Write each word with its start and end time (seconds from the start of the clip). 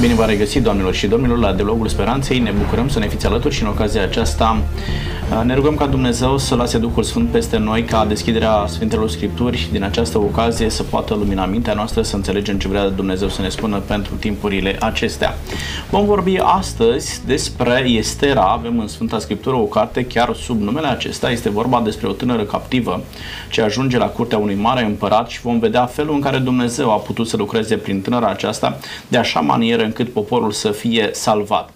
Bine 0.00 0.14
v-a 0.14 0.24
regăsit, 0.24 0.62
doamnelor 0.62 0.94
și 0.94 1.06
domnilor, 1.06 1.38
la 1.38 1.52
Dialogul 1.52 1.88
Speranței. 1.88 2.38
Ne 2.38 2.50
bucurăm 2.50 2.88
să 2.88 2.98
ne 2.98 3.08
fiți 3.08 3.26
alături 3.26 3.54
și 3.54 3.62
în 3.62 3.68
ocazia 3.68 4.02
aceasta 4.02 4.62
uh, 4.62 5.17
ne 5.44 5.54
rugăm 5.54 5.74
ca 5.74 5.86
Dumnezeu 5.86 6.38
să 6.38 6.54
lase 6.54 6.78
Duhul 6.78 7.02
Sfânt 7.02 7.30
peste 7.30 7.56
noi, 7.56 7.84
ca 7.84 8.04
deschiderea 8.04 8.64
Sfintelor 8.66 9.10
Scripturi 9.10 9.68
din 9.72 9.82
această 9.82 10.18
ocazie 10.18 10.68
să 10.68 10.82
poată 10.82 11.14
lumina 11.14 11.46
mintea 11.46 11.74
noastră, 11.74 12.02
să 12.02 12.16
înțelegem 12.16 12.58
ce 12.58 12.68
vrea 12.68 12.88
Dumnezeu 12.88 13.28
să 13.28 13.42
ne 13.42 13.48
spună 13.48 13.78
pentru 13.78 14.14
timpurile 14.14 14.76
acestea. 14.80 15.34
Vom 15.90 16.04
vorbi 16.04 16.38
astăzi 16.38 17.26
despre 17.26 17.84
Estera. 17.86 18.42
Avem 18.42 18.78
în 18.78 18.86
Sfânta 18.86 19.18
Scriptură 19.18 19.56
o 19.56 19.64
carte 19.64 20.04
chiar 20.04 20.34
sub 20.34 20.60
numele 20.60 20.86
acesta. 20.86 21.30
Este 21.30 21.50
vorba 21.50 21.80
despre 21.80 22.06
o 22.06 22.12
tânără 22.12 22.42
captivă 22.42 23.02
ce 23.50 23.62
ajunge 23.62 23.98
la 23.98 24.06
curtea 24.06 24.38
unui 24.38 24.54
mare 24.54 24.84
împărat 24.84 25.28
și 25.28 25.40
vom 25.40 25.58
vedea 25.58 25.86
felul 25.86 26.14
în 26.14 26.20
care 26.20 26.38
Dumnezeu 26.38 26.92
a 26.92 26.96
putut 26.96 27.28
să 27.28 27.36
lucreze 27.36 27.76
prin 27.76 28.00
tânăra 28.00 28.26
aceasta 28.26 28.78
de 29.08 29.16
așa 29.16 29.40
manieră 29.40 29.82
încât 29.82 30.12
poporul 30.12 30.50
să 30.50 30.70
fie 30.70 31.10
salvat. 31.12 31.70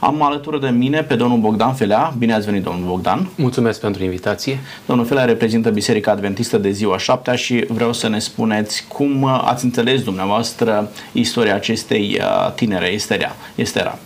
Am 0.00 0.22
alături 0.22 0.60
de 0.60 0.68
mine 0.68 1.02
pe 1.02 1.14
domnul 1.14 1.38
Bogdan 1.38 1.74
Felea. 1.74 2.14
Bine 2.18 2.34
ați 2.34 2.46
venit, 2.46 2.62
domnul 2.62 2.88
Bogdan. 2.88 3.28
Mulțumesc 3.34 3.80
pentru 3.80 4.02
invitație. 4.04 4.58
Domnul 4.86 5.06
Felea 5.06 5.24
reprezintă 5.24 5.70
Biserica 5.70 6.10
Adventistă 6.10 6.58
de 6.58 6.70
ziua 6.70 6.98
șaptea 6.98 7.34
și 7.34 7.64
vreau 7.68 7.92
să 7.92 8.08
ne 8.08 8.18
spuneți 8.18 8.84
cum 8.88 9.24
ați 9.24 9.64
înțeles 9.64 10.02
dumneavoastră 10.02 10.90
istoria 11.12 11.54
acestei 11.54 12.18
uh, 12.20 12.52
tinere, 12.54 12.86
Esterea. 12.86 13.36
Estera. 13.54 13.98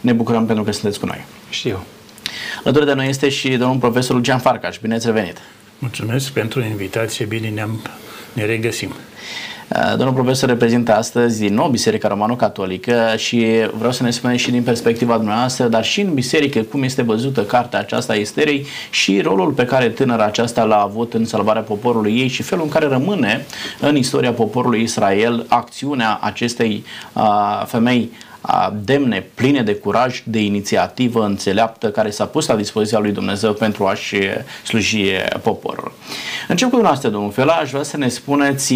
Ne 0.00 0.12
bucurăm 0.12 0.46
pentru 0.46 0.64
că 0.64 0.72
sunteți 0.72 1.00
cu 1.00 1.06
noi. 1.06 1.24
Și 1.50 1.68
eu. 1.68 1.82
Alături 2.64 2.86
de 2.86 2.92
noi 2.92 3.08
este 3.08 3.28
și 3.28 3.48
domnul 3.48 3.78
profesor 3.78 4.16
Lucian 4.16 4.38
Farcaș. 4.38 4.78
Bine 4.78 4.94
ați 4.94 5.06
revenit. 5.06 5.38
Mulțumesc 5.78 6.30
pentru 6.30 6.62
invitație. 6.62 7.24
Bine 7.24 7.48
ne-am, 7.48 7.80
ne 8.32 8.44
regăsim. 8.44 8.94
Uh, 9.76 9.96
domnul 9.96 10.14
profesor 10.14 10.48
reprezintă 10.48 10.94
astăzi 10.94 11.40
din 11.40 11.54
nou 11.54 11.68
Biserica 11.68 12.08
Romano-Catolică 12.08 13.14
și 13.16 13.46
vreau 13.76 13.92
să 13.92 14.02
ne 14.02 14.10
spuneți 14.10 14.42
și 14.42 14.50
din 14.50 14.62
perspectiva 14.62 15.16
dumneavoastră, 15.16 15.68
dar 15.68 15.84
și 15.84 16.00
în 16.00 16.14
biserică, 16.14 16.60
cum 16.60 16.82
este 16.82 17.02
văzută 17.02 17.44
cartea 17.44 17.78
aceasta 17.78 18.12
a 18.12 18.16
Esterei 18.16 18.66
și 18.90 19.20
rolul 19.20 19.52
pe 19.52 19.64
care 19.64 19.88
tânăra 19.88 20.24
aceasta 20.24 20.64
l-a 20.64 20.80
avut 20.80 21.14
în 21.14 21.24
salvarea 21.24 21.62
poporului 21.62 22.18
ei 22.18 22.28
și 22.28 22.42
felul 22.42 22.64
în 22.64 22.70
care 22.70 22.86
rămâne 22.86 23.46
în 23.80 23.96
istoria 23.96 24.32
poporului 24.32 24.82
Israel 24.82 25.46
acțiunea 25.48 26.18
acestei 26.22 26.84
uh, 27.12 27.62
femei 27.66 28.10
demne, 28.84 29.26
pline 29.34 29.62
de 29.62 29.74
curaj, 29.74 30.22
de 30.24 30.38
inițiativă 30.38 31.24
înțeleaptă 31.24 31.90
care 31.90 32.10
s-a 32.10 32.26
pus 32.26 32.46
la 32.46 32.56
dispoziția 32.56 32.98
lui 32.98 33.12
Dumnezeu 33.12 33.52
pentru 33.52 33.86
a-și 33.86 34.16
sluji 34.64 35.04
poporul. 35.42 35.92
Încep 36.48 36.66
cu 36.66 36.74
dumneavoastră, 36.74 37.08
domnul 37.08 37.32
Fela, 37.32 37.52
aș 37.52 37.70
vrea 37.70 37.82
să 37.82 37.96
ne 37.96 38.08
spuneți 38.08 38.74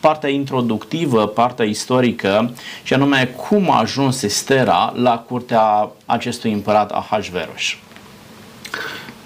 partea 0.00 0.28
introductivă, 0.28 1.26
partea 1.26 1.64
istorică 1.64 2.54
și 2.82 2.94
anume 2.94 3.34
cum 3.48 3.70
a 3.70 3.78
ajuns 3.78 4.22
Estera 4.22 4.92
la 4.96 5.18
curtea 5.18 5.90
acestui 6.06 6.52
împărat 6.52 6.90
Ahasveros. 6.90 7.62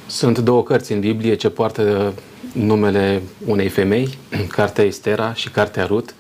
Sunt 0.07 0.39
două 0.39 0.63
cărți 0.63 0.93
în 0.93 1.01
Biblie 1.01 1.35
ce 1.35 1.49
poartă 1.49 2.13
numele 2.53 3.23
unei 3.47 3.69
femei, 3.69 4.19
Cartea 4.57 4.85
Estera 4.85 5.35
și 5.35 5.51
Cartea 5.51 5.85
Rut. 5.85 6.15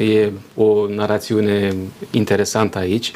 E 0.00 0.32
o 0.54 0.86
narațiune 0.88 1.74
interesantă 2.10 2.78
aici. 2.78 3.12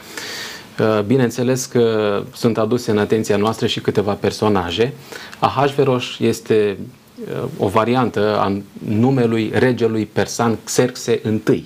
Uh, 0.79 1.01
bineînțeles 1.07 1.65
că 1.65 2.23
sunt 2.35 2.59
aduse 2.59 2.91
în 2.91 2.99
atenția 2.99 3.37
noastră 3.37 3.67
și 3.67 3.81
câteva 3.81 4.13
personaje. 4.13 4.93
Ahasveros 5.39 6.05
este 6.19 6.79
uh, 6.79 7.45
o 7.59 7.69
variantă 7.69 8.39
a 8.39 8.61
numelui 8.79 9.51
regelui 9.55 10.07
persan 10.07 10.59
Xerxe 10.65 11.21
I, 11.53 11.65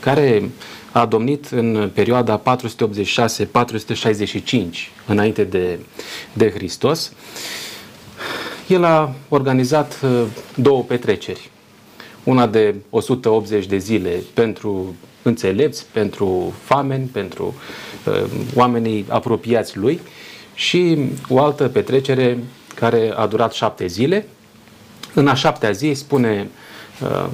care 0.00 0.50
a 0.92 1.06
domnit 1.06 1.46
în 1.50 1.90
perioada 1.94 2.42
486-465 2.42 2.42
înainte 5.06 5.44
de, 5.44 5.78
de 6.32 6.50
Hristos. 6.50 7.12
El 8.66 8.84
a 8.84 9.14
organizat 9.28 10.00
uh, 10.02 10.22
două 10.54 10.82
petreceri 10.82 11.50
una 12.26 12.46
de 12.46 12.74
180 12.90 13.66
de 13.66 13.78
zile 13.78 14.22
pentru 14.34 14.94
înțelepți, 15.22 15.86
pentru 15.92 16.52
fameni, 16.62 17.06
pentru 17.06 17.54
uh, 18.06 18.24
oamenii 18.54 19.04
apropiați 19.08 19.78
lui 19.78 20.00
și 20.54 20.98
o 21.28 21.40
altă 21.42 21.68
petrecere 21.68 22.38
care 22.74 23.12
a 23.16 23.26
durat 23.26 23.52
șapte 23.52 23.86
zile. 23.86 24.26
În 25.14 25.28
a 25.28 25.34
șaptea 25.34 25.70
zi 25.70 25.92
spune 25.94 26.48
uh, 27.02 27.26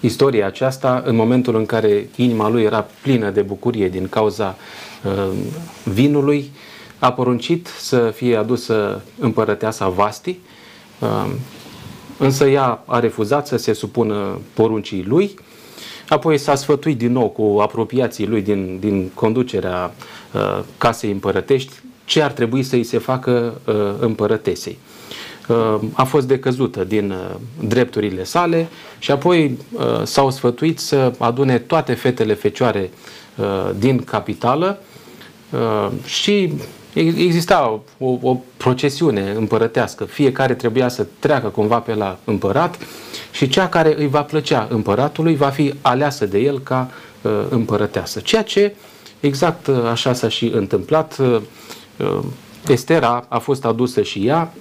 istoria 0.00 0.46
aceasta 0.46 1.02
în 1.06 1.16
momentul 1.16 1.56
în 1.56 1.66
care 1.66 2.08
inima 2.16 2.48
lui 2.48 2.62
era 2.62 2.86
plină 3.02 3.30
de 3.30 3.42
bucurie 3.42 3.88
din 3.88 4.08
cauza 4.08 4.56
uh, 5.04 5.28
vinului, 5.84 6.50
a 6.98 7.12
poruncit 7.12 7.66
să 7.78 8.10
fie 8.14 8.36
adusă 8.36 9.02
împărăteasa 9.18 9.88
Vasti, 9.88 10.38
uh, 10.98 11.30
Însă 12.20 12.46
ea 12.46 12.82
a 12.86 12.98
refuzat 12.98 13.46
să 13.46 13.56
se 13.56 13.72
supună 13.72 14.40
poruncii 14.54 15.04
lui, 15.08 15.34
apoi 16.08 16.38
s-a 16.38 16.54
sfătuit 16.54 16.98
din 16.98 17.12
nou 17.12 17.28
cu 17.28 17.58
apropiații 17.60 18.26
lui 18.26 18.42
din, 18.42 18.76
din 18.80 19.10
conducerea 19.14 19.94
uh, 20.32 20.60
casei 20.78 21.10
împărătești 21.10 21.72
ce 22.04 22.22
ar 22.22 22.32
trebui 22.32 22.62
să 22.62 22.74
îi 22.74 22.84
se 22.84 22.98
facă 22.98 23.60
uh, 23.64 23.74
împărătesei. 23.98 24.78
Uh, 25.48 25.76
a 25.92 26.04
fost 26.04 26.26
decăzută 26.26 26.84
din 26.84 27.10
uh, 27.10 27.36
drepturile 27.68 28.24
sale 28.24 28.68
și 28.98 29.10
apoi 29.10 29.58
uh, 29.72 29.82
s-au 30.02 30.30
sfătuit 30.30 30.78
să 30.78 31.12
adune 31.18 31.58
toate 31.58 31.94
fetele 31.94 32.34
fecioare 32.34 32.90
uh, 33.36 33.70
din 33.78 34.04
capitală 34.04 34.78
uh, 35.50 35.88
și 36.04 36.52
exista 36.94 37.82
o, 37.98 38.18
o 38.22 38.36
procesiune 38.56 39.30
împărătească, 39.30 40.04
fiecare 40.04 40.54
trebuia 40.54 40.88
să 40.88 41.06
treacă 41.18 41.48
cumva 41.48 41.78
pe 41.78 41.94
la 41.94 42.18
împărat 42.24 42.78
și 43.30 43.48
cea 43.48 43.68
care 43.68 43.94
îi 43.98 44.08
va 44.08 44.22
plăcea 44.22 44.68
împăratului 44.70 45.36
va 45.36 45.48
fi 45.48 45.74
aleasă 45.80 46.26
de 46.26 46.38
el 46.38 46.60
ca 46.60 46.90
uh, 47.22 47.32
împărăteasă. 47.48 48.20
Ceea 48.20 48.42
ce 48.42 48.74
exact 49.20 49.66
uh, 49.66 49.84
așa 49.90 50.12
s-a 50.12 50.28
și 50.28 50.50
întâmplat. 50.54 51.16
Uh, 51.18 51.40
uh, 51.96 52.24
Estera 52.68 53.24
a 53.28 53.38
fost 53.38 53.64
adusă 53.64 54.02
și 54.02 54.26
ea. 54.26 54.52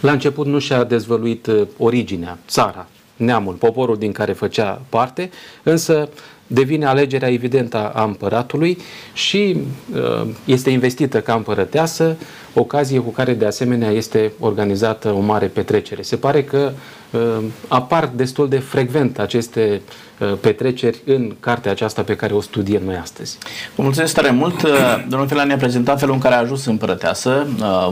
La 0.00 0.12
început 0.12 0.46
nu 0.46 0.58
și-a 0.58 0.84
dezvăluit 0.84 1.46
uh, 1.46 1.66
originea, 1.78 2.38
țara, 2.48 2.86
neamul, 3.16 3.54
poporul 3.54 3.96
din 3.96 4.12
care 4.12 4.32
făcea 4.32 4.82
parte, 4.88 5.30
însă 5.62 6.08
devine 6.46 6.86
alegerea 6.86 7.32
evidentă 7.32 7.90
a 7.94 8.04
împăratului 8.04 8.78
și 9.12 9.56
uh, 9.94 10.28
este 10.44 10.70
investită 10.70 11.20
ca 11.20 11.34
împărăteasă, 11.34 12.16
ocazie 12.54 12.98
cu 12.98 13.10
care 13.10 13.34
de 13.34 13.46
asemenea 13.46 13.90
este 13.90 14.32
organizată 14.40 15.12
o 15.12 15.20
mare 15.20 15.46
petrecere. 15.46 16.02
Se 16.02 16.16
pare 16.16 16.44
că 16.44 16.72
uh, 17.10 17.20
apar 17.68 18.10
destul 18.14 18.48
de 18.48 18.58
frecvent 18.58 19.18
aceste 19.18 19.82
uh, 20.18 20.32
petreceri 20.40 21.00
în 21.04 21.34
cartea 21.40 21.70
aceasta 21.70 22.02
pe 22.02 22.16
care 22.16 22.34
o 22.34 22.40
studiem 22.40 22.82
noi 22.84 22.96
astăzi. 22.96 23.38
Vă 23.74 23.82
mulțumesc 23.82 24.14
tare 24.14 24.30
mult. 24.30 24.62
Domnul 25.08 25.28
Filan 25.28 25.46
ne-a 25.46 25.56
prezentat 25.56 25.98
felul 25.98 26.14
în 26.14 26.20
care 26.20 26.34
a 26.34 26.38
ajuns 26.38 26.64
împărăteasă, 26.64 27.46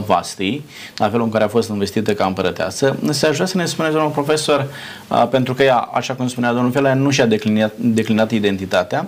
Vasti, 0.05 0.61
la 0.97 1.09
felul 1.09 1.25
în 1.25 1.31
care 1.31 1.43
a 1.43 1.47
fost 1.47 1.69
investită 1.69 2.13
ca 2.13 2.25
împărăteasă. 2.25 2.95
Însă 3.01 3.27
aș 3.27 3.33
vrea 3.33 3.45
să 3.45 3.57
ne 3.57 3.65
spuneți, 3.65 3.93
domnul 3.93 4.11
profesor, 4.11 4.67
pentru 5.29 5.53
că 5.53 5.63
ea, 5.63 5.77
așa 5.77 6.13
cum 6.13 6.27
spunea 6.27 6.53
domnul 6.53 6.71
Filan, 6.71 7.01
nu 7.01 7.09
și-a 7.09 7.25
declinat, 7.25 7.73
declinat 7.77 8.31
identitatea, 8.31 9.07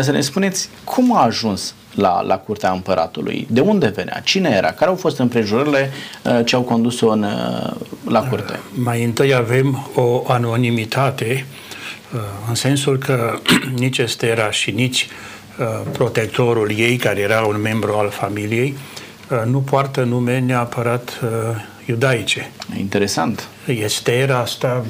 să 0.00 0.10
ne 0.10 0.20
spuneți 0.20 0.68
cum 0.84 1.16
a 1.16 1.22
ajuns 1.22 1.74
la, 1.98 2.22
la 2.22 2.38
curtea 2.38 2.70
împăratului? 2.70 3.46
De 3.50 3.60
unde 3.60 3.86
venea? 3.88 4.20
Cine 4.24 4.48
era? 4.56 4.72
Care 4.72 4.90
au 4.90 4.96
fost 4.96 5.18
împrejurările 5.18 5.90
uh, 6.24 6.40
ce 6.44 6.54
au 6.54 6.62
condus-o 6.62 7.08
în, 7.08 7.22
uh, 7.22 7.70
la 8.08 8.20
curte? 8.20 8.52
Uh, 8.52 8.82
mai 8.84 9.04
întâi 9.04 9.34
avem 9.34 9.90
o 9.94 10.22
anonimitate 10.26 11.46
în 12.48 12.54
sensul 12.54 12.98
că 12.98 13.38
nici 13.84 13.98
Estera 13.98 14.50
și 14.50 14.70
nici 14.70 15.08
protectorul 15.92 16.70
ei, 16.76 16.96
care 16.96 17.20
era 17.20 17.40
un 17.40 17.60
membru 17.60 17.92
al 17.92 18.10
familiei, 18.10 18.76
nu 19.44 19.58
poartă 19.58 20.02
nume 20.02 20.38
neapărat 20.38 21.20
iudaice. 21.86 22.50
Interesant. 22.78 23.48
Estera 23.72 24.38
asta 24.38 24.84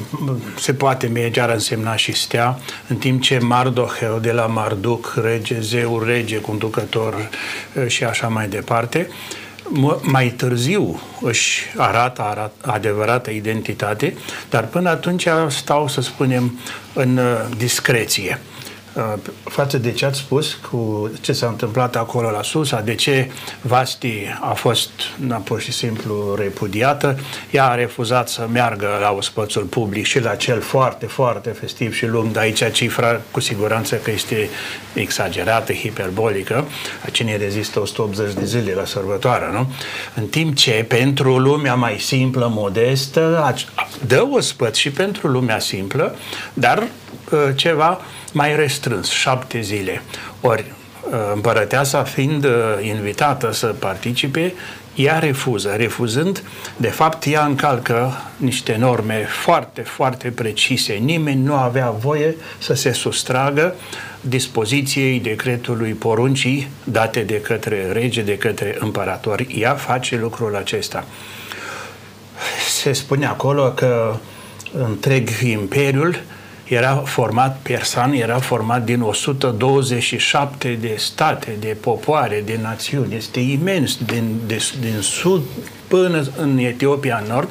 se 0.59 0.75
poate 0.75 1.07
merge, 1.07 1.41
ar 1.41 1.51
însemna 1.51 1.97
și 1.97 2.13
stea, 2.13 2.59
în 2.89 2.97
timp 2.97 3.23
ce 3.23 3.39
Mardohel 3.39 4.19
de 4.21 4.33
la 4.33 4.47
Marduc, 4.47 5.15
rege, 5.23 5.61
zeu, 5.61 6.03
rege, 6.03 6.41
conducător 6.41 7.29
și 7.87 8.05
așa 8.05 8.29
mai 8.29 8.49
departe, 8.49 9.09
mai 10.01 10.29
târziu 10.29 11.01
își 11.21 11.61
arată, 11.77 12.23
arată 12.23 12.71
adevărată 12.71 13.31
identitate, 13.31 14.15
dar 14.51 14.67
până 14.67 14.89
atunci 14.89 15.29
stau, 15.49 15.89
să 15.89 16.01
spunem, 16.01 16.59
în 16.93 17.21
discreție. 17.57 18.41
Uh, 18.95 19.15
față 19.45 19.79
de 19.79 19.93
ce 19.93 20.05
ați 20.05 20.19
spus 20.19 20.55
cu 20.71 21.11
ce 21.21 21.33
s-a 21.33 21.47
întâmplat 21.47 21.97
acolo 21.97 22.31
la 22.31 22.43
Susa, 22.43 22.81
de 22.81 22.95
ce 22.95 23.31
Vasti 23.61 24.13
a 24.41 24.53
fost 24.53 24.91
na, 25.17 25.37
pur 25.37 25.61
și 25.61 25.73
simplu 25.73 26.35
repudiată, 26.39 27.19
ea 27.51 27.69
a 27.69 27.75
refuzat 27.75 28.29
să 28.29 28.49
meargă 28.53 28.89
la 29.01 29.11
ospățul 29.11 29.63
public 29.63 30.05
și 30.05 30.21
la 30.21 30.35
cel 30.35 30.61
foarte, 30.61 31.07
foarte 31.07 31.51
festiv 31.51 31.95
și 31.95 32.07
lung, 32.07 32.33
de 32.33 32.39
aici 32.39 32.71
cifra 32.73 33.21
cu 33.31 33.41
siguranță 33.41 33.97
că 33.97 34.11
este 34.11 34.49
exagerată, 34.95 35.73
hiperbolică, 35.73 36.67
a 37.05 37.11
cine 37.11 37.37
rezistă 37.37 37.81
180 37.81 38.33
de 38.33 38.45
zile 38.45 38.73
la 38.73 38.85
sărbătoare, 38.85 39.49
nu? 39.53 39.73
În 40.15 40.27
timp 40.27 40.57
ce 40.57 40.85
pentru 40.89 41.39
lumea 41.39 41.75
mai 41.75 41.97
simplă, 41.99 42.51
modestă, 42.55 43.55
dă 44.07 44.27
ospăț 44.31 44.77
și 44.77 44.91
pentru 44.91 45.29
lumea 45.29 45.59
simplă, 45.59 46.17
dar 46.55 46.79
uh, 46.79 47.39
ceva 47.55 48.01
mai 48.33 48.57
restrâns, 48.57 49.11
șapte 49.11 49.61
zile. 49.61 50.03
Ori 50.41 50.65
uh, 51.11 51.17
împărăteasa 51.35 52.03
fiind 52.03 52.45
uh, 52.45 52.51
invitată 52.81 53.53
să 53.53 53.67
participe, 53.67 54.53
ea 54.95 55.19
refuză. 55.19 55.75
Refuzând, 55.77 56.43
de 56.77 56.89
fapt, 56.89 57.27
ea 57.27 57.45
încalcă 57.45 58.13
niște 58.37 58.77
norme 58.77 59.27
foarte, 59.43 59.81
foarte 59.81 60.29
precise. 60.29 60.93
Nimeni 60.93 61.43
nu 61.43 61.55
avea 61.55 61.91
voie 61.91 62.37
să 62.59 62.75
se 62.75 62.93
sustragă 62.93 63.75
dispoziției 64.21 65.21
decretului 65.21 65.93
poruncii 65.93 66.69
date 66.85 67.21
de 67.21 67.41
către 67.41 67.93
rege, 67.93 68.23
de 68.23 68.39
către 68.39 68.77
împărator. 68.79 69.47
Ea 69.55 69.75
face 69.75 70.17
lucrul 70.17 70.57
acesta. 70.57 71.05
Se 72.69 72.93
spune 72.93 73.27
acolo 73.27 73.71
că 73.71 74.17
întreg 74.73 75.29
imperiul 75.43 76.21
era 76.69 76.95
format, 76.95 77.59
persan 77.63 78.13
era 78.13 78.39
format 78.39 78.85
din 78.85 79.01
127 79.01 80.79
de 80.81 80.95
state, 80.97 81.57
de 81.61 81.77
popoare, 81.81 82.43
de 82.47 82.59
națiuni. 82.63 83.15
Este 83.15 83.41
imens, 83.41 83.99
din, 84.07 84.41
de, 84.47 84.63
din 84.81 85.01
sud 85.01 85.43
până 85.87 86.25
în 86.37 86.59
Etiopia, 86.59 87.21
în 87.23 87.33
nord. 87.33 87.49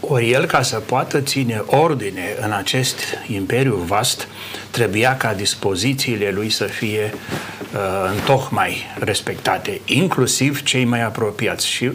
Ori 0.00 0.30
el, 0.30 0.44
ca 0.44 0.62
să 0.62 0.76
poată 0.76 1.20
ține 1.20 1.62
ordine 1.66 2.36
în 2.40 2.52
acest 2.52 3.00
imperiu 3.26 3.74
vast, 3.74 4.28
trebuia 4.70 5.16
ca 5.16 5.34
dispozițiile 5.34 6.30
lui 6.30 6.50
să 6.50 6.64
fie 6.64 7.14
uh, 7.14 7.80
întocmai 8.16 8.76
respectate, 8.98 9.80
inclusiv 9.84 10.62
cei 10.62 10.84
mai 10.84 11.02
apropiați. 11.02 11.66
Și 11.66 11.92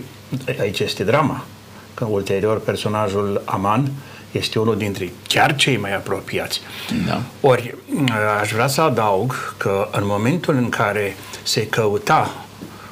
aici 0.59 0.79
este 0.79 1.03
drama, 1.03 1.45
că 1.93 2.05
ulterior 2.05 2.61
personajul 2.61 3.41
Aman 3.45 3.81
uh, 3.81 3.89
este 4.31 4.59
unul 4.59 4.77
dintre 4.77 5.11
chiar 5.27 5.55
cei 5.55 5.77
mai 5.77 5.95
apropiați. 5.95 6.61
Da. 7.07 7.21
Ori 7.41 7.75
aș 8.41 8.51
vrea 8.51 8.67
să 8.67 8.81
adaug 8.81 9.55
că 9.57 9.89
în 9.91 10.03
momentul 10.05 10.55
în 10.55 10.69
care 10.69 11.15
se 11.43 11.67
căuta 11.67 12.45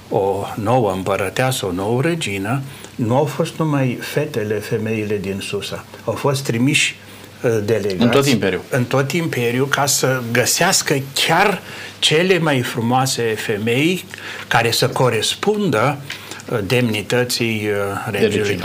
o 0.10 0.46
nouă 0.56 0.92
împărăteasă, 0.92 1.66
o 1.66 1.72
nouă 1.72 2.02
regină, 2.02 2.62
nu 2.96 3.16
au 3.16 3.26
fost 3.26 3.58
numai 3.58 3.98
fetele, 4.02 4.56
femeile 4.56 5.18
din 5.18 5.40
Susa. 5.40 5.86
Au 6.06 6.14
fost 6.14 6.44
trimiși 6.44 6.96
uh, 7.42 7.60
delegați 7.66 8.04
în 8.04 8.10
tot 8.10 8.26
imperiul. 8.26 8.62
În 8.70 8.84
tot 8.84 9.12
imperiul 9.12 9.68
ca 9.68 9.86
să 9.86 10.22
găsească 10.32 10.96
chiar 11.14 11.62
cele 12.00 12.40
mai 12.40 12.62
frumoase 12.62 13.22
femei 13.22 14.06
care 14.48 14.72
să 14.72 14.88
corespundă 14.88 15.98
uh, 15.98 16.27
demnității 16.66 17.68
uh, 17.68 18.20
regiului. 18.20 18.60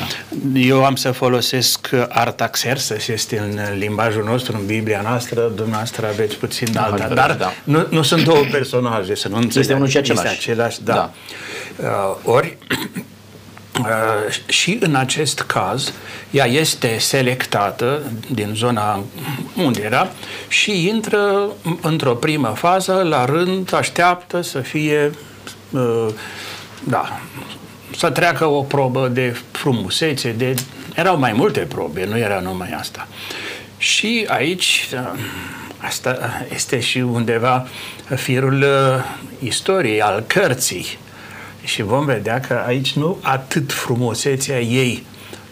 Eu 0.54 0.84
am 0.84 0.94
să 0.94 1.10
folosesc 1.10 1.90
Artaxerxes, 2.08 3.08
este 3.08 3.38
în 3.38 3.78
limbajul 3.78 4.24
nostru, 4.24 4.56
în 4.56 4.66
Biblia 4.66 5.00
noastră, 5.00 5.52
dumneavoastră 5.54 6.06
aveți 6.06 6.36
puțin 6.36 6.72
da, 6.72 6.82
alta, 6.82 7.08
dar 7.14 7.36
da. 7.36 7.52
nu, 7.64 7.86
nu 7.90 8.02
sunt 8.02 8.24
două 8.24 8.44
personaje, 8.50 9.14
să 9.14 9.28
nu 9.28 9.36
înțeleg. 9.36 9.60
Este 9.60 9.74
unul 9.74 9.88
și 9.88 9.96
același. 9.96 10.26
Este 10.26 10.50
același, 10.50 10.82
da. 10.82 10.94
da. 10.94 11.12
Uh, 11.88 12.16
ori, 12.34 12.56
uh, 13.80 13.86
și 14.46 14.78
în 14.80 14.94
acest 14.94 15.40
caz, 15.40 15.92
ea 16.30 16.46
este 16.46 16.98
selectată 16.98 18.02
din 18.30 18.52
zona 18.54 19.04
unde 19.56 19.80
era 19.82 20.10
și 20.48 20.88
intră 20.88 21.48
într-o 21.80 22.14
primă 22.14 22.48
fază, 22.56 22.92
la 22.92 23.24
rând, 23.24 23.74
așteaptă 23.74 24.40
să 24.40 24.58
fie 24.58 25.10
uh, 25.70 26.08
da, 26.84 27.20
să 27.96 28.10
treacă 28.10 28.46
o 28.46 28.62
probă 28.62 29.08
de 29.08 29.36
frumusețe, 29.50 30.32
de... 30.32 30.54
erau 30.94 31.18
mai 31.18 31.32
multe 31.32 31.60
probe, 31.60 32.06
nu 32.06 32.18
era 32.18 32.40
numai 32.40 32.70
asta. 32.78 33.08
Și 33.78 34.24
aici, 34.28 34.88
asta 35.78 36.18
este 36.54 36.80
și 36.80 36.98
undeva 36.98 37.66
firul 38.14 38.62
uh, 38.62 39.04
istoriei, 39.38 40.02
al 40.02 40.24
cărții. 40.26 40.98
Și 41.64 41.82
vom 41.82 42.04
vedea 42.04 42.40
că 42.40 42.62
aici 42.66 42.92
nu 42.92 43.18
atât 43.22 43.72
frumusețea 43.72 44.60
ei 44.60 45.02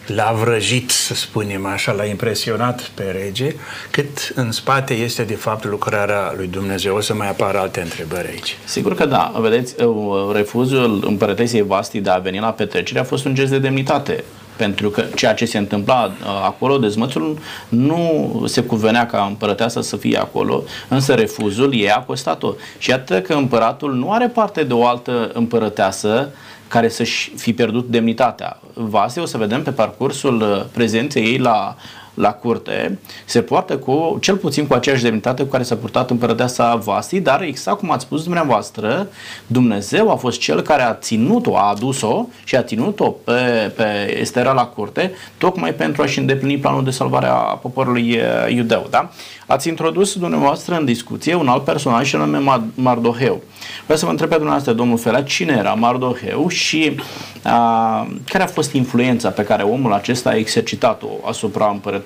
l-a 0.05 0.31
vrăjit, 0.43 0.89
să 0.89 1.13
spunem 1.13 1.65
așa, 1.65 1.91
l-a 1.91 2.05
impresionat 2.05 2.81
pe 2.81 3.03
rege, 3.03 3.55
cât 3.91 4.31
în 4.35 4.51
spate 4.51 4.93
este 4.93 5.23
de 5.23 5.35
fapt 5.35 5.65
lucrarea 5.65 6.33
lui 6.37 6.47
Dumnezeu. 6.47 6.95
O 6.95 7.01
să 7.01 7.13
mai 7.13 7.29
apară 7.29 7.59
alte 7.59 7.81
întrebări 7.81 8.27
aici. 8.27 8.57
Sigur 8.63 8.95
că 8.95 9.05
da. 9.05 9.33
Vedeți, 9.39 9.83
uh, 9.83 9.95
refuzul 10.33 11.03
împărătesiei 11.07 11.61
Vasti 11.61 11.99
de 11.99 12.09
a 12.09 12.17
veni 12.17 12.39
la 12.39 12.51
petrecere 12.51 12.99
a 12.99 13.03
fost 13.03 13.25
un 13.25 13.33
gest 13.33 13.51
de 13.51 13.59
demnitate 13.59 14.23
pentru 14.55 14.89
că 14.89 15.03
ceea 15.15 15.33
ce 15.33 15.45
se 15.45 15.57
întâmpla 15.57 16.05
uh, 16.05 16.27
acolo, 16.43 16.77
dezmățul, 16.77 17.37
nu 17.69 18.43
se 18.47 18.63
cuvenea 18.63 19.05
ca 19.05 19.25
împărăteasa 19.29 19.81
să 19.81 19.97
fie 19.97 20.17
acolo, 20.17 20.63
însă 20.87 21.13
refuzul 21.13 21.73
ei 21.73 21.91
a 21.91 21.99
costat-o. 21.99 22.53
Și 22.77 22.89
iată 22.89 23.21
că 23.21 23.33
împăratul 23.33 23.93
nu 23.93 24.11
are 24.11 24.27
parte 24.27 24.63
de 24.63 24.73
o 24.73 24.85
altă 24.85 25.31
împărăteasă 25.33 26.29
care 26.71 26.89
să-și 26.89 27.31
fi 27.35 27.53
pierdut 27.53 27.87
demnitatea. 27.87 28.59
Vase, 28.73 29.19
o 29.19 29.25
să 29.25 29.37
vedem 29.37 29.63
pe 29.63 29.71
parcursul 29.71 30.41
uh, 30.41 30.65
prezenței 30.71 31.23
ei 31.23 31.37
la, 31.37 31.75
la 32.13 32.31
curte, 32.31 32.99
se 33.25 33.41
poartă 33.41 33.77
cu, 33.77 34.17
cel 34.21 34.35
puțin 34.35 34.67
cu 34.67 34.73
aceeași 34.73 35.03
demnitate 35.03 35.43
cu 35.43 35.49
care 35.49 35.63
s-a 35.63 35.75
purtat 35.75 36.09
împărăteasa 36.09 36.75
Vasti, 36.75 37.19
dar 37.19 37.41
exact 37.41 37.77
cum 37.77 37.91
ați 37.91 38.03
spus 38.03 38.23
dumneavoastră, 38.23 39.07
Dumnezeu 39.47 40.11
a 40.11 40.15
fost 40.15 40.39
cel 40.39 40.61
care 40.61 40.81
a 40.81 40.93
ținut-o, 40.93 41.57
a 41.57 41.69
adus-o 41.69 42.27
și 42.43 42.55
a 42.55 42.63
ținut-o 42.63 43.09
pe, 43.09 43.71
pe 43.75 44.17
Estera 44.19 44.51
la 44.51 44.65
curte, 44.65 45.11
tocmai 45.37 45.73
pentru 45.73 46.01
a-și 46.01 46.19
îndeplini 46.19 46.57
planul 46.57 46.83
de 46.83 46.91
salvare 46.91 47.25
a 47.25 47.35
poporului 47.35 48.17
uh, 48.17 48.53
iudeu. 48.53 48.87
Da? 48.89 49.09
Ați 49.45 49.67
introdus 49.67 50.15
dumneavoastră 50.15 50.75
în 50.75 50.85
discuție 50.85 51.35
un 51.35 51.47
alt 51.47 51.63
personaj 51.63 52.07
și 52.07 52.15
anume 52.15 52.61
Mardoheu. 52.73 53.41
Vreau 53.83 53.99
să 53.99 54.05
vă 54.05 54.11
întreb 54.11 54.29
pe 54.29 54.35
dumneavoastră, 54.35 54.73
domnul 54.73 54.97
Fela, 54.97 55.21
cine 55.21 55.55
era 55.59 55.73
Mardoheu 55.73 56.47
și 56.47 56.95
a, 57.43 58.07
care 58.25 58.43
a 58.43 58.47
fost 58.47 58.73
influența 58.73 59.29
pe 59.29 59.43
care 59.43 59.63
omul 59.63 59.93
acesta 59.93 60.29
a 60.29 60.35
exercitat-o 60.35 61.07
asupra 61.27 61.69
împărătesei 61.69 62.00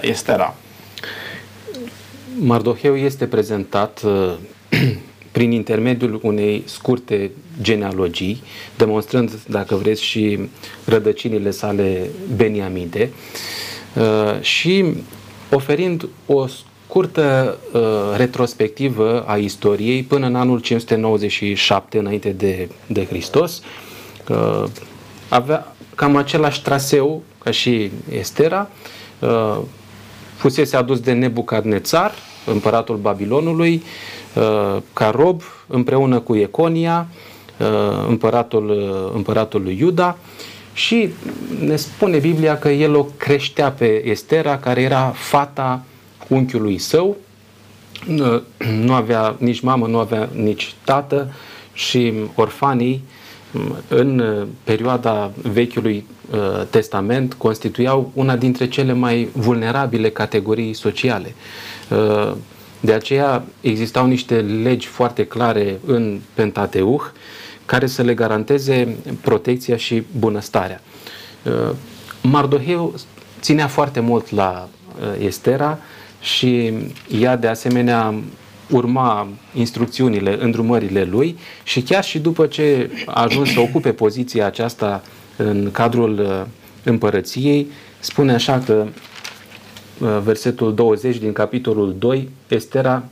Estera? 0.00 0.56
Mardoheu 2.38 2.96
este 2.96 3.26
prezentat 3.26 4.02
prin 5.32 5.50
intermediul 5.50 6.20
unei 6.22 6.62
scurte 6.66 7.30
genealogii, 7.62 8.42
demonstrând, 8.76 9.30
dacă 9.48 9.74
vreți, 9.74 10.02
și 10.02 10.38
rădăcinile 10.84 11.50
sale 11.50 12.10
beniamide 12.36 13.10
și 14.40 14.84
oferind 15.50 16.08
o 16.26 16.46
scurtă 16.46 17.58
uh, 17.72 17.80
retrospectivă 18.16 19.24
a 19.26 19.36
istoriei 19.36 20.02
până 20.02 20.26
în 20.26 20.34
anul 20.34 20.60
597 20.60 21.98
înainte 21.98 22.30
de, 22.30 22.68
de 22.86 23.04
Hristos. 23.04 23.62
Uh, 24.28 24.64
avea 25.28 25.74
cam 25.94 26.16
același 26.16 26.62
traseu 26.62 27.22
ca 27.38 27.50
și 27.50 27.90
Estera. 28.10 28.70
Uh, 28.70 28.95
fusese 30.36 30.76
adus 30.76 31.00
de 31.00 31.12
Nebucadnețar, 31.12 32.12
împăratul 32.46 32.96
Babilonului, 32.96 33.82
uh, 34.34 34.82
ca 34.92 35.10
rob 35.10 35.42
împreună 35.66 36.18
cu 36.18 36.36
Econia, 36.36 37.06
uh, 37.58 38.06
împăratul, 38.08 38.70
uh, 38.70 39.14
împăratul 39.14 39.62
lui 39.62 39.76
Iuda. 39.80 40.16
Și 40.72 41.08
ne 41.64 41.76
spune 41.76 42.18
Biblia 42.18 42.58
că 42.58 42.68
el 42.68 42.94
o 42.94 43.06
creștea 43.16 43.70
pe 43.70 44.08
Estera, 44.08 44.58
care 44.58 44.80
era 44.80 45.12
fata 45.14 45.82
unchiului 46.28 46.78
său, 46.78 47.16
nu 48.82 48.92
avea 48.92 49.36
nici 49.38 49.60
mamă, 49.60 49.86
nu 49.86 49.98
avea 49.98 50.28
nici 50.32 50.74
tată 50.84 51.32
și 51.72 52.12
orfanii 52.34 53.02
în 53.88 54.22
perioada 54.64 55.30
Vechiului 55.42 55.96
uh, 55.96 56.15
Testament 56.70 57.34
constituiau 57.34 58.10
una 58.14 58.36
dintre 58.36 58.68
cele 58.68 58.92
mai 58.92 59.28
vulnerabile 59.32 60.10
categorii 60.10 60.74
sociale. 60.74 61.34
Uh, 61.90 62.32
de 62.80 62.92
aceea 62.92 63.44
existau 63.60 64.06
niște 64.06 64.34
legi 64.40 64.86
foarte 64.86 65.26
clare 65.26 65.80
în 65.86 66.20
Pentateuch 66.34 67.04
care 67.66 67.86
să 67.86 68.02
le 68.02 68.14
garanteze 68.14 68.96
protecția 69.20 69.76
și 69.76 70.02
bunăstarea. 70.18 70.80
Uh, 71.42 71.74
Mardoheu 72.22 72.94
ținea 73.40 73.66
foarte 73.66 74.00
mult 74.00 74.30
la 74.30 74.68
Estera, 75.18 75.78
și 76.20 76.72
ea 77.20 77.36
de 77.36 77.46
asemenea 77.46 78.14
urma 78.70 79.28
instrucțiunile, 79.54 80.42
îndrumările 80.42 81.04
lui 81.04 81.38
și 81.62 81.82
chiar 81.82 82.04
și 82.04 82.18
după 82.18 82.46
ce 82.46 82.90
a 83.06 83.22
ajuns 83.22 83.52
să 83.52 83.60
ocupe 83.60 83.92
poziția 83.92 84.46
aceasta 84.46 85.02
în 85.36 85.70
cadrul 85.72 86.18
uh, 86.18 86.42
împărăției, 86.84 87.66
spune 88.00 88.32
așa 88.32 88.58
că 88.58 88.86
uh, 90.00 90.18
versetul 90.22 90.74
20 90.74 91.16
din 91.16 91.32
capitolul 91.32 91.94
2, 91.98 92.28
Estera 92.48 93.04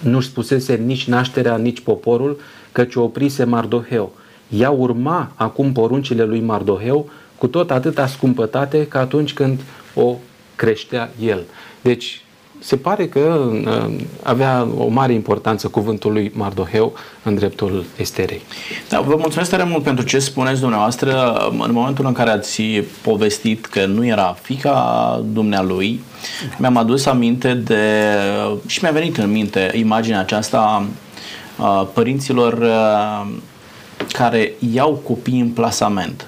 nu-și 0.00 0.28
spusese 0.28 0.74
nici 0.74 1.06
nașterea, 1.06 1.56
nici 1.56 1.80
poporul, 1.80 2.40
căci 2.72 2.94
o 2.94 3.02
oprise 3.02 3.44
Mardoheu. 3.44 4.12
Ea 4.48 4.70
urma 4.70 5.32
acum 5.34 5.72
poruncile 5.72 6.24
lui 6.24 6.40
Mardoheu 6.40 7.10
cu 7.38 7.46
tot 7.46 7.70
atâta 7.70 8.06
scumpătate 8.06 8.86
ca 8.86 9.00
atunci 9.00 9.32
când 9.32 9.60
o 9.94 10.16
creștea 10.56 11.10
el. 11.20 11.44
Deci 11.80 12.21
se 12.62 12.76
pare 12.76 13.08
că 13.08 13.50
uh, 13.52 13.94
avea 14.22 14.68
o 14.78 14.88
mare 14.88 15.12
importanță 15.12 15.68
cuvântul 15.68 16.12
lui 16.12 16.32
Mardoheu 16.34 16.92
în 17.22 17.34
dreptul 17.34 17.84
Esterei. 17.96 18.42
Da, 18.88 19.00
vă 19.00 19.16
mulțumesc 19.18 19.50
tare 19.50 19.64
mult 19.64 19.82
pentru 19.82 20.04
ce 20.04 20.18
spuneți 20.18 20.60
dumneavoastră. 20.60 21.32
În 21.50 21.72
momentul 21.72 22.06
în 22.06 22.12
care 22.12 22.30
ați 22.30 22.62
povestit 23.02 23.66
că 23.66 23.86
nu 23.86 24.06
era 24.06 24.36
fica 24.42 25.20
dumnealui, 25.32 26.00
mi-am 26.58 26.76
adus 26.76 27.06
aminte 27.06 27.54
de 27.54 27.82
și 28.66 28.78
mi-a 28.82 28.92
venit 28.92 29.16
în 29.16 29.30
minte 29.30 29.70
imaginea 29.74 30.20
aceasta 30.20 30.86
a 31.56 31.88
părinților 31.94 32.52
uh, 32.52 33.34
care 34.12 34.52
iau 34.72 35.00
copii 35.04 35.40
în 35.40 35.48
plasament 35.48 36.26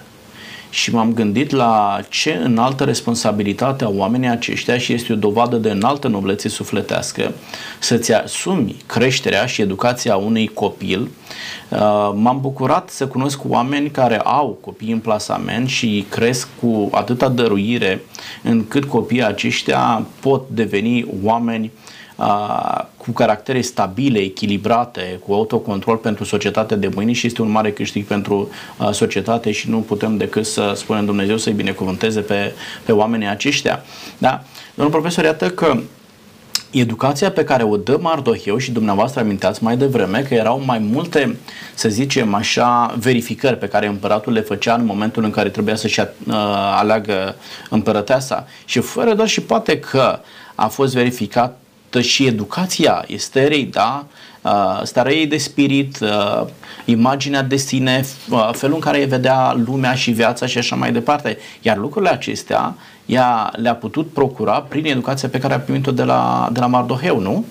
și 0.74 0.94
m-am 0.94 1.12
gândit 1.12 1.50
la 1.50 2.00
ce 2.08 2.40
înaltă 2.44 2.84
responsabilitate 2.84 3.84
au 3.84 3.94
oamenii 3.96 4.28
aceștia 4.28 4.78
și 4.78 4.92
este 4.92 5.12
o 5.12 5.16
dovadă 5.16 5.56
de 5.56 5.70
înaltă 5.70 6.08
noblețe 6.08 6.48
sufletească 6.48 7.32
să-ți 7.78 8.12
asumi 8.12 8.76
creșterea 8.86 9.46
și 9.46 9.60
educația 9.60 10.16
unui 10.16 10.46
copil. 10.46 11.00
Uh, 11.00 11.78
m-am 12.14 12.38
bucurat 12.40 12.90
să 12.90 13.06
cunosc 13.06 13.40
oameni 13.48 13.90
care 13.90 14.18
au 14.18 14.58
copii 14.60 14.92
în 14.92 14.98
plasament 14.98 15.68
și 15.68 16.06
cresc 16.08 16.48
cu 16.60 16.88
atâta 16.92 17.28
dăruire 17.28 18.02
încât 18.42 18.84
copiii 18.84 19.24
aceștia 19.24 20.06
pot 20.20 20.48
deveni 20.48 21.06
oameni 21.22 21.70
cu 23.04 23.10
caractere 23.10 23.60
stabile, 23.60 24.18
echilibrate, 24.18 25.20
cu 25.26 25.32
autocontrol 25.32 25.96
pentru 25.96 26.24
societatea 26.24 26.76
de 26.76 26.90
mâine 26.94 27.12
și 27.12 27.26
este 27.26 27.42
un 27.42 27.50
mare 27.50 27.72
câștig 27.72 28.04
pentru 28.04 28.48
societate 28.92 29.50
și 29.50 29.70
nu 29.70 29.78
putem 29.78 30.16
decât 30.16 30.46
să 30.46 30.72
spunem 30.76 31.04
Dumnezeu 31.04 31.36
să-i 31.36 31.52
binecuvânteze 31.52 32.20
pe, 32.20 32.52
pe 32.84 32.92
oamenii 32.92 33.28
aceștia. 33.28 33.82
Da? 34.18 34.42
Domnul 34.74 34.94
profesor, 34.94 35.24
iată 35.24 35.50
că 35.50 35.76
educația 36.70 37.30
pe 37.30 37.44
care 37.44 37.62
o 37.62 37.76
dă 37.76 37.98
Mardoheu 38.00 38.56
și 38.56 38.70
dumneavoastră 38.70 39.20
amintați 39.20 39.62
mai 39.62 39.76
devreme 39.76 40.20
că 40.28 40.34
erau 40.34 40.62
mai 40.64 40.78
multe, 40.78 41.36
să 41.74 41.88
zicem 41.88 42.34
așa, 42.34 42.94
verificări 42.98 43.58
pe 43.58 43.68
care 43.68 43.86
împăratul 43.86 44.32
le 44.32 44.40
făcea 44.40 44.74
în 44.74 44.84
momentul 44.84 45.24
în 45.24 45.30
care 45.30 45.48
trebuia 45.48 45.76
să-și 45.76 46.00
aleagă 46.78 47.36
împărăteasa 47.70 48.46
și 48.64 48.80
fără 48.80 49.14
doar 49.14 49.28
și 49.28 49.40
poate 49.40 49.78
că 49.78 50.18
a 50.54 50.66
fost 50.66 50.94
verificat 50.94 51.58
și 52.00 52.26
educația 52.26 53.04
Esterei, 53.06 53.64
da? 53.64 54.06
Uh, 54.42 54.80
starea 54.82 55.12
ei 55.12 55.26
de 55.26 55.36
spirit, 55.36 55.98
uh, 56.00 56.46
imaginea 56.84 57.42
de 57.42 57.56
sine, 57.56 58.04
uh, 58.30 58.50
felul 58.52 58.74
în 58.74 58.80
care 58.80 58.98
îi 58.98 59.06
vedea 59.06 59.62
lumea 59.66 59.94
și 59.94 60.10
viața 60.10 60.46
și 60.46 60.58
așa 60.58 60.76
mai 60.76 60.92
departe. 60.92 61.38
Iar 61.62 61.76
lucrurile 61.76 62.10
acestea 62.10 62.74
ea 63.06 63.52
le-a 63.56 63.74
putut 63.74 64.12
procura 64.12 64.52
prin 64.52 64.84
educația 64.84 65.28
pe 65.28 65.38
care 65.38 65.54
a 65.54 65.60
primit-o 65.60 65.90
de 65.90 66.02
la, 66.02 66.48
de 66.52 66.60
la 66.60 66.66
Mardoheu, 66.66 67.20
nu? 67.20 67.44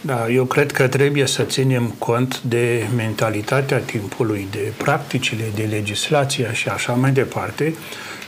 Da, 0.00 0.28
eu 0.28 0.44
cred 0.44 0.72
că 0.72 0.88
trebuie 0.88 1.26
să 1.26 1.42
ținem 1.42 1.94
cont 1.98 2.40
de 2.40 2.86
mentalitatea 2.96 3.78
timpului, 3.78 4.48
de 4.50 4.72
practicile, 4.76 5.44
de 5.54 5.68
legislația 5.70 6.52
și 6.52 6.68
așa 6.68 6.92
mai 6.92 7.10
departe, 7.10 7.74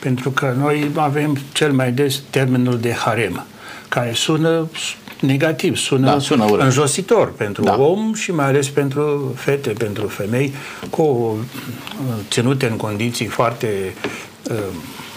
pentru 0.00 0.30
că 0.30 0.54
noi 0.58 0.90
avem 0.94 1.38
cel 1.52 1.72
mai 1.72 1.92
des 1.92 2.22
termenul 2.30 2.78
de 2.78 2.92
harem, 2.92 3.46
care 3.92 4.12
sună 4.12 4.68
negativ, 5.20 5.76
sună, 5.76 6.06
da, 6.06 6.18
sună 6.18 6.44
înjositor 6.44 7.32
pentru 7.32 7.62
da. 7.62 7.76
om 7.78 8.14
și 8.14 8.32
mai 8.32 8.44
ales 8.44 8.68
pentru 8.68 9.32
fete, 9.36 9.70
pentru 9.70 10.06
femei, 10.06 10.54
cu 10.90 11.02
uh, 11.02 12.14
ținute 12.30 12.66
în 12.66 12.76
condiții 12.76 13.26
foarte 13.26 13.94
uh, 14.50 14.56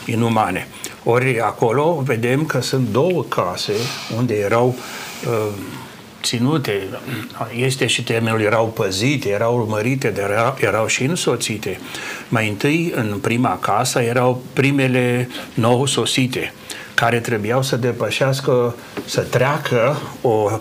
inumane. 0.06 0.68
Ori 1.04 1.40
acolo 1.40 2.02
vedem 2.06 2.46
că 2.46 2.62
sunt 2.62 2.88
două 2.92 3.24
case 3.24 3.74
unde 4.18 4.34
erau 4.34 4.76
uh, 5.28 5.54
ținute, 6.24 6.88
este 7.56 7.88
și 7.88 8.04
termenul, 8.04 8.42
erau 8.42 8.68
păzite, 8.68 9.30
erau 9.30 9.58
urmărite, 9.58 10.10
dar 10.10 10.30
erau, 10.30 10.58
erau 10.60 10.88
și 10.88 11.04
însoțite. 11.04 11.80
Mai 12.28 12.50
întâi, 12.50 12.92
în 12.96 13.18
prima 13.22 13.58
casă, 13.62 14.00
erau 14.00 14.44
primele 14.54 15.30
nou 15.54 15.86
sosite 15.86 16.54
care 16.96 17.20
trebuiau 17.20 17.62
să 17.62 17.76
depășească, 17.76 18.76
să 19.06 19.22
treacă 19.22 19.98
o, 20.22 20.30
o 20.30 20.60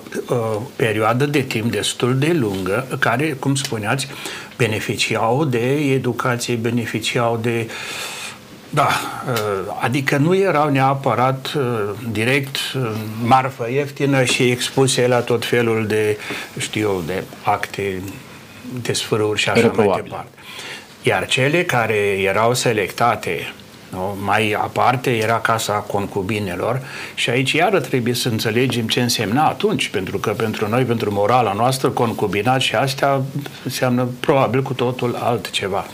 perioadă 0.76 1.26
de 1.26 1.40
timp 1.40 1.70
destul 1.70 2.18
de 2.18 2.32
lungă, 2.32 2.86
care, 2.98 3.36
cum 3.38 3.54
spuneați, 3.54 4.08
beneficiau 4.56 5.44
de 5.44 5.74
educație, 5.74 6.54
beneficiau 6.54 7.38
de 7.42 7.70
da, 8.70 8.88
adică 9.80 10.16
nu 10.16 10.36
erau 10.36 10.68
neapărat 10.68 11.52
uh, 11.56 11.64
direct 12.12 12.56
uh, 12.56 12.90
marfă 13.22 13.70
ieftină 13.70 14.24
și 14.24 14.50
expuse 14.50 15.06
la 15.06 15.20
tot 15.20 15.44
felul 15.44 15.86
de, 15.86 16.18
știu, 16.58 17.02
de 17.06 17.24
acte, 17.42 18.02
de 18.82 18.92
sfâruri 18.92 19.40
și 19.40 19.48
așa 19.48 19.72
mai 19.76 19.90
departe. 19.94 20.28
Iar 21.02 21.26
cele 21.26 21.64
care 21.64 21.96
erau 22.22 22.54
selectate 22.54 23.52
nu? 23.94 24.16
Mai 24.24 24.52
aparte 24.52 25.10
era 25.16 25.40
casa 25.40 25.72
concubinelor 25.72 26.80
și 27.14 27.30
aici 27.30 27.52
iară 27.52 27.80
trebuie 27.80 28.14
să 28.14 28.28
înțelegem 28.28 28.86
ce 28.86 29.00
însemna 29.00 29.46
atunci, 29.46 29.88
pentru 29.88 30.18
că 30.18 30.30
pentru 30.30 30.68
noi, 30.68 30.84
pentru 30.84 31.12
morala 31.12 31.52
noastră, 31.52 31.88
concubinat 31.88 32.60
și 32.60 32.74
astea 32.74 33.22
înseamnă 33.64 34.08
probabil 34.20 34.62
cu 34.62 34.72
totul 34.72 35.16
altceva. 35.20 35.86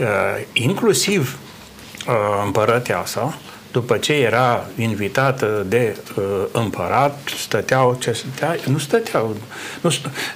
Uh, 0.00 0.06
inclusiv 0.52 1.38
uh, 2.08 2.14
împărăteasa, 2.44 3.38
după 3.72 3.96
ce 3.96 4.12
era 4.12 4.66
invitată 4.76 5.64
de 5.68 5.96
uh, 6.16 6.24
împărat, 6.52 7.18
stăteau, 7.38 7.96
ce 8.00 8.12
stătea, 8.12 8.56
nu 8.66 8.78
stăteau, 8.78 9.36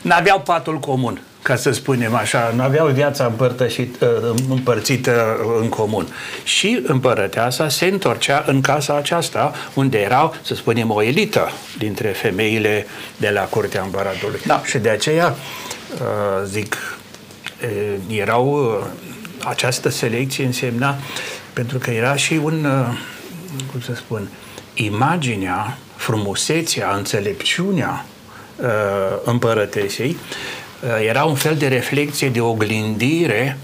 nu 0.03 0.15
aveau 0.15 0.41
patul 0.41 0.79
comun 0.79 1.21
ca 1.43 1.57
să 1.57 1.71
spunem 1.71 2.15
așa, 2.15 2.53
nu 2.57 2.63
aveau 2.63 2.89
viața 2.89 3.25
împărtășit, 3.25 4.01
uh, 4.01 4.09
împărțită 4.49 5.37
în 5.61 5.69
comun. 5.69 6.07
Și 6.45 6.83
împărăteasa 6.87 7.69
se 7.69 7.87
întorcea 7.87 8.45
în 8.47 8.61
casa 8.61 8.97
aceasta, 8.97 9.53
unde 9.75 9.99
erau, 9.99 10.35
să 10.43 10.55
spunem, 10.55 10.91
o 10.91 11.03
elită 11.03 11.51
dintre 11.79 12.09
femeile 12.09 12.87
de 13.17 13.31
la 13.31 13.41
curtea 13.41 13.83
împăratului. 13.83 14.41
Da. 14.47 14.63
Și 14.65 14.79
de 14.79 14.89
aceea, 14.89 15.27
uh, 15.95 16.47
zic, 16.47 16.77
erau, 18.09 18.53
uh, 18.55 18.87
această 19.45 19.89
selecție 19.89 20.45
însemna, 20.45 20.97
pentru 21.53 21.79
că 21.79 21.91
era 21.91 22.17
și 22.17 22.41
un, 22.43 22.67
cum 23.71 23.80
să 23.80 23.95
spun, 23.95 24.28
imaginea, 24.75 25.78
frumusețea, 25.97 26.95
înțelepciunea 26.95 28.04
împărătesei 29.25 30.16
Uh, 30.83 31.07
era 31.09 31.25
un 31.25 31.35
fel 31.35 31.57
de 31.57 31.69
reflexie, 31.69 32.28
de 32.28 32.40
oglindire 32.40 33.59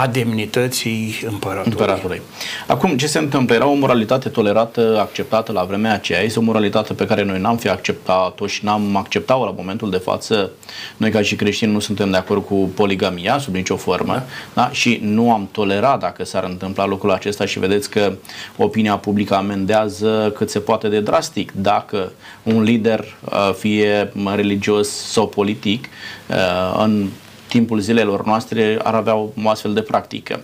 a 0.00 0.06
demnității 0.06 1.14
împăratului. 1.30 1.70
împăratului. 1.70 2.22
Acum, 2.66 2.96
ce 2.96 3.06
se 3.06 3.18
întâmplă? 3.18 3.54
Era 3.54 3.66
o 3.66 3.74
moralitate 3.74 4.28
tolerată, 4.28 4.98
acceptată 5.00 5.52
la 5.52 5.62
vremea 5.62 5.92
aceea. 5.92 6.20
Este 6.20 6.38
o 6.38 6.42
moralitate 6.42 6.92
pe 6.92 7.06
care 7.06 7.24
noi 7.24 7.40
n-am 7.40 7.56
fi 7.56 7.68
acceptat-o 7.68 8.46
și 8.46 8.64
n-am 8.64 8.96
acceptat-o 8.96 9.44
la 9.44 9.54
momentul 9.56 9.90
de 9.90 9.96
față. 9.96 10.50
Noi, 10.96 11.10
ca 11.10 11.22
și 11.22 11.36
creștini, 11.36 11.72
nu 11.72 11.78
suntem 11.78 12.10
de 12.10 12.16
acord 12.16 12.44
cu 12.44 12.54
poligamia 12.54 13.38
sub 13.38 13.54
nicio 13.54 13.76
formă 13.76 14.12
da. 14.12 14.24
Da? 14.54 14.70
și 14.70 15.00
nu 15.02 15.32
am 15.32 15.48
tolerat 15.52 16.00
dacă 16.00 16.24
s-ar 16.24 16.44
întâmpla 16.44 16.86
lucrul 16.86 17.10
acesta 17.10 17.46
și 17.46 17.58
vedeți 17.58 17.90
că 17.90 18.12
opinia 18.56 18.96
publică 18.96 19.34
amendează 19.34 20.32
cât 20.36 20.50
se 20.50 20.58
poate 20.58 20.88
de 20.88 21.00
drastic 21.00 21.52
dacă 21.52 22.12
un 22.42 22.62
lider, 22.62 23.04
uh, 23.24 23.54
fie 23.58 24.12
religios 24.34 24.88
sau 24.88 25.28
politic, 25.28 25.88
uh, 26.28 26.82
în 26.84 27.08
timpul 27.48 27.78
zilelor 27.78 28.24
noastre 28.24 28.78
ar 28.82 28.94
avea 28.94 29.16
o 29.16 29.28
astfel 29.44 29.72
de 29.72 29.80
practică. 29.80 30.40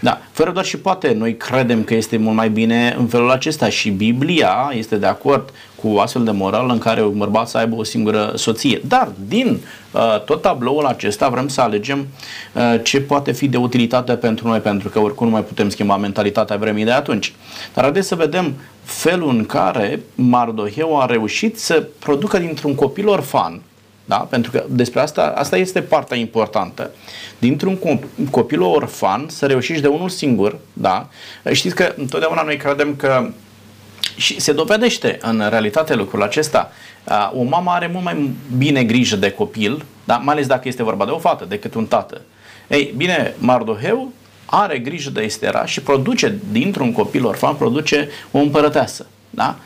Da, 0.00 0.20
fără 0.32 0.50
doar 0.50 0.64
și 0.64 0.78
poate, 0.78 1.12
noi 1.12 1.36
credem 1.36 1.84
că 1.84 1.94
este 1.94 2.16
mult 2.16 2.36
mai 2.36 2.48
bine 2.48 2.94
în 2.98 3.06
felul 3.06 3.30
acesta 3.30 3.68
și 3.68 3.90
Biblia 3.90 4.72
este 4.74 4.96
de 4.96 5.06
acord 5.06 5.50
cu 5.82 5.98
astfel 5.98 6.24
de 6.24 6.30
moral 6.30 6.70
în 6.70 6.78
care 6.78 7.02
un 7.02 7.18
bărbat 7.18 7.48
să 7.48 7.58
aibă 7.58 7.76
o 7.76 7.82
singură 7.82 8.32
soție. 8.34 8.80
Dar 8.88 9.08
din 9.28 9.60
uh, 9.92 10.22
tot 10.24 10.42
tabloul 10.42 10.84
acesta 10.84 11.28
vrem 11.28 11.48
să 11.48 11.60
alegem 11.60 12.06
uh, 12.52 12.80
ce 12.82 13.00
poate 13.00 13.32
fi 13.32 13.48
de 13.48 13.56
utilitate 13.56 14.12
pentru 14.12 14.48
noi, 14.48 14.58
pentru 14.58 14.88
că 14.88 14.98
oricum 14.98 15.26
nu 15.26 15.32
mai 15.32 15.44
putem 15.44 15.68
schimba 15.68 15.96
mentalitatea 15.96 16.56
vremii 16.56 16.84
de 16.84 16.90
atunci. 16.90 17.32
Dar 17.74 17.84
haideți 17.84 18.08
să 18.08 18.14
vedem 18.14 18.54
felul 18.82 19.28
în 19.28 19.46
care 19.46 20.00
Mardoheu 20.14 21.00
a 21.00 21.06
reușit 21.06 21.58
să 21.58 21.86
producă 21.98 22.38
dintr-un 22.38 22.74
copil 22.74 23.08
orfan 23.08 23.60
Da? 24.08 24.16
Pentru 24.16 24.50
că 24.50 24.64
despre 24.68 25.00
asta, 25.00 25.32
asta 25.36 25.56
este 25.56 25.82
partea 25.82 26.16
importantă. 26.16 26.90
Dintr-un 27.38 27.78
copil 28.30 28.62
orfan 28.62 29.26
să 29.28 29.46
reușești 29.46 29.82
de 29.82 29.88
unul 29.88 30.08
singur, 30.08 30.58
da? 30.72 31.08
Știți 31.52 31.74
că 31.74 31.94
întotdeauna 31.96 32.42
noi 32.42 32.56
credem 32.56 32.94
că 32.96 33.30
și 34.16 34.40
se 34.40 34.52
dovedește 34.52 35.18
în 35.20 35.46
realitate 35.48 35.94
lucrul 35.94 36.22
acesta. 36.22 36.72
O 37.32 37.42
mamă 37.42 37.70
are 37.70 37.90
mult 37.92 38.04
mai 38.04 38.30
bine 38.56 38.84
grijă 38.84 39.16
de 39.16 39.30
copil, 39.30 39.84
da? 40.04 40.16
mai 40.16 40.34
ales 40.34 40.46
dacă 40.46 40.68
este 40.68 40.82
vorba 40.82 41.04
de 41.04 41.10
o 41.10 41.18
fată, 41.18 41.44
decât 41.44 41.74
un 41.74 41.86
tată. 41.86 42.20
Ei, 42.68 42.94
bine, 42.96 43.34
Mardoheu 43.38 44.12
are 44.44 44.78
grijă 44.78 45.10
de 45.10 45.22
Estera 45.22 45.64
și 45.64 45.80
produce, 45.80 46.38
dintr-un 46.50 46.92
copil 46.92 47.26
orfan, 47.26 47.54
produce 47.54 48.08
o 48.30 48.38
împărăteasă. 48.38 49.06
Da? 49.30 49.56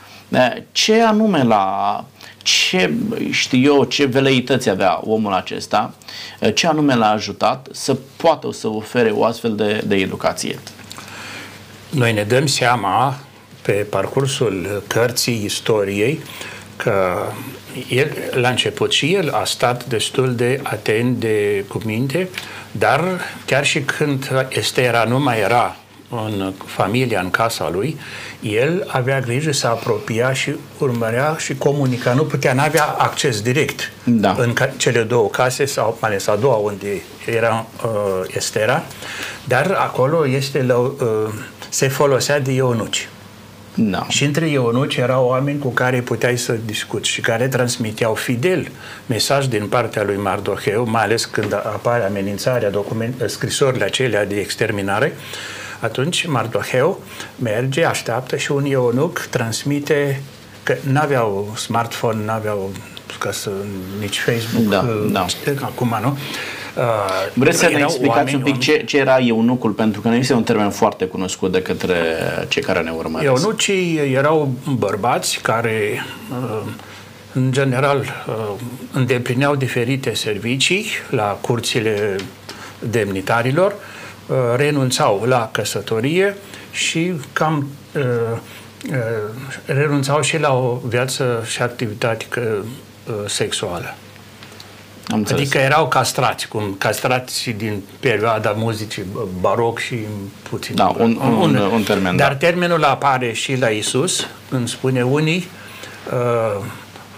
Ce 0.73 1.02
anume 1.02 1.42
la 1.42 2.04
ce 2.42 2.92
știu 3.30 3.75
eu, 3.75 3.85
ce 3.85 4.04
veleități 4.04 4.68
avea 4.68 5.00
omul 5.02 5.32
acesta, 5.32 5.94
ce 6.54 6.66
anume 6.66 6.94
l-a 6.94 7.11
ajutat 7.11 7.68
să 7.73 7.97
poată 8.16 8.52
să 8.52 8.68
ofere 8.68 9.11
o 9.11 9.25
astfel 9.25 9.54
de, 9.54 9.82
de 9.87 9.94
educație? 9.94 10.59
Noi 11.90 12.12
ne 12.12 12.23
dăm 12.23 12.47
seama 12.47 13.18
pe 13.62 13.73
parcursul 13.73 14.82
cărții 14.87 15.44
istoriei 15.44 16.20
că 16.76 17.26
el, 17.88 18.16
la 18.32 18.49
început 18.49 18.92
și 18.92 19.14
el 19.14 19.30
a 19.30 19.44
stat 19.44 19.85
destul 19.87 20.35
de 20.35 20.61
atent 20.62 21.16
de 21.16 21.64
cuminte, 21.68 22.28
dar 22.73 23.20
chiar 23.47 23.64
și 23.64 23.80
când 23.80 24.47
Estera 24.49 25.04
nu 25.04 25.20
mai 25.20 25.40
era 25.40 25.76
în 26.11 26.52
familia, 26.64 27.21
în 27.21 27.31
casa 27.31 27.71
lui, 27.73 27.99
el 28.40 28.85
avea 28.87 29.21
grijă 29.21 29.52
să 29.52 29.67
apropia 29.67 30.33
și 30.33 30.55
urmărea 30.79 31.37
și 31.38 31.55
comunica. 31.55 32.12
Nu 32.12 32.25
putea, 32.25 32.52
nu 32.52 32.61
avea 32.61 32.85
acces 32.85 33.40
direct 33.40 33.93
da. 34.05 34.37
în 34.38 34.55
cele 34.76 35.02
două 35.02 35.29
case 35.29 35.64
sau 35.64 35.97
mai 36.00 36.11
ales 36.11 36.26
a 36.26 36.37
doua 36.37 36.57
unde 36.57 37.02
era 37.26 37.67
uh, 37.85 38.35
Estera, 38.37 38.83
dar 39.45 39.71
acolo 39.71 40.29
este 40.29 40.62
la, 40.62 40.76
uh, 40.76 40.95
se 41.69 41.88
folosea 41.88 42.40
de 42.40 42.52
eunuci. 42.52 43.09
Da. 43.75 44.07
Și 44.09 44.25
între 44.25 44.50
eunuci 44.50 44.97
erau 44.97 45.26
oameni 45.26 45.59
cu 45.59 45.69
care 45.69 46.00
puteai 46.00 46.38
să 46.38 46.57
discuți 46.64 47.09
și 47.09 47.21
care 47.21 47.49
transmiteau 47.49 48.14
fidel 48.14 48.69
mesaj 49.07 49.47
din 49.47 49.67
partea 49.67 50.02
lui 50.02 50.17
Mardoheu, 50.17 50.88
mai 50.88 51.02
ales 51.02 51.25
când 51.25 51.52
apare 51.52 52.05
amenințarea, 52.05 52.71
document, 52.71 53.23
scrisorile 53.26 53.85
acelea 53.85 54.26
de 54.26 54.40
exterminare, 54.40 55.12
atunci 55.80 56.26
Mardoheu 56.26 57.00
merge, 57.42 57.84
așteaptă 57.84 58.37
și 58.37 58.52
un 58.52 58.64
eunuc 58.70 59.18
transmite 59.30 60.22
că 60.62 60.76
n-aveau 60.80 61.52
smartphone, 61.56 62.25
n-aveau 62.25 62.70
ca 63.18 63.30
să, 63.32 63.50
nici 64.00 64.18
Facebook, 64.18 64.64
da, 64.64 64.78
uh, 64.78 65.10
da. 65.12 65.26
acum, 65.60 65.96
nu? 66.02 66.18
Uh, 66.76 66.84
Vreți 67.34 67.58
să 67.58 67.68
ne 67.72 67.78
explicați 67.78 68.18
oameni, 68.18 68.37
un 68.37 68.42
pic 68.42 68.58
ce, 68.58 68.82
ce 68.87 68.96
era 68.96 69.18
eunucul, 69.18 69.70
pentru 69.70 70.00
că 70.00 70.08
nu 70.08 70.14
este 70.14 70.32
un 70.32 70.42
termen 70.42 70.70
foarte 70.70 71.04
cunoscut 71.04 71.52
de 71.52 71.62
către 71.62 71.96
cei 72.49 72.62
care 72.62 72.80
ne 72.80 72.90
urmăresc. 72.90 73.42
Eunucii 73.42 74.12
erau 74.12 74.52
bărbați 74.78 75.38
care, 75.42 76.04
uh, 76.30 76.62
în 77.32 77.52
general, 77.52 77.99
uh, 77.99 78.34
îndeplineau 78.92 79.54
diferite 79.54 80.14
servicii 80.14 80.87
la 81.10 81.38
curțile 81.40 82.16
demnitarilor, 82.78 83.75
renunțau 84.56 85.25
la 85.26 85.49
căsătorie 85.52 86.37
și 86.72 87.12
cam 87.32 87.66
renunțau 89.64 90.20
și 90.20 90.38
la 90.38 90.54
o 90.54 90.80
viață 90.84 91.44
și 91.46 91.62
activitate 91.62 92.26
sexuală. 93.26 93.94
Am 95.12 95.26
adică 95.30 95.58
erau 95.58 95.88
castrați, 95.88 96.49
cum 96.49 96.75
castrați 96.78 97.50
din 97.50 97.82
perioada 98.00 98.54
muzicii 98.56 99.04
baroc 99.40 99.78
și 99.78 99.96
puțin. 100.50 100.75
Da, 100.75 100.94
un, 100.99 101.18
un, 101.22 101.32
un, 101.32 101.56
un 101.56 101.82
termen. 101.82 102.16
Dar 102.16 102.30
da. 102.30 102.37
termenul 102.37 102.84
apare 102.84 103.32
și 103.32 103.56
la 103.56 103.68
Isus, 103.68 104.26
când 104.50 104.68
spune 104.68 105.02
unii 105.02 105.49
uh, 106.12 106.64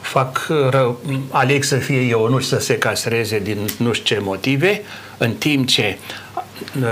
fac 0.00 0.46
rău, 0.70 1.00
aleg 1.30 1.62
să 1.62 1.76
fie 1.76 2.00
eu, 2.00 2.28
nu 2.28 2.40
să 2.40 2.58
se 2.58 2.78
castreze 2.78 3.38
din 3.38 3.58
nu 3.78 3.92
știu 3.92 4.16
ce 4.16 4.22
motive, 4.24 4.82
în 5.18 5.32
timp 5.32 5.66
ce 5.66 5.98
uh, 5.98 6.31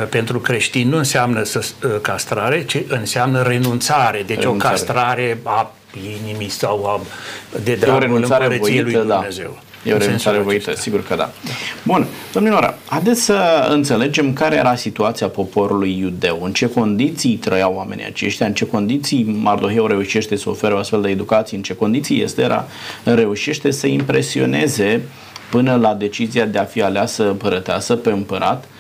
pentru 0.09 0.39
creștini 0.39 0.91
nu 0.91 0.97
înseamnă 0.97 1.43
să, 1.43 1.65
uh, 1.85 1.91
castrare, 2.01 2.65
ci 2.65 2.83
înseamnă 2.89 3.43
renunțare. 3.43 4.23
Deci 4.27 4.39
renunțare. 4.39 4.69
o 4.69 4.77
castrare 4.77 5.39
a 5.43 5.73
inimii 6.25 6.49
sau 6.49 6.85
a, 6.85 7.01
de 7.63 7.75
dragul 7.75 8.17
împărăției 8.17 8.83
lui 8.83 8.93
da. 8.93 9.01
Dumnezeu. 9.01 9.59
Da. 9.83 9.91
E 9.91 9.95
o 9.95 9.97
renunțare 9.97 10.39
voită, 10.39 10.75
sigur 10.77 11.03
că 11.03 11.15
da. 11.15 11.31
Bun, 11.83 12.07
domnilor, 12.33 12.75
haideți 12.85 13.23
să 13.23 13.69
înțelegem 13.71 14.33
care 14.33 14.57
era 14.57 14.75
situația 14.75 15.29
poporului 15.29 15.99
iudeu, 15.99 16.39
în 16.43 16.53
ce 16.53 16.69
condiții 16.69 17.37
trăiau 17.37 17.75
oamenii 17.75 18.05
aceștia, 18.05 18.47
în 18.47 18.55
ce 18.55 18.67
condiții 18.67 19.25
Mardoheu 19.25 19.87
reușește 19.87 20.37
să 20.37 20.49
ofere 20.49 20.75
o 20.75 20.79
astfel 20.79 21.01
de 21.01 21.09
educație, 21.09 21.57
în 21.57 21.63
ce 21.63 21.75
condiții 21.75 22.23
Estera 22.23 22.67
reușește 23.05 23.71
să 23.71 23.87
impresioneze 23.87 25.03
până 25.51 25.75
la 25.75 25.95
decizia 25.95 26.45
de 26.45 26.59
a 26.59 26.65
fi 26.65 26.83
aleasă 26.83 27.29
împărăteasă 27.29 27.97
pe 27.97 28.11
împărat, 28.11 28.65
Uh, 28.65 28.80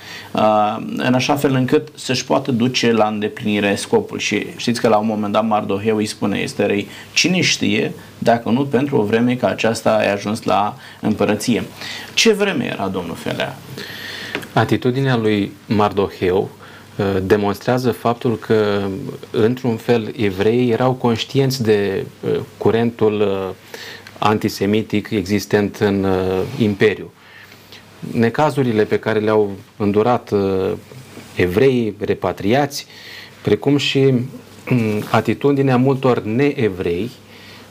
în 0.96 1.14
așa 1.14 1.36
fel 1.36 1.54
încât 1.54 1.88
să-și 1.94 2.24
poată 2.24 2.52
duce 2.52 2.92
la 2.92 3.06
îndeplinire 3.06 3.74
scopul. 3.74 4.18
Și 4.18 4.46
știți 4.56 4.80
că 4.80 4.88
la 4.88 4.96
un 4.96 5.06
moment 5.06 5.32
dat 5.32 5.46
Mardoheu 5.46 5.96
îi 5.96 6.06
spune 6.06 6.38
Esterei, 6.38 6.88
cine 7.12 7.40
știe 7.40 7.92
dacă 8.18 8.48
nu 8.48 8.64
pentru 8.64 8.96
o 8.96 9.02
vreme 9.02 9.34
că 9.34 9.46
aceasta 9.46 9.90
a 9.90 10.10
ajuns 10.12 10.42
la 10.42 10.76
împărăție. 11.00 11.64
Ce 12.14 12.32
vreme 12.32 12.64
era 12.64 12.88
domnul 12.88 13.14
Felea? 13.14 13.58
Atitudinea 14.52 15.16
lui 15.16 15.52
Mardoheu 15.66 16.50
uh, 16.96 17.06
demonstrează 17.22 17.90
faptul 17.90 18.38
că, 18.38 18.80
într-un 19.30 19.76
fel, 19.76 20.14
evreii 20.16 20.70
erau 20.70 20.92
conștienți 20.92 21.62
de 21.62 22.06
uh, 22.20 22.40
curentul 22.58 23.54
antisemitic 24.18 25.10
existent 25.10 25.76
în 25.76 26.06
Imperiu 26.58 27.10
necazurile 28.12 28.84
pe 28.84 28.98
care 28.98 29.18
le-au 29.18 29.50
îndurat 29.76 30.30
uh, 30.30 30.72
evrei 31.34 31.94
repatriați, 31.98 32.86
precum 33.42 33.76
și 33.76 33.98
um, 33.98 35.02
atitudinea 35.10 35.76
multor 35.76 36.22
neevrei, 36.22 37.10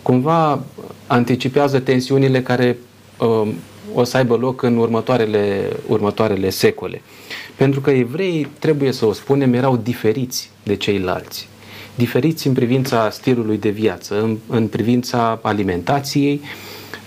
cumva 0.01 0.63
anticipează 1.07 1.79
tensiunile 1.79 2.41
care 2.41 2.77
uh, 3.17 3.47
o 3.93 4.03
să 4.03 4.17
aibă 4.17 4.35
loc 4.35 4.61
în 4.61 4.77
următoarele, 4.77 5.69
următoarele 5.87 6.49
secole. 6.49 7.01
Pentru 7.55 7.81
că 7.81 7.89
evreii, 7.89 8.47
trebuie 8.59 8.91
să 8.91 9.05
o 9.05 9.13
spunem, 9.13 9.53
erau 9.53 9.77
diferiți 9.77 10.49
de 10.63 10.75
ceilalți. 10.75 11.47
Diferiți 11.95 12.47
în 12.47 12.53
privința 12.53 13.09
stilului 13.09 13.57
de 13.57 13.69
viață, 13.69 14.21
în, 14.21 14.37
în 14.47 14.67
privința 14.67 15.39
alimentației, 15.41 16.41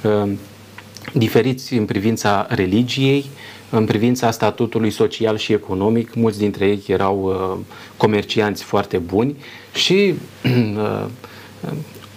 uh, 0.02 0.30
diferiți 1.12 1.74
în 1.74 1.84
privința 1.84 2.46
religiei, 2.48 3.24
în 3.70 3.84
privința 3.84 4.30
statutului 4.30 4.90
social 4.90 5.36
și 5.36 5.52
economic. 5.52 6.14
Mulți 6.14 6.38
dintre 6.38 6.66
ei 6.66 6.82
erau 6.86 7.22
uh, 7.24 7.64
comercianți 7.96 8.62
foarte 8.62 8.98
buni 8.98 9.36
și 9.74 10.14
uh, 10.44 11.04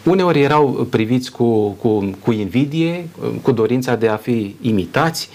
uneori 0.03 0.41
erau 0.41 0.87
priviți 0.89 1.31
cu, 1.31 1.69
cu, 1.69 2.09
cu 2.23 2.31
invidie, 2.31 3.07
cu 3.41 3.51
dorința 3.51 3.95
de 3.95 4.07
a 4.07 4.15
fi 4.15 4.55
imitați, 4.61 5.29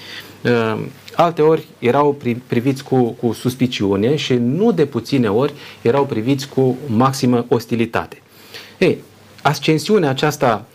uh, 0.44 0.78
alteori 1.16 1.66
erau 1.78 2.12
pri, 2.12 2.34
priviți 2.34 2.84
cu, 2.84 3.02
cu 3.02 3.32
suspiciune 3.32 4.16
și 4.16 4.34
nu 4.34 4.72
de 4.72 4.84
puține 4.84 5.28
ori 5.30 5.52
erau 5.82 6.06
priviți 6.06 6.48
cu 6.48 6.76
maximă 6.86 7.46
ostilitate. 7.48 8.22
Ei, 8.78 8.98
ascensiunea 9.42 10.08
aceasta 10.08 10.64
Uh, 10.64 10.69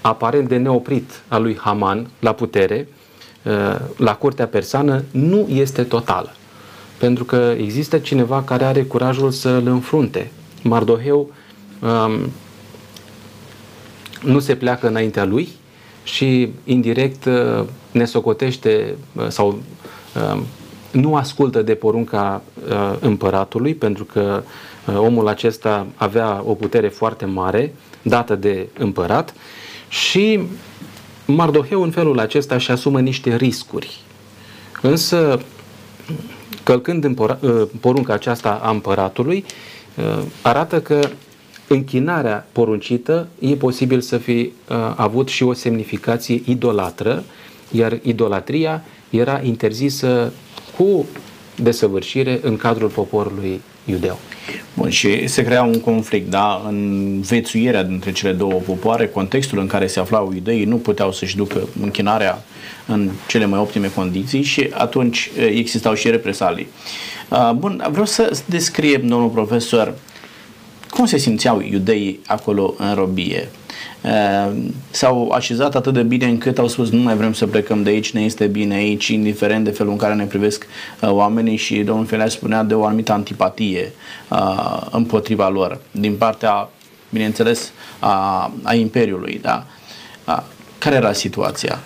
aparent 0.00 0.48
de 0.48 0.56
neoprit 0.56 1.22
al 1.28 1.42
lui 1.42 1.58
Haman 1.58 2.10
la 2.18 2.32
putere, 2.32 2.88
uh, 3.42 3.80
la 3.96 4.14
curtea 4.14 4.46
persană, 4.46 5.04
nu 5.10 5.46
este 5.48 5.82
totală. 5.82 6.32
Pentru 6.98 7.24
că 7.24 7.54
există 7.58 7.98
cineva 7.98 8.42
care 8.42 8.64
are 8.64 8.82
curajul 8.82 9.30
să 9.30 9.48
îl 9.48 9.66
înfrunte. 9.66 10.30
Mardoheu 10.62 11.30
um, 11.80 12.30
nu 14.22 14.38
se 14.38 14.54
pleacă 14.54 14.88
înaintea 14.88 15.24
lui 15.24 15.48
și 16.02 16.52
indirect 16.64 17.24
uh, 17.24 17.64
ne 17.90 18.04
socotește 18.04 18.94
sau 19.28 19.48
um, 19.48 20.44
nu 20.90 21.16
ascultă 21.16 21.62
de 21.62 21.74
porunca 21.74 22.42
împăratului 23.00 23.74
pentru 23.74 24.04
că 24.04 24.42
omul 24.96 25.28
acesta 25.28 25.86
avea 25.96 26.42
o 26.46 26.54
putere 26.54 26.88
foarte 26.88 27.24
mare 27.24 27.72
dată 28.02 28.34
de 28.34 28.68
împărat 28.78 29.34
și 29.88 30.40
Mardoheu 31.26 31.82
în 31.82 31.90
felul 31.90 32.18
acesta 32.18 32.54
își 32.54 32.70
asumă 32.70 33.00
niște 33.00 33.36
riscuri. 33.36 34.00
Însă, 34.82 35.40
călcând 36.62 37.04
în 37.04 37.16
ă, 37.18 37.68
porunca 37.80 38.12
aceasta 38.12 38.60
a 38.62 38.70
împăratului, 38.70 39.44
ă, 39.98 40.22
arată 40.42 40.80
că 40.80 41.00
închinarea 41.68 42.46
poruncită 42.52 43.28
e 43.38 43.54
posibil 43.54 44.00
să 44.00 44.18
fi 44.18 44.52
ă, 44.70 44.94
avut 44.96 45.28
și 45.28 45.42
o 45.42 45.52
semnificație 45.52 46.42
idolatră 46.44 47.24
iar 47.70 47.98
idolatria 48.02 48.82
era 49.10 49.40
interzisă 49.42 50.32
cu 50.76 51.06
desăvârșire 51.56 52.40
în 52.42 52.56
cadrul 52.56 52.88
poporului 52.88 53.60
iudeu. 53.90 54.18
Bun, 54.74 54.88
și 54.88 55.26
se 55.26 55.44
crea 55.44 55.62
un 55.62 55.80
conflict, 55.80 56.30
da? 56.30 56.62
În 56.68 57.20
vețuirea 57.20 57.82
dintre 57.82 58.12
cele 58.12 58.32
două 58.32 58.52
popoare, 58.52 59.06
contextul 59.06 59.58
în 59.58 59.66
care 59.66 59.86
se 59.86 60.00
aflau 60.00 60.32
iudeii 60.34 60.64
nu 60.64 60.76
puteau 60.76 61.12
să-și 61.12 61.36
ducă 61.36 61.68
închinarea 61.82 62.44
în 62.86 63.10
cele 63.28 63.44
mai 63.44 63.58
optime 63.58 63.90
condiții 63.94 64.42
și 64.42 64.68
atunci 64.72 65.30
existau 65.48 65.94
și 65.94 66.10
represalii. 66.10 66.68
Bun, 67.54 67.86
vreau 67.90 68.06
să 68.06 68.38
descriem, 68.46 69.06
domnul 69.06 69.28
profesor, 69.28 69.94
cum 70.90 71.06
se 71.06 71.16
simțeau 71.16 71.60
iudeii 71.70 72.20
acolo 72.26 72.74
în 72.78 72.94
robie? 72.94 73.48
S-au 74.90 75.30
așezat 75.30 75.74
atât 75.74 75.92
de 75.92 76.02
bine 76.02 76.26
încât 76.26 76.58
au 76.58 76.68
spus 76.68 76.90
nu 76.90 77.02
mai 77.02 77.16
vrem 77.16 77.32
să 77.32 77.46
plecăm 77.46 77.82
de 77.82 77.90
aici, 77.90 78.12
ne 78.12 78.20
este 78.20 78.46
bine 78.46 78.74
aici, 78.74 79.08
indiferent 79.08 79.64
de 79.64 79.70
felul 79.70 79.92
în 79.92 79.98
care 79.98 80.14
ne 80.14 80.24
privesc 80.24 80.66
oamenii 81.00 81.56
și 81.56 81.82
domnul 81.82 82.06
Felea 82.06 82.28
spunea 82.28 82.62
de 82.62 82.74
o 82.74 82.84
anumită 82.84 83.12
antipatie 83.12 83.92
împotriva 84.90 85.48
lor, 85.48 85.78
din 85.90 86.16
partea, 86.16 86.68
bineînțeles, 87.10 87.72
a, 87.98 88.52
a 88.62 88.74
Imperiului. 88.74 89.38
Da? 89.42 89.66
Care 90.78 90.96
era 90.96 91.12
situația? 91.12 91.78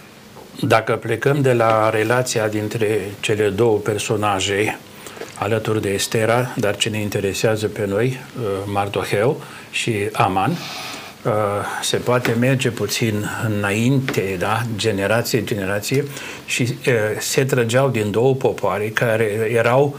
Dacă 0.61 0.93
plecăm 0.93 1.41
de 1.41 1.53
la 1.53 1.91
relația 1.91 2.49
dintre 2.49 3.01
cele 3.21 3.49
două 3.49 3.79
personaje, 3.79 4.79
alături 5.39 5.81
de 5.81 5.89
Estera, 5.89 6.55
dar 6.57 6.77
ce 6.77 6.89
ne 6.89 7.01
interesează 7.01 7.67
pe 7.67 7.87
noi, 7.87 8.07
uh, 8.07 8.45
Mardoheu 8.73 9.43
și 9.71 9.95
Aman, 10.13 10.57
uh, 11.25 11.33
se 11.83 11.97
poate 11.97 12.37
merge 12.41 12.71
puțin 12.71 13.31
înainte, 13.57 14.37
da? 14.39 14.63
generație, 14.77 15.45
generație, 15.45 16.05
și 16.47 16.63
uh, 16.63 16.95
se 17.19 17.45
trăgeau 17.45 17.89
din 17.89 18.11
două 18.11 18.35
popoare 18.35 18.89
care 18.89 19.25
erau 19.53 19.97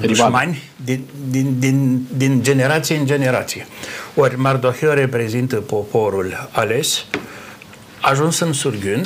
dușmani 0.00 0.62
din, 0.84 1.04
din, 1.28 1.58
din, 1.58 2.06
din 2.16 2.42
generație 2.42 2.96
în 2.96 3.06
generație. 3.06 3.66
Ori 4.14 4.38
Mardoheu 4.38 4.92
reprezintă 4.92 5.56
poporul 5.56 6.48
ales, 6.52 7.04
ajuns 8.00 8.38
în 8.38 8.52
Surghiun, 8.52 9.04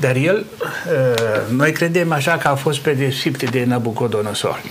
dar 0.00 0.16
el, 0.16 0.46
uh, 0.60 1.56
noi 1.56 1.72
credem 1.72 2.12
așa 2.12 2.36
că 2.36 2.48
a 2.48 2.54
fost 2.54 2.78
pedepsit 2.78 3.50
de 3.50 3.64
Nabucodonosor. 3.64 4.62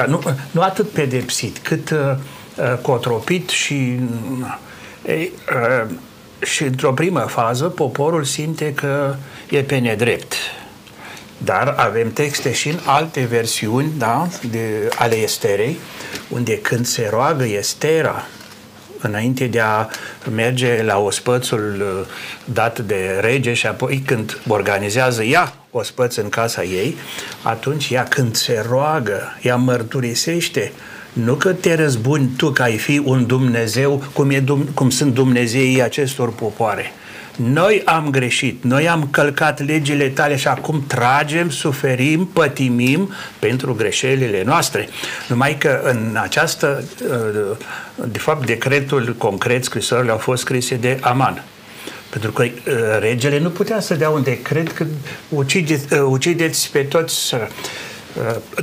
Uh, 0.00 0.06
ca 0.06 0.10
nu, 0.10 0.36
nu 0.50 0.62
atât 0.62 0.88
pedepsit, 0.88 1.58
cât 1.58 1.90
uh, 1.90 1.98
cotropit 2.82 3.48
și 3.48 3.98
și 6.42 6.62
într-o 6.62 6.92
primă 6.92 7.20
fază 7.20 7.64
poporul 7.64 8.24
simte 8.24 8.74
că 8.74 9.14
e 9.50 9.62
pe 9.62 9.78
nedrept. 9.78 10.34
Dar 11.38 11.74
avem 11.76 12.12
texte 12.12 12.52
și 12.52 12.68
în 12.68 12.78
alte 12.84 13.20
versiuni 13.20 13.92
da, 13.98 14.28
de, 14.50 14.88
ale 14.96 15.16
Esterei, 15.16 15.78
unde 16.28 16.58
când 16.58 16.86
se 16.86 17.08
roagă 17.10 17.44
Estera 17.44 18.26
înainte 19.02 19.46
de 19.46 19.60
a 19.60 19.86
merge 20.34 20.82
la 20.82 20.98
ospățul 20.98 21.74
uh, 21.80 22.06
dat 22.44 22.78
de 22.78 23.18
rege 23.20 23.52
și 23.52 23.66
apoi 23.66 24.02
când 24.06 24.40
organizează 24.48 25.22
ea 25.22 25.54
ospăț 25.70 26.16
în 26.16 26.28
casa 26.28 26.62
ei, 26.62 26.96
atunci 27.42 27.90
ea 27.90 28.04
când 28.04 28.36
se 28.36 28.64
roagă, 28.68 29.38
ea 29.42 29.56
mărturisește 29.56 30.72
nu 31.12 31.34
că 31.34 31.52
te 31.52 31.74
răzbuni 31.74 32.30
tu 32.36 32.50
că 32.50 32.62
ai 32.62 32.76
fi 32.76 33.02
un 33.04 33.26
Dumnezeu 33.26 34.04
cum, 34.12 34.30
e, 34.30 34.44
cum 34.74 34.90
sunt 34.90 35.14
Dumnezeii 35.14 35.82
acestor 35.82 36.32
popoare, 36.34 36.92
noi 37.42 37.82
am 37.84 38.10
greșit, 38.10 38.64
noi 38.64 38.88
am 38.88 39.08
călcat 39.10 39.64
legile 39.66 40.08
tale 40.08 40.36
și 40.36 40.48
acum 40.48 40.84
tragem, 40.86 41.50
suferim, 41.50 42.26
pătimim 42.26 43.12
pentru 43.38 43.74
greșelile 43.74 44.42
noastre. 44.44 44.88
Numai 45.28 45.56
că 45.58 45.80
în 45.82 46.18
această, 46.22 46.84
uh, 47.10 47.56
de 48.06 48.18
fapt, 48.18 48.46
decretul 48.46 49.14
concret, 49.18 49.64
scrisorile 49.64 50.10
au 50.10 50.18
fost 50.18 50.42
scrise 50.42 50.74
de 50.74 50.98
Aman. 51.00 51.44
Pentru 52.10 52.30
că 52.32 52.42
uh, 52.42 52.52
regele 53.00 53.38
nu 53.38 53.50
putea 53.50 53.80
să 53.80 53.94
dea 53.94 54.10
un 54.10 54.22
decret 54.22 54.70
că 54.72 54.86
ucideți, 55.28 55.94
uh, 55.94 56.00
ucideți 56.08 56.70
pe 56.72 56.82
toți 56.82 57.34
Uh, 57.34 57.40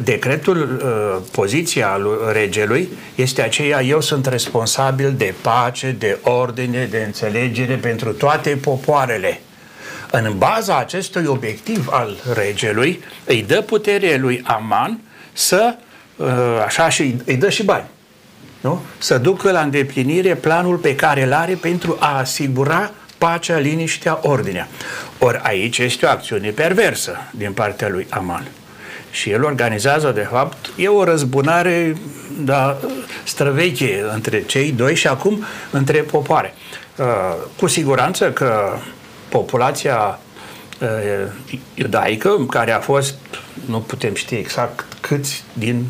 decretul, 0.01 0.81
uh, 0.83 1.21
poziția 1.31 1.97
lui 1.97 2.17
regelui 2.31 2.89
este 3.15 3.41
aceea, 3.41 3.83
eu 3.83 4.01
sunt 4.01 4.25
responsabil 4.25 5.13
de 5.17 5.33
pace, 5.41 5.95
de 5.99 6.17
ordine, 6.23 6.87
de 6.91 7.03
înțelegere 7.05 7.75
pentru 7.75 8.13
toate 8.13 8.49
popoarele. 8.49 9.41
În 10.11 10.33
baza 10.37 10.77
acestui 10.77 11.25
obiectiv 11.25 11.87
al 11.91 12.17
regelui, 12.33 13.03
îi 13.25 13.43
dă 13.47 13.61
putere 13.61 14.15
lui 14.15 14.41
Aman 14.45 14.99
să, 15.33 15.75
uh, 16.15 16.27
așa 16.65 16.89
și 16.89 17.15
îi 17.25 17.35
dă 17.35 17.49
și 17.49 17.63
bani, 17.63 17.85
nu? 18.61 18.81
să 18.97 19.17
ducă 19.17 19.51
la 19.51 19.61
îndeplinire 19.61 20.35
planul 20.35 20.77
pe 20.77 20.95
care 20.95 21.23
îl 21.23 21.33
are 21.33 21.53
pentru 21.53 21.97
a 21.99 22.17
asigura 22.17 22.91
pacea, 23.17 23.57
liniștea, 23.57 24.19
ordinea. 24.21 24.67
Ori 25.19 25.39
aici 25.43 25.77
este 25.77 26.05
o 26.05 26.09
acțiune 26.09 26.49
perversă 26.49 27.17
din 27.31 27.51
partea 27.51 27.89
lui 27.89 28.07
Aman. 28.09 28.47
Și 29.17 29.29
el 29.29 29.43
organizează, 29.43 30.11
de 30.11 30.27
fapt, 30.31 30.69
e 30.75 30.87
o 30.87 31.03
răzbunare 31.03 31.97
da, 32.39 32.77
străveche 33.23 34.03
între 34.13 34.43
cei 34.43 34.71
doi 34.71 34.95
și 34.95 35.07
acum 35.07 35.43
între 35.71 36.01
popoare. 36.01 36.53
Uh, 36.95 37.05
cu 37.57 37.67
siguranță 37.67 38.31
că 38.31 38.77
populația 39.29 40.19
uh, 40.81 41.57
iudaică, 41.73 42.45
care 42.49 42.71
a 42.71 42.79
fost, 42.79 43.15
nu 43.65 43.79
putem 43.79 44.13
ști 44.13 44.35
exact 44.35 44.85
câți 45.01 45.43
din 45.53 45.85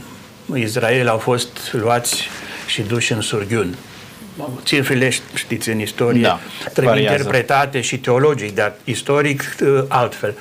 Israel 0.54 1.08
au 1.08 1.18
fost 1.18 1.58
luați 1.72 2.30
și 2.68 2.82
duși 2.82 3.12
în 3.12 3.22
surghiuni 3.22 3.78
cifrele, 4.64 5.10
știți, 5.34 5.70
în 5.70 5.80
istorie, 5.80 6.22
da, 6.22 6.40
trebuie 6.64 6.94
variază. 6.94 7.14
interpretate 7.14 7.82
și 7.82 7.98
teologic, 7.98 8.56
dar 8.56 8.74
istoric 8.84 9.56
uh, 9.62 9.84
altfel. 9.88 10.34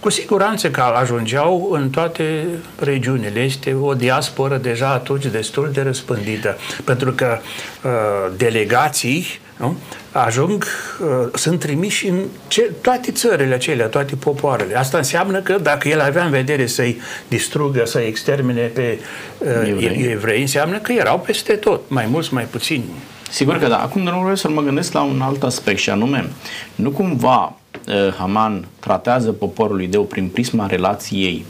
Cu 0.00 0.10
siguranță 0.10 0.70
că 0.70 0.80
ajungeau 0.80 1.70
în 1.72 1.90
toate 1.90 2.46
regiunile. 2.78 3.40
Este 3.40 3.74
o 3.74 3.94
diasporă 3.94 4.56
deja 4.56 4.88
atunci 4.88 5.26
destul 5.26 5.70
de 5.72 5.82
răspândită, 5.82 6.56
pentru 6.84 7.12
că 7.12 7.38
uh, 7.82 7.90
delegații 8.36 9.40
nu? 9.56 9.76
ajung, 10.12 10.64
uh, 11.00 11.28
sunt 11.34 11.60
trimiși 11.60 12.08
în 12.08 12.24
ce, 12.48 12.70
toate 12.80 13.12
țările 13.12 13.54
acelea, 13.54 13.86
toate 13.86 14.14
popoarele. 14.14 14.76
Asta 14.76 14.96
înseamnă 14.98 15.40
că 15.40 15.58
dacă 15.58 15.88
el 15.88 16.00
avea 16.00 16.24
în 16.24 16.30
vedere 16.30 16.66
să-i 16.66 17.00
distrugă, 17.28 17.84
să-i 17.84 18.06
extermine 18.06 18.62
pe 18.62 18.98
uh, 19.38 19.48
evrei. 19.68 20.10
evrei, 20.10 20.40
înseamnă 20.40 20.78
că 20.78 20.92
erau 20.92 21.18
peste 21.20 21.52
tot, 21.52 21.80
mai 21.88 22.06
mulți, 22.06 22.34
mai 22.34 22.44
puțini. 22.44 22.84
Sigur 23.32 23.58
că 23.58 23.68
da. 23.68 23.78
Acum, 23.78 24.04
domnul 24.04 24.22
profesor, 24.22 24.50
mă 24.50 24.62
gândesc 24.62 24.92
la 24.92 25.02
un 25.02 25.20
alt 25.20 25.42
aspect 25.42 25.78
și 25.78 25.90
anume, 25.90 26.30
nu 26.74 26.90
cumva 26.90 27.56
uh, 27.88 28.14
Haman 28.18 28.66
tratează 28.80 29.32
poporul 29.32 29.82
ideu 29.82 30.02
prin 30.02 30.28
prisma 30.28 30.66
relației 30.66 31.44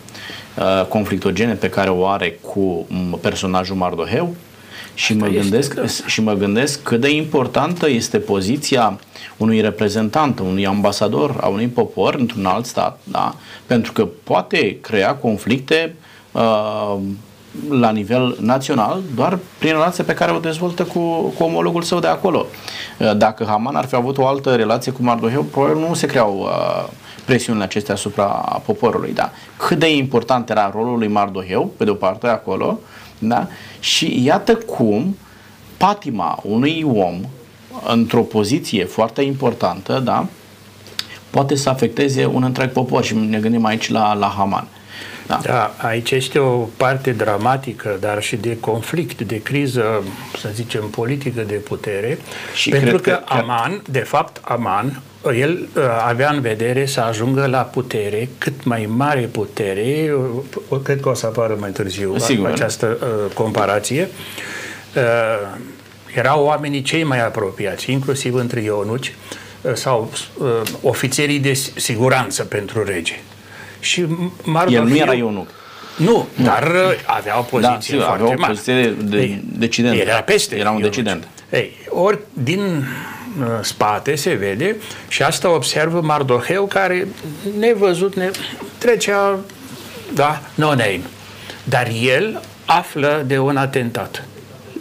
uh, 0.58 0.86
conflictogene 0.86 1.52
pe 1.52 1.68
care 1.68 1.90
o 1.90 2.06
are 2.06 2.38
cu 2.40 2.86
personajul 3.20 3.76
Mardoheu? 3.76 4.34
Și 4.94 5.14
mă, 5.14 5.26
gândesc, 5.26 5.74
da. 5.74 5.86
și 6.06 6.22
mă 6.22 6.32
gândesc 6.32 6.82
cât 6.82 7.00
de 7.00 7.10
importantă 7.10 7.88
este 7.90 8.18
poziția 8.18 8.98
unui 9.36 9.60
reprezentant, 9.60 10.38
unui 10.38 10.66
ambasador 10.66 11.36
a 11.40 11.46
unui 11.46 11.66
popor 11.66 12.14
într-un 12.14 12.46
alt 12.46 12.66
stat, 12.66 13.00
da? 13.04 13.34
pentru 13.66 13.92
că 13.92 14.08
poate 14.24 14.78
crea 14.80 15.14
conflicte 15.14 15.94
uh, 16.32 16.96
la 17.68 17.90
nivel 17.90 18.36
național 18.40 19.02
doar 19.14 19.38
prin 19.58 19.70
relația 19.70 20.04
pe 20.04 20.14
care 20.14 20.32
o 20.32 20.38
dezvoltă 20.38 20.84
cu, 20.84 21.00
cu 21.20 21.42
omologul 21.42 21.82
său 21.82 21.98
de 21.98 22.06
acolo. 22.06 22.46
Uh, 22.98 23.16
dacă 23.16 23.44
Haman 23.44 23.74
ar 23.74 23.84
fi 23.84 23.94
avut 23.94 24.18
o 24.18 24.26
altă 24.26 24.54
relație 24.54 24.92
cu 24.92 25.02
Mardoheu, 25.02 25.42
probabil 25.42 25.88
nu 25.88 25.94
se 25.94 26.06
creau 26.06 26.38
uh, 26.38 26.88
presiunile 27.24 27.64
acestea 27.64 27.94
asupra 27.94 28.24
poporului. 28.64 29.12
Da? 29.12 29.30
Cât 29.56 29.78
de 29.78 29.96
important 29.96 30.50
era 30.50 30.70
rolul 30.74 30.98
lui 30.98 31.08
Mardoheu, 31.08 31.72
pe 31.76 31.84
de 31.84 31.90
o 31.90 31.94
parte, 31.94 32.26
acolo, 32.26 32.78
da? 33.18 33.46
și 33.80 34.24
iată 34.24 34.54
cum 34.54 35.16
patima 35.76 36.38
unui 36.42 36.86
om 36.94 37.20
într-o 37.86 38.20
poziție 38.20 38.84
foarte 38.84 39.22
importantă, 39.22 40.00
da? 40.04 40.26
poate 41.30 41.54
să 41.54 41.68
afecteze 41.68 42.26
un 42.26 42.42
întreg 42.42 42.70
popor 42.70 43.04
și 43.04 43.14
ne 43.14 43.38
gândim 43.38 43.64
aici 43.64 43.90
la, 43.90 44.14
la 44.14 44.34
Haman. 44.36 44.66
Uh, 44.72 44.81
da. 45.26 45.40
da, 45.42 45.74
aici 45.76 46.10
este 46.10 46.38
o 46.38 46.68
parte 46.76 47.10
dramatică, 47.10 47.96
dar 48.00 48.22
și 48.22 48.36
de 48.36 48.56
conflict, 48.60 49.20
de 49.20 49.42
criză, 49.42 50.02
să 50.38 50.48
zicem, 50.54 50.88
politică 50.90 51.40
de 51.40 51.54
putere, 51.54 52.18
și 52.54 52.70
pentru 52.70 52.98
că, 52.98 53.10
că 53.10 53.20
Aman, 53.24 53.82
de 53.90 53.98
fapt, 53.98 54.40
Aman, 54.44 55.02
el 55.24 55.68
uh, 55.76 55.82
avea 56.06 56.30
în 56.30 56.40
vedere 56.40 56.86
să 56.86 57.00
ajungă 57.00 57.46
la 57.46 57.60
putere, 57.60 58.28
cât 58.38 58.64
mai 58.64 58.88
mare 58.96 59.20
putere, 59.20 60.14
uh, 60.68 60.80
cred 60.82 61.00
că 61.00 61.08
o 61.08 61.14
să 61.14 61.26
apară 61.26 61.56
mai 61.60 61.70
târziu 61.70 62.18
Sigur. 62.18 62.48
această 62.48 62.98
uh, 63.00 63.34
comparație, 63.34 64.08
uh, 64.94 65.58
erau 66.14 66.44
oamenii 66.44 66.82
cei 66.82 67.04
mai 67.04 67.24
apropiați, 67.24 67.90
inclusiv 67.90 68.34
între 68.34 68.60
ionuci, 68.60 69.14
uh, 69.60 69.74
sau 69.74 70.10
uh, 70.38 70.46
ofițerii 70.82 71.38
de 71.38 71.52
siguranță 71.76 72.44
pentru 72.44 72.84
rege. 72.84 73.20
Și 73.82 74.06
Mardoheu... 74.42 74.82
El 74.82 74.88
nu 74.88 74.96
era 74.96 75.14
eunuc. 75.16 75.48
Nu, 75.96 76.28
dar 76.42 76.62
uh, 76.62 77.04
avea 77.06 77.38
o 77.38 77.42
poziție 77.42 77.98
da, 77.98 78.04
foarte 78.04 78.22
avea 78.22 78.34
o 78.34 78.38
mare. 78.38 78.52
poziție 78.52 78.94
de, 79.02 79.16
Ei, 79.16 79.42
decident. 79.44 80.00
Era 80.00 80.22
peste. 80.22 80.56
Era 80.56 80.70
un 80.70 80.76
eunuci. 80.76 80.94
decident. 80.94 81.28
Ei, 81.50 81.76
ori 81.88 82.18
din 82.32 82.60
uh, 82.60 83.46
spate 83.60 84.14
se 84.14 84.32
vede 84.32 84.76
și 85.08 85.22
asta 85.22 85.50
observă 85.50 86.00
Mardoheu 86.00 86.66
care 86.66 87.08
nevăzut 87.58 88.14
ne 88.14 88.30
trecea 88.78 89.38
da, 90.14 90.42
no 90.54 90.68
name. 90.68 91.00
Dar 91.64 91.90
el 92.02 92.40
află 92.64 93.24
de 93.26 93.38
un 93.38 93.56
atentat 93.56 94.24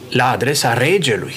la 0.10 0.30
adresa 0.32 0.74
regelui. 0.74 1.36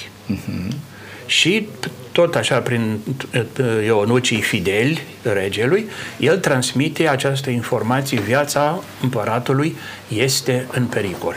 Și 1.26 1.68
tot 2.14 2.34
așa 2.34 2.58
prin 2.58 2.98
uh, 3.34 3.44
eunucii 3.86 4.40
fideli 4.40 5.02
regelui, 5.22 5.88
el 6.18 6.38
transmite 6.38 7.08
această 7.08 7.50
informație, 7.50 8.20
viața 8.20 8.82
împăratului 9.02 9.76
este 10.08 10.66
în 10.72 10.84
pericol. 10.84 11.34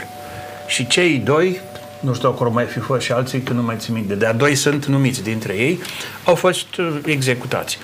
Și 0.66 0.86
cei 0.86 1.16
doi, 1.16 1.60
nu 2.00 2.14
știu 2.14 2.28
acolo 2.28 2.50
mai 2.50 2.64
fi 2.64 2.78
fost 2.78 3.04
și 3.04 3.12
alții, 3.12 3.40
că 3.40 3.52
nu 3.52 3.62
mai 3.62 3.76
țin 3.78 3.94
minte, 3.94 4.14
dar 4.14 4.34
doi 4.34 4.54
sunt 4.54 4.86
numiți 4.86 5.22
dintre 5.22 5.52
ei, 5.52 5.80
au 6.24 6.34
fost 6.34 6.76
uh, 6.76 6.98
executați. 7.04 7.78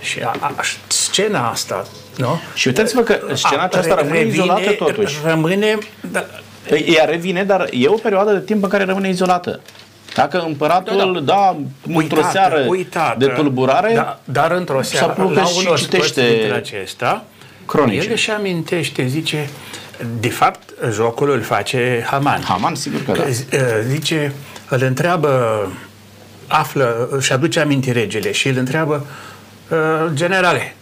Și 0.00 0.20
a, 0.20 0.36
a, 0.40 0.54
scena 0.86 1.50
asta, 1.50 1.86
nu? 2.16 2.40
Și 2.54 2.68
uitați-vă 2.68 3.00
că 3.00 3.20
scena 3.32 3.60
A, 3.60 3.64
aceasta 3.64 3.94
re- 3.94 4.00
rămâne 4.00 4.26
izolată 4.26 4.70
totuși. 4.70 5.18
Rămâne, 5.24 5.78
da, 6.12 6.26
Ea 6.86 7.04
revine, 7.04 7.44
dar 7.44 7.68
e 7.70 7.88
o 7.88 7.94
perioadă 7.94 8.32
de 8.32 8.40
timp 8.40 8.62
în 8.62 8.68
care 8.68 8.84
rămâne 8.84 9.08
izolată. 9.08 9.60
Dacă 10.14 10.44
împăratul, 10.46 11.22
da, 11.24 11.34
da, 11.34 11.56
într-o 11.86 12.16
uitată, 12.16 12.28
seară 12.32 12.64
uitată, 12.68 13.18
de 13.18 13.26
tulburare, 13.26 13.92
da, 13.94 14.20
dar 14.24 14.50
într-o 14.50 14.82
seară, 14.82 15.12
plăcut 15.12 15.34
la 15.34 15.44
și 15.44 15.66
unor 15.66 15.78
citește 15.78 16.06
citește 16.06 16.38
dintre 16.38 16.56
acesta, 16.56 17.24
cronice. 17.66 18.06
el 18.06 18.12
își 18.12 18.30
amintește, 18.30 19.06
zice, 19.06 19.48
de 20.20 20.28
fapt, 20.28 20.70
jocul 20.90 21.30
îl 21.30 21.40
face 21.40 22.04
Haman. 22.06 22.42
Haman, 22.42 22.74
sigur 22.74 23.02
că 23.02 23.12
da. 23.12 23.22
uh, 23.22 23.60
Zice, 23.86 24.32
îl 24.68 24.82
întreabă, 24.82 25.72
află, 26.46 27.08
își 27.10 27.32
aduce 27.32 27.60
aminte 27.60 27.92
regele 27.92 28.32
și 28.32 28.48
îl 28.48 28.56
întreabă, 28.56 29.06
uh, 29.68 29.78
generale, 30.12 30.74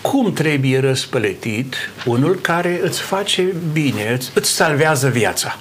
cum 0.00 0.32
trebuie 0.32 0.80
răspăletit 0.80 1.74
unul 2.04 2.34
care 2.34 2.80
îți 2.82 3.00
face 3.00 3.54
bine, 3.72 4.12
îți, 4.12 4.30
îți 4.34 4.50
salvează 4.50 5.08
viața? 5.08 5.58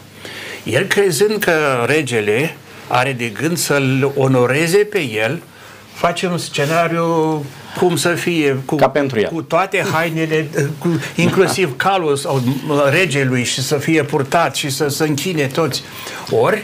El 0.64 0.86
crezând 0.86 1.40
că 1.40 1.86
regele 1.88 2.56
are 2.88 3.14
de 3.14 3.26
gând 3.28 3.58
să-l 3.58 4.12
onoreze 4.16 4.78
pe 4.78 5.00
el, 5.02 5.42
face 5.94 6.28
un 6.28 6.38
scenariu 6.38 7.46
cum 7.78 7.96
să 7.96 8.10
fie 8.14 8.58
cu, 8.66 8.76
Ca 8.76 8.90
pentru 8.90 9.20
el. 9.20 9.28
cu 9.28 9.42
toate 9.42 9.86
hainele, 9.92 10.50
cu, 10.78 10.88
inclusiv 11.16 11.76
calul 11.86 12.16
sau 12.16 12.42
regelui 12.90 13.44
și 13.44 13.62
să 13.62 13.78
fie 13.78 14.04
purtat 14.04 14.56
și 14.56 14.70
să 14.70 14.88
se 14.88 15.04
închine 15.04 15.46
toți. 15.46 15.84
Ori, 16.30 16.64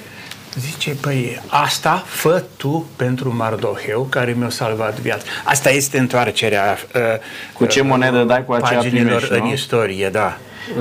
zice, 0.60 0.96
păi 1.02 1.42
asta 1.48 2.04
fă 2.08 2.44
tu 2.58 2.88
pentru 2.96 3.36
Mardoheu 3.36 4.02
care 4.10 4.36
mi-a 4.38 4.50
salvat 4.50 5.00
viața. 5.00 5.24
Asta 5.44 5.70
este 5.70 5.98
întoarcerea 5.98 6.78
uh, 6.96 7.02
Cu 7.54 7.66
ce 7.66 7.82
monedă 7.82 8.24
dai, 8.24 8.46
cu 8.46 8.54
aceea 8.54 8.80
paginilor 8.80 9.06
primești, 9.22 9.34
în 9.34 9.48
nu? 9.48 9.54
istorie, 9.54 10.10
da. 10.10 10.38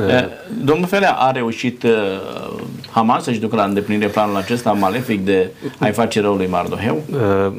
Eh, 0.09 0.25
Domnul 0.65 0.87
Felea 0.87 1.13
a 1.13 1.31
reușit 1.31 1.83
uh, 1.83 1.91
Haman 2.91 3.21
să-și 3.21 3.39
ducă 3.39 3.57
la 3.57 3.65
îndeplinire 3.65 4.09
planul 4.09 4.37
acesta 4.37 4.73
malefic 4.73 5.25
de 5.25 5.51
a-i 5.79 5.93
face 5.93 6.21
rău 6.21 6.35
lui 6.35 6.47
Mardoheu? 6.47 7.03
Uh, 7.13 7.53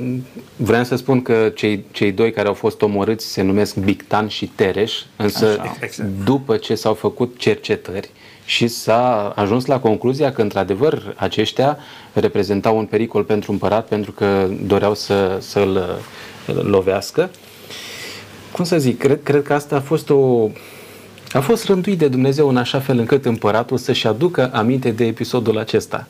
Vreau 0.55 0.83
să 0.83 0.95
spun 0.95 1.21
că 1.21 1.51
cei, 1.55 1.85
cei 1.91 2.11
doi 2.11 2.31
care 2.31 2.47
au 2.47 2.53
fost 2.53 2.81
omorâți 2.81 3.25
se 3.25 3.41
numesc 3.41 3.75
Bictan 3.75 4.27
și 4.27 4.45
Tereș, 4.45 4.93
însă 5.15 5.59
Așa. 5.61 5.77
Exact. 5.81 6.09
după 6.23 6.57
ce 6.57 6.75
s-au 6.75 6.93
făcut 6.93 7.37
cercetări 7.37 8.09
și 8.45 8.67
s-a 8.67 9.33
ajuns 9.35 9.65
la 9.65 9.79
concluzia 9.79 10.31
că 10.31 10.41
într-adevăr 10.41 11.13
aceștia 11.17 11.77
reprezentau 12.13 12.77
un 12.77 12.85
pericol 12.85 13.23
pentru 13.23 13.51
împărat 13.51 13.87
pentru 13.87 14.11
că 14.11 14.49
doreau 14.65 14.93
să, 14.95 15.37
să-l 15.39 15.99
uh, 16.47 16.55
lovească. 16.63 17.29
Cum 18.51 18.65
să 18.65 18.77
zic, 18.77 18.97
cred, 18.97 19.19
cred 19.23 19.43
că 19.43 19.53
asta 19.53 19.75
a 19.75 19.81
fost 19.81 20.09
o 20.09 20.49
a 21.33 21.39
fost 21.39 21.65
rânduit 21.65 21.97
de 21.97 22.07
Dumnezeu 22.07 22.49
în 22.49 22.57
așa 22.57 22.79
fel 22.79 22.97
încât 22.97 23.25
împăratul 23.25 23.77
să-și 23.77 24.07
aducă 24.07 24.49
aminte 24.53 24.91
de 24.91 25.05
episodul 25.05 25.57
acesta. 25.57 26.07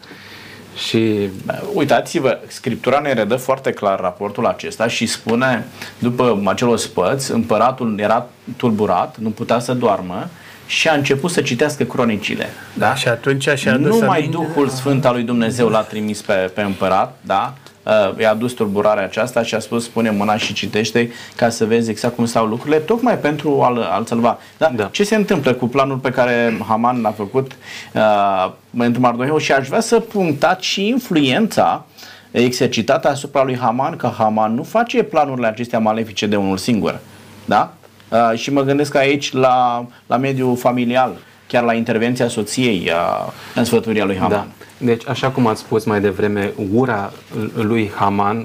Și 0.87 1.29
Uitați-vă, 1.73 2.39
Scriptura 2.47 2.99
ne 2.99 3.13
redă 3.13 3.35
foarte 3.35 3.71
clar 3.71 3.99
raportul 3.99 4.45
acesta 4.45 4.87
și 4.87 5.05
spune, 5.05 5.65
după 5.99 6.41
acel 6.45 6.67
ospăț, 6.67 7.27
împăratul 7.27 7.99
era 7.99 8.27
tulburat, 8.57 9.17
nu 9.17 9.29
putea 9.29 9.59
să 9.59 9.73
doarmă 9.73 10.29
și 10.65 10.87
a 10.87 10.93
început 10.93 11.31
să 11.31 11.41
citească 11.41 11.83
cronicile. 11.83 12.45
Da? 12.73 12.95
Și 12.95 13.07
atunci 13.07 13.49
și-a 13.55 13.73
adus 13.73 13.99
Numai 13.99 14.17
aminte- 14.17 14.35
Duhul 14.37 14.67
Sfânt 14.69 15.05
al 15.05 15.13
lui 15.13 15.23
Dumnezeu 15.23 15.69
l-a 15.69 15.81
trimis 15.81 16.21
pe, 16.21 16.33
pe 16.33 16.61
împărat, 16.61 17.17
da? 17.21 17.53
Uh, 17.83 18.19
i-a 18.19 18.29
adus 18.29 18.51
tulburarea 18.51 19.03
aceasta 19.03 19.43
și 19.43 19.55
a 19.55 19.59
spus, 19.59 19.83
spune 19.83 20.09
mâna 20.09 20.37
și 20.37 20.53
citește 20.53 21.11
ca 21.35 21.49
să 21.49 21.65
vezi 21.65 21.89
exact 21.89 22.15
cum 22.15 22.25
stau 22.25 22.45
lucrurile, 22.45 22.77
tocmai 22.77 23.17
pentru 23.17 23.61
a-l, 23.61 23.77
a 23.77 24.03
salva. 24.05 24.37
Da? 24.57 24.71
Da. 24.75 24.89
Ce 24.91 25.03
se 25.03 25.15
întâmplă 25.15 25.53
cu 25.53 25.67
planul 25.67 25.97
pe 25.97 26.09
care 26.09 26.57
Haman 26.67 27.01
l-a 27.01 27.11
făcut 27.11 27.51
uh, 27.93 28.51
pentru 28.77 29.01
Mardoheu 29.01 29.37
și 29.37 29.51
aș 29.51 29.67
vrea 29.67 29.79
să 29.79 29.99
punctați 29.99 30.65
și 30.65 30.87
influența 30.87 31.85
exercitată 32.31 33.09
asupra 33.09 33.43
lui 33.43 33.57
Haman, 33.57 33.95
că 33.95 34.11
Haman 34.17 34.53
nu 34.53 34.63
face 34.63 35.03
planurile 35.03 35.47
acestea 35.47 35.79
malefice 35.79 36.25
de 36.25 36.35
unul 36.35 36.57
singur. 36.57 36.99
Da? 37.45 37.73
Uh, 38.09 38.37
și 38.37 38.51
mă 38.51 38.61
gândesc 38.61 38.95
aici 38.95 39.33
la, 39.33 39.85
la 40.07 40.17
mediul 40.17 40.57
familial, 40.57 41.11
chiar 41.47 41.63
la 41.63 41.73
intervenția 41.73 42.27
soției 42.27 42.89
uh, 42.89 43.31
în 43.55 43.63
sfătuirea 43.63 44.05
lui 44.05 44.17
Haman. 44.17 44.29
Da. 44.29 44.62
Deci, 44.83 45.07
așa 45.07 45.29
cum 45.29 45.47
ați 45.47 45.61
spus 45.61 45.83
mai 45.85 46.01
devreme, 46.01 46.53
ura 46.73 47.13
lui 47.53 47.91
Haman 47.95 48.37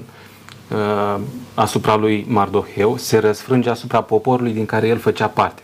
uh, 0.71 1.21
asupra 1.53 1.95
lui 1.95 2.25
Mardoheu 2.27 2.97
se 2.97 3.17
răsfrânge 3.17 3.69
asupra 3.69 4.01
poporului 4.01 4.53
din 4.53 4.65
care 4.65 4.87
el 4.87 4.97
făcea 4.97 5.27
parte. 5.27 5.61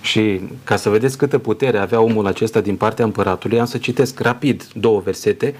Și 0.00 0.40
ca 0.64 0.76
să 0.76 0.88
vedeți 0.88 1.18
câtă 1.18 1.38
putere 1.38 1.78
avea 1.78 2.00
omul 2.00 2.26
acesta 2.26 2.60
din 2.60 2.76
partea 2.76 3.04
împăratului, 3.04 3.60
am 3.60 3.66
să 3.66 3.78
citesc 3.78 4.20
rapid 4.20 4.66
două 4.74 5.00
versete. 5.04 5.54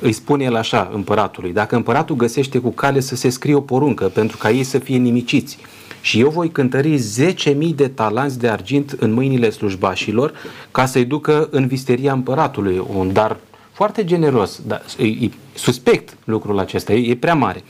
Îi 0.00 0.12
spune 0.12 0.44
el 0.44 0.56
așa 0.56 0.90
împăratului, 0.92 1.52
dacă 1.52 1.76
împăratul 1.76 2.16
găsește 2.16 2.58
cu 2.58 2.70
cale 2.70 3.00
să 3.00 3.16
se 3.16 3.28
scrie 3.28 3.54
o 3.54 3.60
poruncă 3.60 4.04
pentru 4.04 4.36
ca 4.36 4.50
ei 4.50 4.64
să 4.64 4.78
fie 4.78 4.96
nimiciți, 4.96 5.58
și 6.00 6.20
eu 6.20 6.28
voi 6.28 6.50
cântări 6.50 6.98
10.000 6.98 7.54
de 7.74 7.88
talanți 7.88 8.38
de 8.38 8.48
argint 8.48 8.96
în 8.98 9.12
mâinile 9.12 9.50
slujbașilor 9.50 10.32
ca 10.70 10.86
să-i 10.86 11.04
ducă 11.04 11.48
în 11.50 11.66
visteria 11.66 12.12
împăratului, 12.12 12.82
un 12.96 13.12
dar 13.12 13.36
foarte 13.78 14.04
generos, 14.04 14.60
dar 14.66 14.82
e, 14.98 15.04
e 15.06 15.30
suspect 15.54 16.16
lucrul 16.24 16.58
acesta, 16.58 16.92
e, 16.92 17.10
e 17.10 17.16
prea 17.16 17.34
mare. 17.34 17.62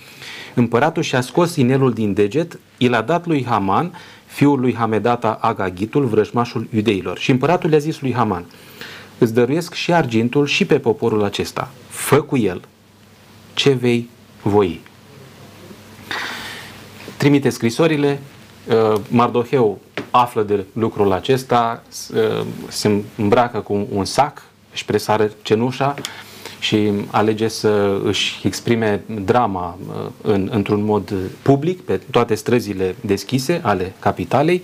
Împăratul 0.55 1.03
și-a 1.03 1.21
scos 1.21 1.57
inelul 1.57 1.93
din 1.93 2.13
deget, 2.15 2.59
i 2.77 2.87
l-a 2.89 3.03
dat 3.03 3.27
lui 3.27 3.45
Haman, 3.45 3.95
fiul 4.27 4.61
lui 4.61 4.75
Hamedata 4.75 5.39
Agagitul, 5.41 6.05
vrăjmașul 6.07 6.69
iudeilor. 6.75 7.19
Și 7.19 7.31
împăratul 7.31 7.71
le-a 7.71 7.79
zis 7.79 8.01
lui 8.01 8.15
Haman, 8.15 8.45
îți 9.19 9.35
dăruiesc 9.35 9.75
și 9.75 9.93
argintul 9.93 10.47
și 10.47 10.65
pe 10.65 10.79
poporul 10.79 11.25
acesta. 11.25 11.71
Fă 11.89 12.21
cu 12.21 12.37
el 12.37 12.61
ce 13.55 13.71
vei 13.71 14.09
voi. 14.43 14.81
Trimite 17.17 17.49
scrisorile, 17.49 18.21
uh, 18.69 19.01
Mardoheu 19.09 19.81
află 20.11 20.43
de 20.43 20.65
lucrul 20.73 21.13
acesta, 21.13 21.83
s- 21.89 22.09
uh, 22.09 22.47
se 22.69 23.03
îmbracă 23.17 23.59
cu 23.61 23.87
un 23.91 24.05
sac, 24.05 24.43
își 24.79 24.87
presară 24.87 25.31
cenușa 25.43 25.95
și 26.59 26.91
alege 27.11 27.49
să 27.49 28.01
își 28.05 28.41
exprime 28.43 29.01
drama 29.25 29.79
uh, 29.89 30.07
în, 30.23 30.49
într-un 30.53 30.85
mod 30.85 31.13
public 31.43 31.81
pe 31.81 32.01
toate 32.11 32.35
străzile 32.35 32.95
deschise 33.01 33.61
ale 33.63 33.93
capitalei. 33.99 34.63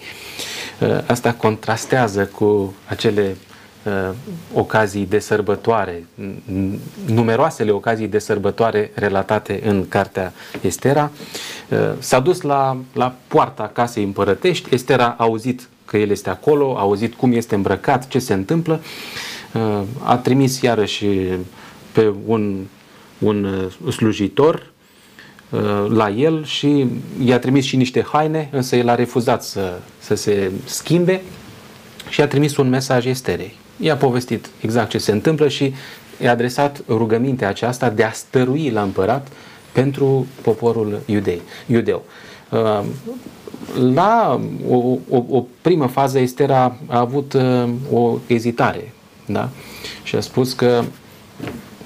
Uh, 0.80 0.98
Asta 1.06 1.32
contrastează 1.32 2.24
cu 2.26 2.74
acele 2.88 3.36
uh, 3.82 4.14
ocazii 4.52 5.06
de 5.06 5.18
sărbătoare, 5.18 6.06
n- 6.20 6.78
numeroasele 7.06 7.70
ocazii 7.70 8.08
de 8.08 8.18
sărbătoare 8.18 8.90
relatate 8.94 9.60
în 9.64 9.88
cartea 9.88 10.32
Estera. 10.60 11.10
Uh, 11.68 11.78
S-a 11.98 12.20
dus 12.20 12.40
la, 12.40 12.76
la 12.92 13.14
poarta 13.28 13.70
casei 13.72 14.04
împărătești, 14.04 14.74
Estera 14.74 15.06
a 15.06 15.14
auzit 15.24 15.68
că 15.84 15.96
el 15.96 16.10
este 16.10 16.30
acolo, 16.30 16.76
a 16.76 16.80
auzit 16.80 17.14
cum 17.14 17.32
este 17.32 17.54
îmbrăcat, 17.54 18.08
ce 18.08 18.18
se 18.18 18.32
întâmplă, 18.32 18.80
Uh, 18.80 19.43
a 20.02 20.16
trimis 20.16 20.60
iarăși 20.60 21.06
pe 21.92 22.12
un, 22.26 22.64
un 23.18 23.44
uh, 23.44 23.92
slujitor 23.92 24.66
uh, 25.50 25.60
la 25.88 26.10
el 26.10 26.44
și 26.44 26.86
i-a 27.24 27.38
trimis 27.38 27.64
și 27.64 27.76
niște 27.76 28.06
haine, 28.12 28.48
însă 28.52 28.76
el 28.76 28.88
a 28.88 28.94
refuzat 28.94 29.42
să, 29.42 29.78
să 29.98 30.14
se 30.14 30.52
schimbe 30.64 31.22
și 32.08 32.20
a 32.20 32.26
trimis 32.28 32.56
un 32.56 32.68
mesaj 32.68 33.06
Esterei. 33.06 33.56
I-a 33.76 33.96
povestit 33.96 34.48
exact 34.60 34.90
ce 34.90 34.98
se 34.98 35.12
întâmplă 35.12 35.48
și 35.48 35.74
i-a 36.22 36.30
adresat 36.30 36.82
rugămintea 36.88 37.48
aceasta 37.48 37.90
de 37.90 38.02
a 38.02 38.12
stărui 38.12 38.70
la 38.70 38.82
împărat 38.82 39.28
pentru 39.72 40.26
poporul 40.42 41.00
iudei, 41.06 41.42
iudeu. 41.66 42.02
Uh, 42.50 42.84
la 43.94 44.40
o, 44.68 44.76
o, 45.10 45.24
o 45.28 45.44
primă 45.60 45.86
fază 45.86 46.18
Estera 46.18 46.76
a 46.86 46.98
avut 46.98 47.32
uh, 47.32 47.68
o 47.92 48.18
ezitare 48.26 48.92
da? 49.26 49.48
și 50.02 50.16
a 50.16 50.20
spus 50.20 50.52
că 50.52 50.84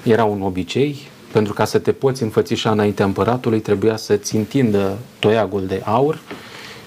era 0.03 0.23
un 0.23 0.41
obicei, 0.41 0.97
pentru 1.31 1.53
ca 1.53 1.65
să 1.65 1.79
te 1.79 1.91
poți 1.91 2.23
înfățișa 2.23 2.71
înaintea 2.71 3.05
împăratului 3.05 3.59
trebuia 3.59 3.97
să-ți 3.97 4.35
întindă 4.35 4.97
toiagul 5.19 5.65
de 5.65 5.81
aur 5.85 6.19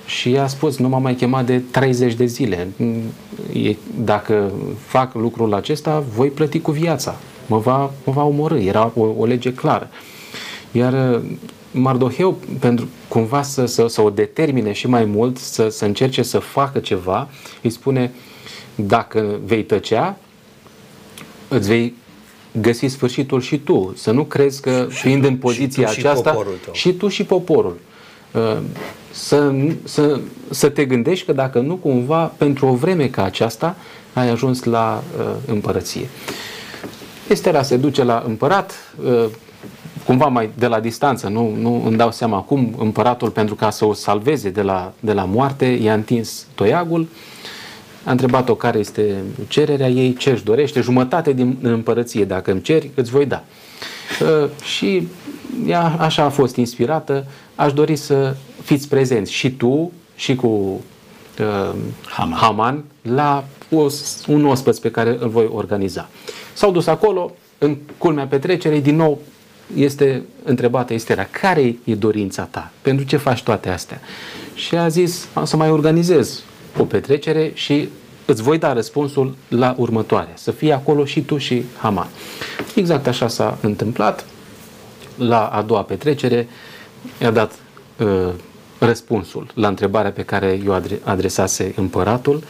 și 0.07 0.37
a 0.37 0.47
spus, 0.47 0.79
nu 0.79 0.89
m-a 0.89 0.99
mai 0.99 1.15
chemat 1.15 1.45
de 1.45 1.63
30 1.71 2.15
de 2.15 2.25
zile. 2.25 2.69
Dacă 4.05 4.53
fac 4.87 5.15
lucrul 5.15 5.55
acesta, 5.55 6.05
voi 6.15 6.29
plăti 6.29 6.61
cu 6.61 6.71
viața. 6.71 7.17
Mă 7.47 7.59
va, 7.59 7.91
mă 8.05 8.13
va 8.13 8.25
omorâ. 8.25 8.59
Era 8.59 8.93
o, 8.95 9.07
o 9.19 9.25
lege 9.25 9.55
clară. 9.55 9.89
Iar 10.71 10.93
uh, 10.93 11.23
Mardoheu, 11.71 12.39
pentru 12.59 12.89
cumva 13.09 13.43
să, 13.43 13.67
să, 13.67 13.87
să 13.87 14.03
o 14.03 14.11
determine 14.11 14.73
și 14.73 14.87
mai 14.87 15.05
mult, 15.05 15.39
să, 15.39 15.69
să 15.69 15.85
încerce 15.85 16.23
să 16.23 16.39
facă 16.39 16.79
ceva, 16.79 17.29
îi 17.63 17.71
spune, 17.71 18.13
dacă 18.75 19.41
vei 19.45 19.65
tăcea, 19.65 20.17
îți 21.53 21.69
vei 21.69 21.95
găsi 22.61 22.87
sfârșitul 22.87 23.41
și 23.41 23.59
tu. 23.59 23.93
Să 23.97 24.11
nu 24.11 24.25
crezi 24.25 24.61
că, 24.61 24.87
și 24.91 25.01
fiind 25.01 25.23
tu, 25.23 25.29
în 25.29 25.37
poziția 25.37 25.87
și 25.87 25.99
aceasta, 25.99 26.47
și, 26.73 26.81
și 26.81 26.93
tu 26.93 27.09
și 27.09 27.25
poporul. 27.25 27.79
Uh, 28.33 28.59
să, 29.11 29.53
să, 29.85 30.21
să 30.51 30.69
te 30.69 30.85
gândești 30.85 31.27
că 31.27 31.33
dacă 31.33 31.61
nu 31.61 31.75
cumva, 31.75 32.25
pentru 32.37 32.67
o 32.67 32.75
vreme 32.75 33.07
ca 33.07 33.25
aceasta, 33.25 33.77
ai 34.13 34.29
ajuns 34.29 34.65
la 34.65 35.03
uh, 35.19 35.27
împărăție. 35.47 36.09
Estera 37.29 37.63
se 37.63 37.77
duce 37.77 38.05
la 38.05 38.25
împărat, 38.27 38.95
uh, 39.05 39.25
cumva 40.05 40.27
mai 40.27 40.51
de 40.55 40.67
la 40.67 40.81
distanță, 40.81 41.29
nu, 41.29 41.55
nu 41.61 41.83
îmi 41.87 41.97
dau 41.97 42.11
seama 42.13 42.37
acum, 42.37 42.75
împăratul 42.79 43.31
pentru 43.31 43.55
ca 43.55 43.71
să 43.71 43.85
o 43.85 43.93
salveze 43.93 44.51
de 44.51 44.63
la, 44.63 44.93
de 45.01 45.13
la 45.13 45.25
moarte, 45.25 45.65
i-a 45.65 45.95
întins 45.95 46.47
toiagul, 46.55 47.09
a 48.05 48.11
întrebat-o 48.11 48.55
care 48.55 48.79
este 48.79 49.17
cererea 49.49 49.89
ei, 49.89 50.15
ce 50.15 50.31
își 50.31 50.45
dorește, 50.45 50.81
jumătate 50.81 51.33
din 51.33 51.59
împărăție, 51.63 52.25
dacă 52.25 52.51
îmi 52.51 52.61
ceri, 52.61 52.91
îți 52.95 53.11
voi 53.11 53.27
da. 53.27 53.45
Uh, 54.21 54.49
și 54.65 55.09
ea 55.67 55.97
așa 55.99 56.23
a 56.25 56.29
fost 56.29 56.57
inspirată, 56.57 57.27
aș 57.55 57.73
dori 57.73 57.97
să 57.97 58.35
fiți 58.63 58.89
prezenți 58.89 59.33
și 59.33 59.51
tu 59.51 59.93
și 60.15 60.35
cu 60.35 60.47
uh, 60.47 61.75
Haman. 62.07 62.39
Haman 62.39 62.85
la 63.03 63.45
os, 63.71 64.25
un 64.27 64.47
ospăț 64.47 64.79
pe 64.79 64.91
care 64.91 65.17
îl 65.21 65.29
voi 65.29 65.49
organiza. 65.53 66.09
S-au 66.53 66.71
dus 66.71 66.87
acolo, 66.87 67.33
în 67.59 67.77
culmea 67.99 68.27
petrecerii, 68.27 68.81
din 68.81 68.97
nou 68.97 69.21
este 69.77 70.23
întrebată 70.45 70.93
Estera, 70.93 71.25
care 71.25 71.77
e 71.85 71.95
dorința 71.95 72.43
ta? 72.43 72.71
Pentru 72.83 73.05
ce 73.05 73.17
faci 73.17 73.43
toate 73.43 73.69
astea? 73.69 74.01
Și 74.55 74.77
a 74.77 74.89
zis, 74.89 75.29
am 75.33 75.45
să 75.45 75.57
mai 75.57 75.71
organizez 75.71 76.43
o 76.79 76.85
petrecere 76.85 77.51
și 77.55 77.89
îți 78.27 78.43
voi 78.43 78.59
da 78.59 78.73
răspunsul 78.73 79.35
la 79.49 79.75
următoare. 79.79 80.31
Să 80.35 80.51
fii 80.51 80.73
acolo 80.73 81.05
și 81.05 81.23
tu 81.23 81.39
și 81.39 81.63
Haman. 81.79 82.09
Exact 82.75 83.07
așa 83.07 83.29
s-a 83.29 83.59
întâmplat. 83.61 84.25
La 85.17 85.47
a 85.47 85.63
doua 85.63 85.83
petrecere 85.83 86.49
i-a 87.21 87.31
dat 87.31 87.53
uh, 87.99 88.29
răspunsul 88.79 89.47
la 89.55 89.69
întrebarea 89.69 90.13
pe 90.13 90.23
care 90.23 90.61
i-o 90.65 90.75
adresase 91.05 91.73
împăratul 91.77 92.43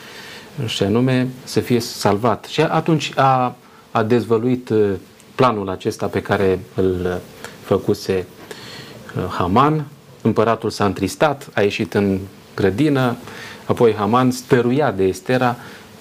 și 0.67 0.83
anume 0.83 1.29
să 1.45 1.61
fie 1.61 1.81
salvat. 1.81 2.45
Și 2.45 2.61
atunci 2.61 3.13
a, 3.15 3.57
a 3.91 4.03
dezvăluit 4.03 4.69
uh, 4.69 4.91
planul 5.35 5.69
acesta 5.69 6.07
pe 6.07 6.23
care 6.23 6.61
îl 6.75 7.21
făcuse 7.63 8.27
uh, 9.17 9.25
Haman. 9.29 9.87
Împăratul 10.23 10.71
s-a 10.71 10.85
întristat, 10.85 11.49
a 11.55 11.61
ieșit 11.61 11.95
în 11.95 12.19
grădină, 12.55 13.17
apoi 13.65 13.95
Haman 13.95 14.31
stăruia 14.31 14.91
de 14.91 15.05
Estera 15.05 15.57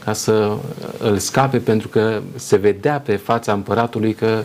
ca 0.05 0.13
să 0.13 0.57
îl 0.97 1.17
scape 1.17 1.57
pentru 1.57 1.87
că 1.87 2.21
se 2.35 2.55
vedea 2.55 2.99
pe 3.05 3.15
fața 3.15 3.53
împăratului 3.53 4.13
că 4.13 4.43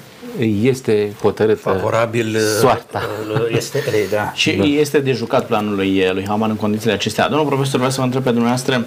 este 0.62 1.12
hotărât 1.20 1.60
favorabil 1.60 2.34
uh, 2.34 2.40
soarta. 2.60 3.02
Este, 3.50 3.82
da. 4.10 4.32
Și 4.34 4.52
da. 4.52 4.64
este 4.64 4.98
de 4.98 5.12
jucat 5.12 5.46
planul 5.46 5.74
lui, 5.74 6.10
lui 6.12 6.26
Haman 6.26 6.50
în 6.50 6.56
condițiile 6.56 6.92
acestea. 6.92 7.28
Domnul 7.28 7.46
profesor, 7.46 7.74
vreau 7.74 7.90
să 7.90 7.98
vă 7.98 8.04
întreb 8.04 8.22
pe 8.22 8.30
dumneavoastră, 8.30 8.86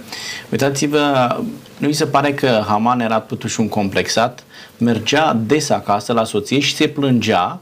uitați-vă, 0.51 1.35
nu 1.77 1.87
vi 1.87 1.93
se 1.93 2.05
pare 2.05 2.33
că 2.33 2.63
Haman 2.67 2.99
era 2.99 3.19
totuși 3.19 3.59
un 3.59 3.69
complexat, 3.69 4.43
mergea 4.77 5.37
des 5.45 5.69
acasă 5.69 6.13
la 6.13 6.23
soție 6.23 6.59
și 6.59 6.75
se 6.75 6.87
plângea 6.87 7.59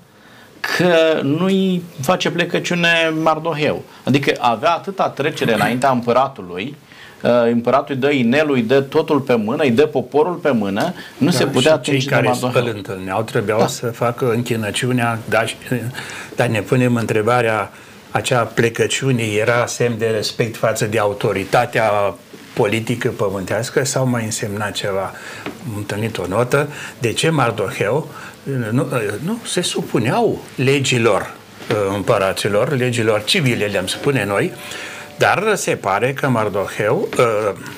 că 0.59 1.21
nu-i 1.23 1.83
face 2.01 2.31
plecăciune 2.31 2.89
Mardoheu. 3.21 3.83
Adică 4.03 4.33
avea 4.39 4.71
atâta 4.71 5.09
trecere 5.09 5.53
înaintea 5.53 5.89
împăratului, 5.89 6.75
uh, 7.23 7.31
împăratul 7.51 7.95
îi 7.95 8.01
dă 8.01 8.11
inelul, 8.11 8.55
îi 8.55 8.61
dă 8.61 8.81
totul 8.81 9.19
pe 9.19 9.35
mână, 9.35 9.63
îi 9.63 9.71
dă 9.71 9.85
poporul 9.85 10.35
pe 10.35 10.51
mână, 10.51 10.93
nu 11.17 11.29
da, 11.29 11.37
se 11.37 11.45
putea 11.45 11.79
și 11.81 11.91
cei 11.91 12.01
care 12.01 12.31
îl 12.53 12.71
întâlneau 12.75 13.21
trebuiau 13.21 13.59
da. 13.59 13.67
să 13.67 13.85
facă 13.85 14.31
închinăciunea, 14.31 15.19
dar, 15.29 15.55
dar 16.35 16.47
ne 16.47 16.61
punem 16.61 16.95
întrebarea, 16.95 17.71
acea 18.11 18.43
plecăciune 18.43 19.23
era 19.23 19.65
semn 19.65 19.97
de 19.97 20.07
respect 20.07 20.55
față 20.55 20.85
de 20.85 20.99
autoritatea 20.99 21.91
politică 22.57 23.09
pământească 23.09 23.85
sau 23.85 24.07
mai 24.07 24.23
însemna 24.23 24.69
ceva? 24.69 25.13
Am 25.67 25.73
întâlnit 25.77 26.17
o 26.17 26.25
notă. 26.27 26.69
De 26.99 27.13
ce 27.13 27.29
Mardoheu 27.29 28.07
nu, 28.71 28.87
nu 29.23 29.39
se 29.45 29.61
supuneau 29.61 30.41
legilor 30.55 31.21
uh, 31.21 31.75
împăraților, 31.95 32.75
legilor 32.75 33.23
civile, 33.23 33.65
le-am 33.65 33.87
spune 33.87 34.25
noi, 34.25 34.51
dar 35.17 35.55
se 35.55 35.75
pare 35.75 36.13
că 36.13 36.27
Mardoheu 36.27 37.07
uh, 37.17 37.25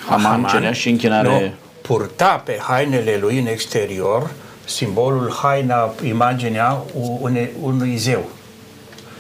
Haman, 0.08 0.44
Haman 0.48 0.74
și 0.74 0.90
închinare... 0.90 1.28
nu, 1.28 1.54
purta 1.82 2.42
pe 2.46 2.58
hainele 2.62 3.18
lui 3.22 3.40
în 3.40 3.48
exterior 3.48 4.30
simbolul, 4.66 5.34
haina, 5.42 5.94
imaginea 6.04 6.84
une, 7.20 7.50
unui 7.62 7.96
zeu. 7.96 8.30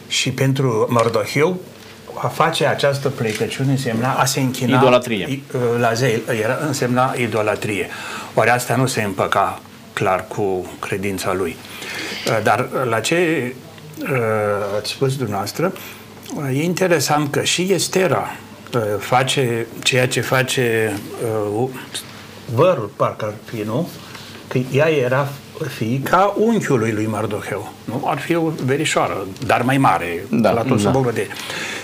Și 0.07 0.31
pentru 0.31 0.87
Mardoheu 0.89 1.57
a 2.13 2.27
face 2.27 2.65
această 2.65 3.09
plecăciune 3.09 3.71
însemna 3.71 4.13
a 4.13 4.25
se 4.25 4.39
închina 4.39 4.77
idolatrie. 4.77 5.41
Uh, 5.53 5.61
la 5.79 5.93
zei, 5.93 6.21
era, 6.41 6.57
însemna 6.67 7.13
idolatrie. 7.17 7.87
Ori 8.33 8.49
asta 8.49 8.75
nu 8.75 8.85
se 8.85 9.01
împăca 9.01 9.59
clar 9.93 10.25
cu 10.27 10.65
credința 10.79 11.33
lui. 11.33 11.55
Uh, 12.27 12.43
dar 12.43 12.69
la 12.89 12.99
ce 12.99 13.53
uh, 14.01 14.07
ați 14.77 14.89
spus 14.89 15.15
dumneavoastră, 15.15 15.73
e 16.53 16.63
interesant 16.63 17.31
că 17.31 17.43
și 17.43 17.61
Estera 17.71 18.35
face 18.99 19.65
ceea 19.83 20.07
ce 20.07 20.21
face 20.21 20.93
vărul, 22.53 22.91
parcă 22.95 23.25
ar 23.25 23.33
fi, 23.45 23.61
nu? 23.61 23.89
Că 24.47 24.59
ea 24.71 24.89
era 24.89 25.27
fiica 25.67 26.33
unchiului 26.37 26.91
lui 26.91 27.05
Mardoheu. 27.05 27.73
Nu? 27.83 28.03
Ar 28.05 28.19
fi 28.19 28.35
o 28.35 28.51
verișoară, 28.65 29.27
dar 29.45 29.61
mai 29.61 29.77
mare, 29.77 30.25
da, 30.29 30.51
la 30.51 30.61
tot 30.61 30.81
da. 30.81 31.01
de. 31.13 31.27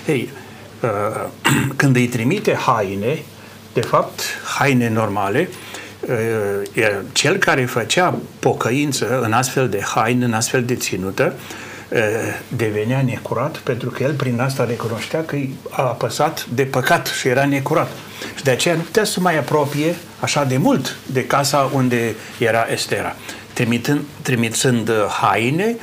Ei, 0.08 0.30
uh, 0.82 1.26
când 1.76 1.96
îi 1.96 2.08
trimite 2.08 2.54
haine, 2.54 3.24
de 3.74 3.82
fapt, 3.82 4.22
haine 4.58 4.90
normale, 4.90 5.50
uh, 6.02 7.00
cel 7.12 7.38
care 7.38 7.66
făcea 7.66 8.16
pocăință 8.40 9.22
în 9.22 9.32
astfel 9.34 9.70
de 9.70 9.82
haine, 9.82 10.26
în 10.26 10.34
astfel 10.34 10.64
de 10.64 10.76
ținută, 10.76 11.34
uh, 11.90 12.00
devenea 12.48 13.02
necurat 13.02 13.58
pentru 13.58 13.90
că 13.90 14.04
el 14.04 14.14
prin 14.14 14.40
asta 14.40 14.66
recunoștea 14.66 15.24
că 15.24 15.36
a 15.70 15.82
apăsat 15.82 16.46
de 16.54 16.64
păcat 16.64 17.08
și 17.08 17.28
era 17.28 17.46
necurat. 17.46 17.90
Și 18.36 18.44
de 18.44 18.52
aceea 18.52 18.76
nu 18.76 18.82
putea 18.82 19.04
să 19.04 19.20
mai 19.20 19.38
apropie 19.38 19.96
așa 20.20 20.44
de 20.44 20.58
mult 20.58 20.98
de 21.06 21.26
casa 21.26 21.72
unde 21.74 22.16
era 22.38 22.66
Estera. 22.72 23.16
Trimitând, 23.56 24.02
trimițând 24.22 24.92
haine, 25.22 25.76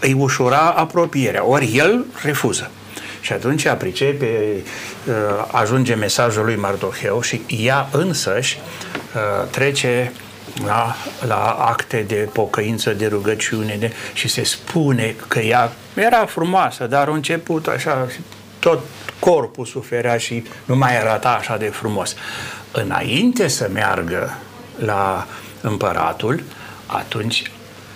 îi 0.00 0.12
ușura 0.12 0.70
apropierea, 0.70 1.44
ori 1.44 1.76
el 1.76 2.04
refuză. 2.22 2.70
Și 3.20 3.32
atunci 3.32 3.68
pricepe, 3.78 4.62
uh, 5.06 5.14
ajunge 5.52 5.94
mesajul 5.94 6.44
lui 6.44 6.56
Mardoheu 6.56 7.20
și 7.20 7.40
ea 7.46 7.88
însăși 7.92 8.58
uh, 9.14 9.48
trece 9.50 10.12
la, 10.64 10.96
la 11.26 11.50
acte 11.50 12.04
de 12.06 12.28
pocăință, 12.32 12.92
de 12.92 13.06
rugăciune 13.06 13.76
de, 13.78 13.92
și 14.12 14.28
se 14.28 14.44
spune 14.44 15.14
că 15.28 15.38
ea 15.38 15.72
era 15.94 16.26
frumoasă, 16.26 16.86
dar 16.86 17.08
a 17.08 17.12
început 17.12 17.66
așa, 17.66 18.06
tot 18.58 18.80
corpul 19.18 19.66
suferea 19.66 20.16
și 20.16 20.44
nu 20.64 20.76
mai 20.76 21.00
arăta 21.00 21.28
așa 21.28 21.56
de 21.56 21.66
frumos. 21.66 22.16
Înainte 22.72 23.48
să 23.48 23.68
meargă 23.72 24.38
la 24.78 25.26
împăratul, 25.60 26.42
atunci 26.96 27.42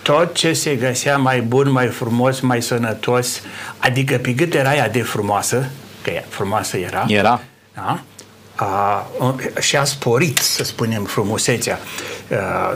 tot 0.02 0.34
ce 0.34 0.52
se 0.52 0.74
găsea 0.74 1.16
mai 1.16 1.40
bun, 1.40 1.70
mai 1.70 1.86
frumos, 1.86 2.40
mai 2.40 2.62
sănătos, 2.62 3.40
adică 3.78 4.16
pe 4.16 4.34
cât 4.34 4.54
era 4.54 4.74
ea 4.74 4.88
de 4.88 5.02
frumoasă, 5.02 5.68
că 6.02 6.10
ea 6.10 6.24
frumoasă 6.28 6.76
era, 6.76 7.04
era. 7.08 7.40
Da? 7.74 8.00
A, 8.54 9.06
și 9.60 9.76
a 9.76 9.84
sporit, 9.84 10.38
să 10.38 10.64
spunem, 10.64 11.04
frumusețea. 11.04 11.78
A, 12.30 12.74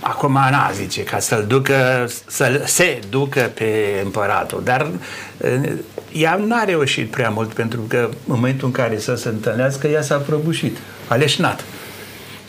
acum 0.00 0.32
na, 0.32 0.70
zice, 0.74 1.02
ca 1.02 1.18
să-l 1.18 1.44
ducă, 1.46 2.08
să 2.26 2.62
se 2.66 3.00
ducă 3.10 3.40
pe 3.54 4.00
împăratul, 4.04 4.60
dar 4.64 4.90
uh, 5.36 5.72
ea 6.12 6.34
n-a 6.34 6.64
reușit 6.64 7.10
prea 7.10 7.30
mult 7.30 7.52
pentru 7.52 7.80
că 7.88 8.08
în 8.10 8.16
momentul 8.24 8.66
în 8.66 8.72
care 8.72 8.98
să 8.98 9.14
se 9.14 9.28
întâlnească, 9.28 9.86
ea 9.86 10.02
s-a 10.02 10.16
prăbușit, 10.16 10.76
a 11.08 11.14
leșnat. 11.14 11.64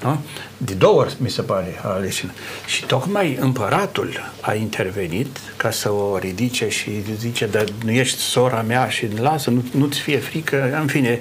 Nu? 0.03 0.19
De 0.57 0.73
două 0.73 0.99
ori, 0.99 1.15
mi 1.17 1.29
se 1.29 1.41
pare, 1.41 1.79
a 1.83 1.87
leșinat. 1.87 2.35
Și 2.65 2.85
tocmai 2.85 3.37
împăratul 3.39 4.31
a 4.41 4.53
intervenit 4.53 5.37
ca 5.57 5.71
să 5.71 5.91
o 5.91 6.17
ridice 6.17 6.69
și 6.69 6.91
zice, 7.17 7.45
dar 7.45 7.63
nu 7.83 7.91
ești 7.91 8.17
sora 8.17 8.61
mea 8.61 8.89
și 8.89 9.07
lasă, 9.19 9.49
nu, 9.49 9.63
nu-ți 9.71 9.99
fie 9.99 10.17
frică, 10.17 10.77
în 10.79 10.87
fine. 10.87 11.19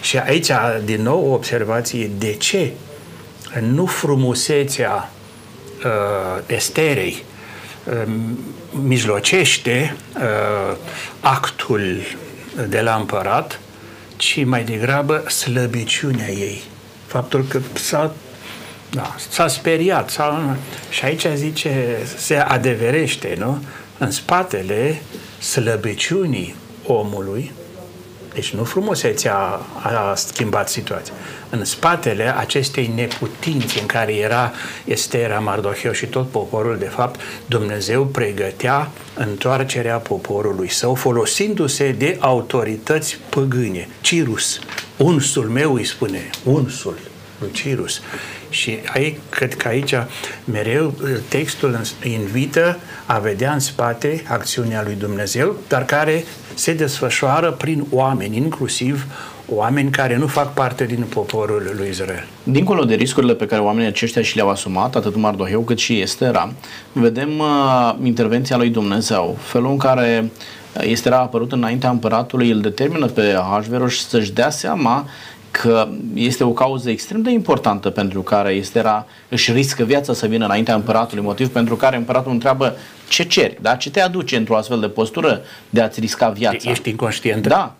Și 0.00 0.18
aici, 0.18 0.48
din 0.84 1.02
nou, 1.02 1.30
o 1.30 1.34
observație, 1.34 2.10
de 2.18 2.34
ce 2.34 2.70
nu 3.60 3.86
frumusețea 3.86 5.10
uh, 5.84 6.42
Esterei 6.46 7.24
uh, 7.84 8.12
mijlocește 8.70 9.96
uh, 10.16 10.76
actul 11.20 12.00
de 12.68 12.80
la 12.80 12.94
împărat, 12.94 13.60
ci 14.16 14.44
mai 14.44 14.64
degrabă 14.64 15.24
slăbiciunea 15.28 16.30
ei 16.30 16.62
faptul 17.12 17.44
că 17.48 17.60
s-a, 17.72 18.14
da, 18.90 19.14
s-a 19.28 19.48
speriat. 19.48 20.10
S-a, 20.10 20.56
și 20.90 21.04
aici 21.04 21.26
zice, 21.34 21.98
se 22.16 22.36
adeverește, 22.36 23.34
nu? 23.38 23.64
În 23.98 24.10
spatele 24.10 25.02
slăbiciunii 25.38 26.54
omului, 26.86 27.52
deci 28.34 28.54
nu 28.54 28.64
frumusețea 28.64 29.60
a 29.82 30.14
schimbat 30.14 30.68
situația. 30.68 31.14
În 31.50 31.64
spatele 31.64 32.38
acestei 32.38 32.92
neputințe 32.94 33.80
în 33.80 33.86
care 33.86 34.14
era 34.14 34.52
Estera, 34.84 35.38
Mardocheu 35.38 35.92
și 35.92 36.06
tot 36.06 36.28
poporul, 36.28 36.78
de 36.78 36.84
fapt, 36.84 37.20
Dumnezeu 37.46 38.04
pregătea 38.04 38.90
întoarcerea 39.14 39.96
poporului 39.96 40.68
său 40.68 40.94
folosindu-se 40.94 41.92
de 41.92 42.16
autorități 42.20 43.18
păgâne. 43.28 43.88
Cirus, 44.00 44.58
unsul 44.96 45.44
meu 45.44 45.74
îi 45.74 45.84
spune, 45.84 46.30
unsul 46.44 46.98
lui 47.38 47.50
Cirus. 47.50 48.00
Și 48.52 48.78
aici, 48.92 49.16
cred 49.28 49.54
că 49.54 49.68
aici 49.68 49.94
mereu 50.44 50.94
textul 51.28 51.80
invită 52.04 52.78
a 53.06 53.18
vedea 53.18 53.52
în 53.52 53.58
spate 53.58 54.24
acțiunea 54.28 54.82
lui 54.82 54.94
Dumnezeu, 54.94 55.56
dar 55.68 55.84
care 55.84 56.24
se 56.54 56.74
desfășoară 56.74 57.50
prin 57.50 57.84
oameni, 57.90 58.36
inclusiv 58.36 59.06
oameni 59.48 59.90
care 59.90 60.16
nu 60.16 60.26
fac 60.26 60.52
parte 60.52 60.84
din 60.84 61.04
poporul 61.08 61.72
lui 61.76 61.88
Israel. 61.88 62.26
Dincolo 62.42 62.84
de 62.84 62.94
riscurile 62.94 63.34
pe 63.34 63.46
care 63.46 63.60
oamenii 63.60 63.88
aceștia 63.88 64.22
și 64.22 64.36
le-au 64.36 64.48
asumat, 64.48 64.94
atât 64.96 65.16
Mardoheu 65.16 65.60
cât 65.60 65.78
și 65.78 66.00
Estera, 66.00 66.52
vedem 66.92 67.38
uh, 67.38 67.94
intervenția 68.02 68.56
lui 68.56 68.68
Dumnezeu, 68.68 69.38
felul 69.40 69.70
în 69.70 69.76
care 69.76 70.30
Estera 70.80 71.16
a 71.16 71.20
apărut 71.20 71.52
înaintea 71.52 71.90
împăratului, 71.90 72.50
îl 72.50 72.60
determină 72.60 73.06
pe 73.06 73.34
Ahasveros 73.38 74.08
să-și 74.08 74.32
dea 74.32 74.50
seama 74.50 75.06
că 75.52 75.88
este 76.14 76.44
o 76.44 76.50
cauză 76.50 76.90
extrem 76.90 77.22
de 77.22 77.30
importantă 77.30 77.90
pentru 77.90 78.22
care 78.22 78.52
Estera 78.52 79.06
își 79.28 79.52
riscă 79.52 79.84
viața 79.84 80.12
să 80.12 80.26
vină 80.26 80.44
înaintea 80.44 80.74
împăratului, 80.74 81.24
motiv 81.24 81.48
pentru 81.48 81.76
care 81.76 81.96
împăratul 81.96 82.32
întreabă 82.32 82.76
ce 83.08 83.24
ceri, 83.24 83.58
da? 83.60 83.74
ce 83.74 83.90
te 83.90 84.00
aduce 84.00 84.36
într-o 84.36 84.56
astfel 84.56 84.80
de 84.80 84.88
postură 84.88 85.40
de 85.70 85.80
a-ți 85.80 86.00
risca 86.00 86.28
viața. 86.28 86.70
Ești 86.70 86.88
inconștient. 86.88 87.46
Da. 87.46 87.74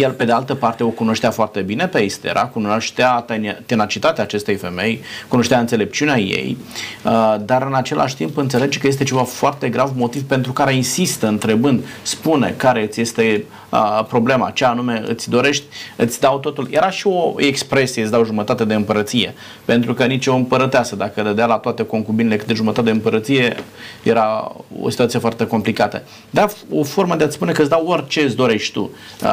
El, 0.00 0.12
pe 0.12 0.24
de 0.24 0.32
altă 0.32 0.54
parte, 0.54 0.82
o 0.82 0.88
cunoștea 0.88 1.30
foarte 1.30 1.60
bine 1.60 1.86
pe 1.86 2.02
Estera, 2.02 2.46
cunoștea 2.46 3.24
tenacitatea 3.66 4.22
acestei 4.24 4.54
femei, 4.54 5.00
cunoștea 5.28 5.58
înțelepciunea 5.58 6.18
ei, 6.18 6.56
uh, 7.04 7.34
dar 7.44 7.62
în 7.62 7.74
același 7.74 8.16
timp 8.16 8.36
înțelege 8.36 8.78
că 8.78 8.86
este 8.86 9.04
ceva 9.04 9.22
foarte 9.22 9.68
grav, 9.68 9.92
motiv 9.96 10.22
pentru 10.22 10.52
care 10.52 10.74
insistă 10.74 11.26
întrebând, 11.26 11.84
spune 12.02 12.54
care 12.56 12.86
ți 12.86 13.00
este 13.00 13.44
uh, 13.70 14.04
problema, 14.08 14.50
ce 14.50 14.64
anume 14.64 15.02
îți 15.06 15.30
dorești, 15.30 15.64
îți 15.96 16.20
dau 16.20 16.38
totul. 16.38 16.68
Era 16.70 16.90
și 16.90 17.06
o 17.06 17.34
expresie, 17.36 18.02
îți 18.02 18.10
dau 18.10 18.24
jumătate 18.24 18.64
de 18.64 18.74
împărăție, 18.74 19.34
pentru 19.64 19.94
că 19.94 20.04
nici 20.04 20.26
o 20.26 20.34
împărăteasă, 20.34 20.96
dacă 20.96 21.22
dădea 21.22 21.46
la 21.46 21.56
toate 21.56 21.84
concubinele 21.84 22.36
câte 22.36 22.54
jumătate 22.54 22.84
de 22.86 22.90
împărăție, 22.90 23.56
era 24.02 24.56
o 24.80 24.90
situație 24.90 25.18
foarte 25.18 25.46
complicată. 25.46 26.02
Dar 26.30 26.50
o 26.70 26.82
formă 26.82 27.16
de 27.16 27.24
a-ți 27.24 27.34
spune 27.34 27.52
că 27.52 27.60
îți 27.60 27.70
dau 27.70 27.86
orice 27.86 28.22
îți 28.22 28.36
dorești 28.36 28.72
tu. 28.72 28.90
Uh, 29.22 29.29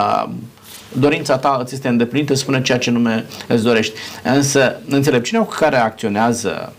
dorința 0.94 1.38
ta 1.38 1.58
îți 1.62 1.74
este 1.74 1.88
îndeplinită, 1.88 2.34
spune 2.34 2.62
ceea 2.62 2.78
ce 2.78 2.92
nume 2.92 3.26
îți 3.48 3.64
dorești. 3.64 3.94
Însă, 4.24 4.76
înțelepciunea 4.88 5.46
cu 5.46 5.56
care 5.60 5.78
acționează 5.78 6.74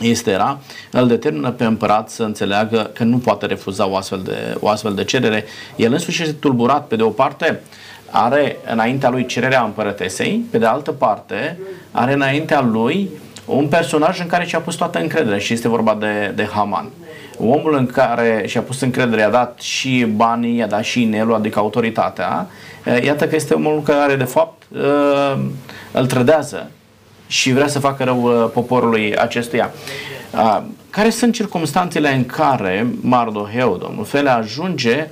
este 0.00 0.30
era, 0.30 0.58
îl 0.90 1.06
determină 1.06 1.50
pe 1.50 1.64
împărat 1.64 2.10
să 2.10 2.22
înțeleagă 2.22 2.90
că 2.94 3.04
nu 3.04 3.18
poate 3.18 3.46
refuza 3.46 3.88
o 3.88 3.96
astfel 3.96 4.20
de, 4.24 4.56
o 4.60 4.68
astfel 4.68 4.94
de 4.94 5.04
cerere. 5.04 5.44
El 5.76 5.92
însuși 5.92 6.22
este 6.22 6.34
tulburat, 6.34 6.86
pe 6.86 6.96
de 6.96 7.02
o 7.02 7.08
parte, 7.08 7.60
are 8.10 8.56
înaintea 8.70 9.10
lui 9.10 9.26
cererea 9.26 9.62
împărătesei, 9.62 10.44
pe 10.50 10.58
de 10.58 10.66
altă 10.66 10.92
parte, 10.92 11.58
are 11.90 12.12
înaintea 12.12 12.60
lui 12.60 13.10
un 13.44 13.68
personaj 13.68 14.20
în 14.20 14.26
care 14.26 14.44
și-a 14.44 14.60
pus 14.60 14.74
toată 14.74 14.98
încrederea 14.98 15.38
și 15.38 15.52
este 15.52 15.68
vorba 15.68 15.94
de, 15.94 16.32
de 16.34 16.48
Haman. 16.52 16.90
Omul 17.44 17.74
în 17.74 17.86
care 17.86 18.44
și-a 18.46 18.60
pus 18.60 18.80
încredere, 18.80 19.22
a 19.22 19.30
dat 19.30 19.60
și 19.60 20.06
banii, 20.16 20.56
i-a 20.56 20.66
dat 20.66 20.82
și 20.82 21.02
inelul, 21.02 21.34
adică 21.34 21.58
autoritatea, 21.58 22.46
iată 23.02 23.26
că 23.26 23.34
este 23.34 23.54
omul 23.54 23.82
care 23.82 24.16
de 24.16 24.24
fapt 24.24 24.62
îl 25.92 26.06
trădează 26.06 26.70
și 27.26 27.52
vrea 27.52 27.66
să 27.66 27.78
facă 27.78 28.04
rău 28.04 28.50
poporului 28.54 29.16
acestuia. 29.16 29.70
Care 30.90 31.10
sunt 31.10 31.34
circumstanțele 31.34 32.14
în 32.14 32.26
care 32.26 32.86
Mardoheu, 33.00 33.76
domnul 33.76 34.04
Fele, 34.04 34.30
ajunge 34.30 35.08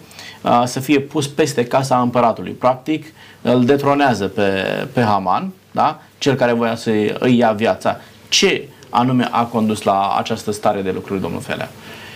să 0.64 0.81
fie 0.81 1.01
pus 1.01 1.26
peste 1.26 1.64
casa 1.64 2.01
împăratului? 2.01 2.53
Practic, 2.53 3.07
îl 3.43 3.64
detronează 3.64 4.26
pe, 4.26 4.51
pe 4.93 5.03
Haman, 5.03 5.53
da? 5.70 6.01
cel 6.18 6.35
care 6.35 6.53
voia 6.53 6.74
să 6.74 6.91
îi 7.18 7.37
ia 7.37 7.53
viața. 7.53 7.97
Ce 8.28 8.68
anume 8.91 9.28
a 9.31 9.43
condus 9.43 9.83
la 9.83 10.14
această 10.18 10.53
stare 10.53 10.81
de 10.81 10.91
lucruri, 10.91 11.20
domnul 11.20 11.41
Felea? 11.41 11.70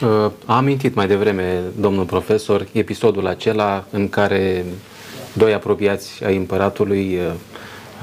Uh, 0.05 0.31
a 0.45 0.57
amintit 0.57 0.95
mai 0.95 1.07
devreme, 1.07 1.63
domnul 1.81 2.05
profesor, 2.05 2.67
episodul 2.73 3.27
acela 3.27 3.85
în 3.91 4.09
care 4.09 4.65
doi 5.33 5.53
apropiați 5.53 6.25
ai 6.25 6.37
împăratului, 6.37 7.15
uh, 7.17 7.33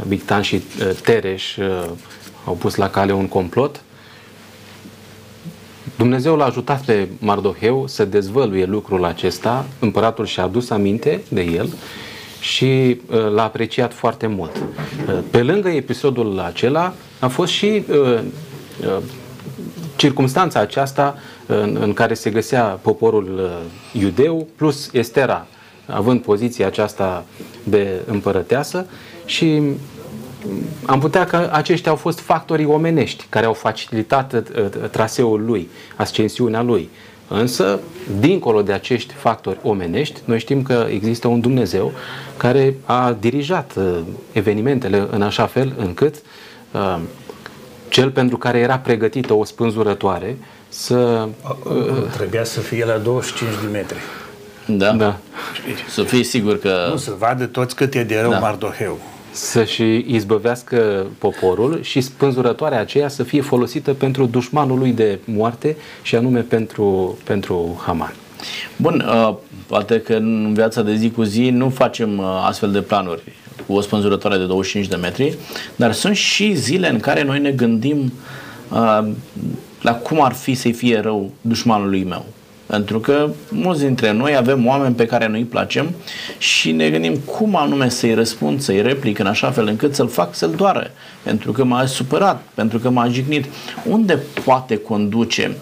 Bictan 0.08 0.42
și 0.42 0.56
uh, 0.56 0.90
Tereș, 1.04 1.58
au 2.46 2.54
pus 2.54 2.76
la 2.76 2.90
cale 2.90 3.14
un 3.14 3.28
complot. 3.28 3.82
Dumnezeu 5.98 6.36
l-a 6.36 6.46
ajutat 6.46 6.86
pe 6.86 7.08
Mardoheu 7.20 7.88
să 7.88 8.06
dezvăluie 8.06 8.66
lucrul 8.66 9.06
acesta, 9.06 9.66
împăratul 9.80 10.26
și-a 10.26 10.44
adus 10.44 10.70
aminte 10.70 11.22
de 11.30 11.42
el 11.42 11.74
și 12.40 13.02
l-a 13.34 13.44
apreciat 13.44 13.94
foarte 13.94 14.28
mult. 14.28 14.64
Pe 15.30 15.44
lângă 15.44 15.70
episodul 15.70 16.40
acela 16.40 16.94
a 17.20 17.28
fost 17.28 17.52
și 17.52 17.84
circumstanța 19.96 20.60
aceasta 20.60 21.16
în, 21.56 21.78
în 21.82 21.94
care 21.94 22.14
se 22.14 22.30
găsea 22.30 22.64
poporul 22.64 23.40
uh, 23.44 24.02
iudeu, 24.02 24.48
plus 24.56 24.90
Estera, 24.94 25.48
având 25.86 26.22
poziția 26.22 26.68
aceasta 26.68 27.26
de 27.64 28.02
împărăteasă 28.06 28.86
și 29.26 29.46
mm, 29.46 29.78
am 30.86 31.00
putea 31.00 31.26
că 31.26 31.50
aceștia 31.52 31.92
au 31.92 31.98
fost 31.98 32.20
factorii 32.20 32.66
omenești 32.66 33.26
care 33.30 33.46
au 33.46 33.54
facilitat 33.54 34.34
uh, 34.34 34.90
traseul 34.92 35.46
lui, 35.46 35.70
ascensiunea 35.96 36.62
lui. 36.62 36.90
Însă, 37.28 37.80
dincolo 38.20 38.62
de 38.62 38.72
acești 38.72 39.14
factori 39.14 39.60
omenești, 39.64 40.20
noi 40.26 40.40
știm 40.40 40.62
că 40.62 40.88
există 40.90 41.28
un 41.28 41.40
Dumnezeu 41.40 41.92
care 42.38 42.76
a 42.86 43.16
dirijat 43.20 43.74
uh, 43.78 44.00
evenimentele 44.32 45.08
în 45.12 45.22
așa 45.22 45.46
fel 45.46 45.74
încât 45.78 46.16
cel 47.90 48.12
pentru 48.12 48.38
care 48.38 48.58
era 48.58 48.78
pregătită 48.78 49.34
o 49.34 49.44
spânzurătoare 49.44 50.38
să... 50.72 51.28
Trebuia 52.12 52.44
să 52.44 52.60
fie 52.60 52.86
la 52.86 52.98
25 52.98 53.50
de 53.62 53.68
metri. 53.72 53.98
Da. 54.66 54.92
da. 54.92 55.18
Să 55.90 56.04
fie 56.04 56.24
sigur 56.24 56.60
că... 56.60 56.88
Nu, 56.90 56.98
să 56.98 57.14
vadă 57.18 57.46
toți 57.46 57.76
cât 57.76 57.94
e 57.94 58.04
de 58.04 58.20
rău 58.20 58.30
da. 58.30 58.40
Mardoheu. 58.40 59.00
Să-și 59.32 60.06
izbăvească 60.08 61.06
poporul 61.18 61.80
și 61.82 62.02
spânzurătoarea 62.02 62.80
aceea 62.80 63.08
să 63.08 63.24
fie 63.24 63.42
folosită 63.42 63.94
pentru 63.94 64.26
dușmanul 64.26 64.78
lui 64.78 64.92
de 64.92 65.20
moarte 65.26 65.78
și 66.02 66.16
anume 66.16 66.40
pentru, 66.40 67.18
pentru 67.24 67.82
Haman. 67.86 68.14
Bun, 68.76 69.06
uh, 69.08 69.36
poate 69.68 70.00
că 70.00 70.14
în 70.14 70.54
viața 70.54 70.82
de 70.82 70.96
zi 70.96 71.12
cu 71.12 71.24
zi 71.24 71.50
nu 71.50 71.70
facem 71.70 72.18
uh, 72.18 72.26
astfel 72.48 72.72
de 72.72 72.82
planuri 72.82 73.22
cu 73.68 73.74
o 73.74 73.82
spânzurătoare 73.82 74.38
de 74.38 74.46
25 74.46 74.88
de 74.88 74.96
metri, 74.96 75.38
dar 75.76 75.92
sunt 75.92 76.16
și 76.16 76.54
zile 76.54 76.90
în 76.90 77.00
care 77.00 77.24
noi 77.24 77.40
ne 77.40 77.52
gândim 77.52 78.14
uh, 79.82 79.92
la 79.92 79.94
cum 79.94 80.22
ar 80.22 80.34
fi 80.34 80.54
să-i 80.54 80.74
fie 80.74 81.00
rău 81.00 81.32
dușmanului 81.42 82.04
meu. 82.04 82.26
Pentru 82.66 83.00
că 83.00 83.30
mulți 83.50 83.82
dintre 83.82 84.12
noi 84.12 84.36
avem 84.36 84.68
oameni 84.68 84.96
pe 84.96 85.06
care 85.06 85.28
nu-i 85.28 85.44
placem 85.44 85.96
și 86.38 86.72
ne 86.72 86.90
gândim 86.90 87.18
cum 87.18 87.56
anume 87.56 87.90
să-i 87.90 88.14
răspund, 88.14 88.62
să-i 88.62 88.82
replic 88.82 89.20
în 89.20 89.28
așa 89.28 89.52
fel 89.52 89.68
încât 89.68 89.96
să-l 89.96 90.08
fac 90.08 90.36
să-l 90.36 90.52
doară. 90.52 90.92
Pentru 91.24 91.52
că 91.52 91.64
m-a 91.64 91.86
supărat, 91.86 92.42
pentru 92.54 92.80
că 92.80 92.90
m-a 92.90 93.08
jignit. 93.08 93.46
Unde 93.86 94.20
poate 94.44 94.78
conduce 94.78 95.56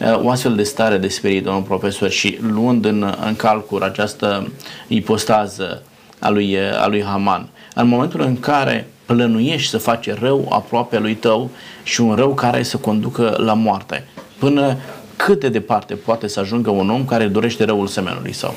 uh, 0.00 0.24
o 0.24 0.30
astfel 0.30 0.54
de 0.54 0.62
stare 0.62 0.96
de 0.96 1.08
spirit, 1.08 1.44
domnul 1.44 1.62
profesor, 1.62 2.10
și 2.10 2.38
luând 2.40 2.84
în, 2.84 3.14
în 3.26 3.36
calcul 3.36 3.82
această 3.82 4.52
ipostază 4.88 5.82
a 6.18 6.28
lui, 6.28 6.58
a 6.82 6.86
lui 6.86 7.02
Haman, 7.02 7.48
în 7.74 7.88
momentul 7.88 8.20
în 8.20 8.40
care 8.40 8.88
plănuiești 9.06 9.70
să 9.70 9.78
faci 9.78 10.14
rău 10.14 10.48
aproape 10.50 10.98
lui 10.98 11.14
tău 11.14 11.50
și 11.82 12.00
un 12.00 12.14
rău 12.14 12.34
care 12.34 12.62
să 12.62 12.76
conducă 12.76 13.34
la 13.38 13.54
moarte. 13.54 14.06
Până 14.38 14.76
cât 15.16 15.40
de 15.40 15.48
departe 15.48 15.94
poate 15.94 16.26
să 16.28 16.40
ajungă 16.40 16.70
un 16.70 16.90
om 16.90 17.04
care 17.04 17.26
dorește 17.26 17.64
răul 17.64 17.86
semenului 17.86 18.32
său? 18.32 18.54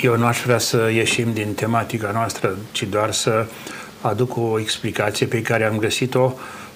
Eu 0.00 0.16
nu 0.16 0.24
aș 0.24 0.40
vrea 0.40 0.58
să 0.58 0.90
ieșim 0.94 1.32
din 1.32 1.54
tematica 1.54 2.10
noastră, 2.12 2.56
ci 2.72 2.82
doar 2.82 3.12
să 3.12 3.46
aduc 4.00 4.36
o 4.36 4.58
explicație 4.58 5.26
pe 5.26 5.42
care 5.42 5.64
am 5.64 5.78
găsit-o 5.78 6.32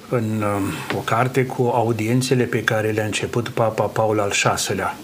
în 0.09 0.25
um, 0.43 0.97
o 0.97 1.01
carte 1.01 1.45
cu 1.47 1.71
audiențele 1.75 2.45
pe 2.45 2.65
care 2.65 2.91
le-a 2.91 3.05
început 3.05 3.49
Papa 3.49 3.85
Paul 3.85 4.21
al 4.21 4.33
VI-lea, 4.67 4.97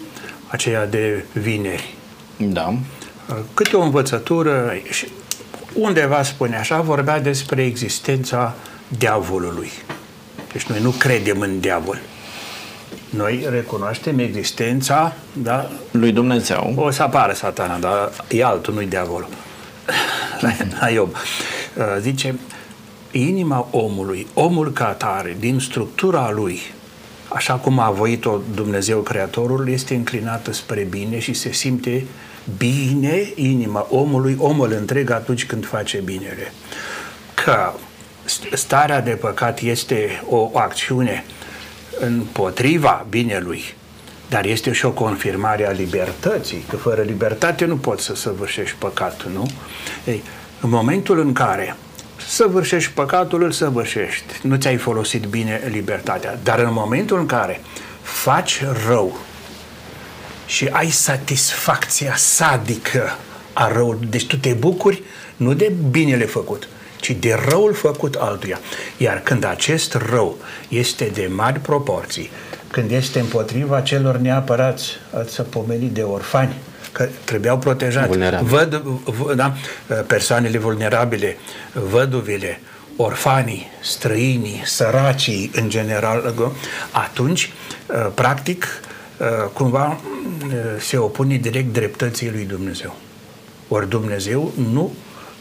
aceea 0.47 0.85
de 0.85 1.25
vineri. 1.33 1.95
Da. 2.37 2.73
Câte 3.53 3.75
o 3.75 3.81
învățătură, 3.81 4.73
undeva 5.75 6.23
spune 6.23 6.57
așa, 6.57 6.81
vorbea 6.81 7.19
despre 7.19 7.63
existența 7.63 8.55
diavolului. 8.87 9.71
Deci 10.51 10.63
noi 10.63 10.79
nu 10.81 10.89
credem 10.89 11.39
în 11.39 11.59
diavol. 11.59 11.99
Noi 13.09 13.47
recunoaștem 13.49 14.19
existența 14.19 15.13
da, 15.33 15.69
lui 15.91 16.11
Dumnezeu. 16.11 16.73
O 16.75 16.89
să 16.89 17.03
apară 17.03 17.33
satana, 17.33 17.77
dar 17.77 18.11
e 18.27 18.43
altul, 18.43 18.73
nu-i 18.73 18.85
diavolul. 18.85 19.29
La 20.79 20.89
Iob. 20.89 21.09
Uh, 21.13 21.83
zice, 21.99 22.35
inima 23.11 23.67
omului, 23.71 24.27
omul 24.33 24.71
ca 24.71 24.87
atare, 24.87 25.35
din 25.39 25.59
structura 25.59 26.31
lui, 26.31 26.59
așa 27.27 27.53
cum 27.53 27.79
a 27.79 27.89
voit-o 27.89 28.39
Dumnezeu 28.53 28.99
Creatorul, 28.99 29.69
este 29.69 29.95
înclinată 29.95 30.53
spre 30.53 30.87
bine 30.89 31.19
și 31.19 31.33
se 31.33 31.51
simte 31.51 32.05
bine 32.57 33.31
inima 33.35 33.87
omului, 33.89 34.35
omul 34.39 34.71
întreg 34.71 35.09
atunci 35.09 35.45
când 35.45 35.65
face 35.65 35.97
binele. 35.97 36.51
Că 37.33 37.73
starea 38.53 39.01
de 39.01 39.11
păcat 39.11 39.59
este 39.59 40.23
o 40.29 40.49
acțiune 40.53 41.23
împotriva 41.99 43.05
binelui, 43.09 43.73
dar 44.29 44.45
este 44.45 44.71
și 44.71 44.85
o 44.85 44.91
confirmare 44.91 45.67
a 45.67 45.71
libertății, 45.71 46.65
că 46.69 46.75
fără 46.75 47.01
libertate 47.01 47.65
nu 47.65 47.77
poți 47.77 48.03
să 48.03 48.15
săvârșești 48.15 48.75
păcatul, 48.79 49.31
nu? 49.33 49.49
Ei, 50.05 50.23
în 50.61 50.69
momentul 50.69 51.19
în 51.19 51.33
care 51.33 51.75
săvârșești 52.27 52.91
păcatul, 52.91 53.43
îl 53.43 53.51
săvârșești. 53.51 54.25
Nu 54.41 54.55
ți-ai 54.55 54.77
folosit 54.77 55.25
bine 55.25 55.61
libertatea. 55.71 56.39
Dar 56.43 56.59
în 56.59 56.73
momentul 56.73 57.19
în 57.19 57.25
care 57.25 57.61
faci 58.01 58.63
rău 58.87 59.17
și 60.45 60.67
ai 60.71 60.89
satisfacția 60.89 62.13
sadică 62.15 63.17
a 63.53 63.71
răului, 63.71 64.07
deci 64.09 64.25
tu 64.27 64.37
te 64.37 64.53
bucuri 64.53 65.03
nu 65.35 65.53
de 65.53 65.71
binele 65.89 66.25
făcut, 66.25 66.67
ci 66.99 67.11
de 67.11 67.39
răul 67.49 67.73
făcut 67.73 68.15
altuia. 68.15 68.59
Iar 68.97 69.19
când 69.19 69.45
acest 69.45 69.93
rău 69.93 70.37
este 70.67 71.11
de 71.13 71.29
mari 71.35 71.59
proporții, 71.59 72.29
când 72.71 72.91
este 72.91 73.19
împotriva 73.19 73.81
celor 73.81 74.17
neapărați, 74.17 74.91
ați 75.17 75.41
pomenit 75.41 75.91
de 75.91 76.01
orfani, 76.01 76.55
că 76.91 77.09
trebuiau 77.23 77.57
protejați, 77.57 78.17
văd, 78.41 78.75
v, 79.03 79.33
da, 79.35 79.53
persoanele 80.07 80.57
vulnerabile, 80.57 81.37
văduvile, 81.89 82.59
orfanii, 82.95 83.67
străinii, 83.81 84.61
săracii 84.65 85.51
în 85.55 85.69
general, 85.69 86.33
atunci, 86.91 87.51
practic, 88.13 88.67
cumva 89.53 89.97
se 90.79 90.97
opune 90.97 91.35
direct 91.35 91.73
dreptății 91.73 92.31
lui 92.31 92.45
Dumnezeu. 92.45 92.95
Ori 93.67 93.89
Dumnezeu 93.89 94.51
nu 94.71 94.91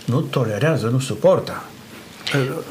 nu 0.04 0.20
tolerează, 0.20 0.86
nu 0.86 0.98
suportă. 0.98 1.62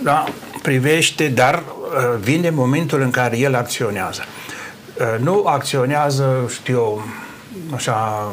Da, 0.03 0.25
privește, 0.61 1.27
dar 1.27 1.55
uh, 1.55 2.19
vine 2.19 2.49
momentul 2.49 3.01
în 3.01 3.11
care 3.11 3.37
el 3.37 3.55
acționează. 3.55 4.21
Uh, 4.99 5.19
nu 5.19 5.43
acționează, 5.45 6.51
știu 6.53 6.75
eu, 6.75 7.03
așa, 7.73 8.31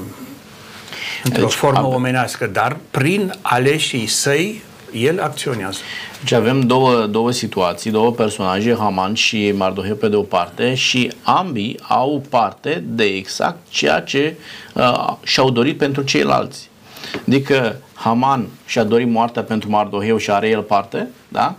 într-o 1.25 1.43
deci, 1.43 1.53
formă 1.53 1.79
am... 1.79 1.95
omenească, 1.95 2.47
dar 2.47 2.77
prin 2.91 3.35
aleșii 3.43 4.07
săi, 4.07 4.63
el 4.93 5.21
acționează. 5.21 5.79
Deci 6.21 6.33
avem 6.33 6.61
două, 6.61 7.07
două 7.07 7.31
situații, 7.31 7.91
două 7.91 8.11
personaje, 8.11 8.77
Haman 8.79 9.15
și 9.15 9.53
Mardoheu 9.57 9.95
pe 9.95 10.09
de 10.09 10.17
o 10.17 10.23
parte 10.23 10.75
și 10.75 11.13
ambii 11.23 11.79
au 11.89 12.23
parte 12.29 12.85
de 12.87 13.05
exact 13.05 13.59
ceea 13.69 14.01
ce 14.01 14.35
uh, 14.75 15.13
și-au 15.23 15.51
dorit 15.51 15.79
pentru 15.79 16.03
ceilalți. 16.03 16.69
Adică 17.27 17.77
Haman 17.95 18.49
și-a 18.67 18.85
dorit 18.85 19.09
moartea 19.09 19.43
pentru 19.43 19.71
Mardoheu 19.71 20.17
și 20.17 20.31
are 20.31 20.49
el 20.49 20.61
parte, 20.61 21.09
da? 21.29 21.55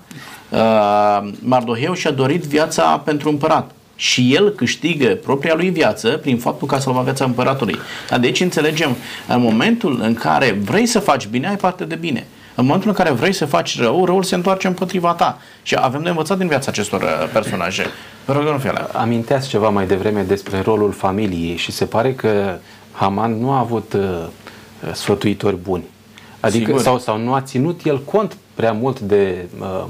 Uh, 0.50 1.30
Mardoheu 1.40 1.94
și-a 1.94 2.12
dorit 2.12 2.44
viața 2.44 2.98
pentru 2.98 3.30
împărat 3.30 3.72
și 3.96 4.34
el 4.34 4.50
câștigă 4.50 5.08
propria 5.08 5.56
lui 5.56 5.70
viață 5.70 6.10
prin 6.10 6.38
faptul 6.38 6.68
că 6.68 6.76
a 6.76 6.80
salvat 6.80 7.04
viața 7.04 7.26
împăratului. 7.26 7.76
Da? 8.10 8.18
Deci 8.18 8.40
înțelegem, 8.40 8.96
în 9.28 9.42
momentul 9.42 10.00
în 10.02 10.14
care 10.14 10.52
vrei 10.52 10.86
să 10.86 11.00
faci 11.00 11.28
bine, 11.28 11.48
ai 11.48 11.56
parte 11.56 11.84
de 11.84 11.96
bine. 11.96 12.28
În 12.62 12.68
momentul 12.68 12.90
în 12.90 12.96
care 12.96 13.12
vrei 13.12 13.34
să 13.34 13.46
faci 13.46 13.80
rău, 13.80 14.06
răul 14.06 14.24
se 14.24 14.36
întoarce 14.36 14.68
împotriva 14.68 15.14
ta. 15.14 15.38
Și 15.62 15.76
avem 15.80 16.04
de 16.04 16.10
învățat 16.10 16.38
din 16.38 16.48
viața 16.48 16.72
acestor 16.72 17.02
uh, 17.02 17.30
personaje. 17.34 17.86
Vă 18.26 18.34
rog, 18.34 18.44
domnul 18.44 18.90
Aminteați 18.94 19.48
ceva 19.48 19.70
mai 19.70 19.88
devreme 19.88 20.22
despre 20.22 20.62
rolul 20.62 20.92
familiei 20.92 21.56
și 21.56 21.72
se 21.72 21.86
pare 21.86 22.14
că 22.14 22.58
Haman 22.92 23.40
nu 23.40 23.52
a 23.52 23.60
avut 23.60 23.94
uh, 23.94 24.28
sfătuitori 24.94 25.56
buni. 25.56 25.84
Adică, 26.40 26.78
sau, 26.78 27.00
sau 27.00 27.18
nu 27.18 27.34
a 27.34 27.42
ținut 27.42 27.82
el 27.84 28.04
cont 28.04 28.38
prea 28.56 28.72
mult 28.72 29.00
de 29.00 29.48
uh, 29.60 29.86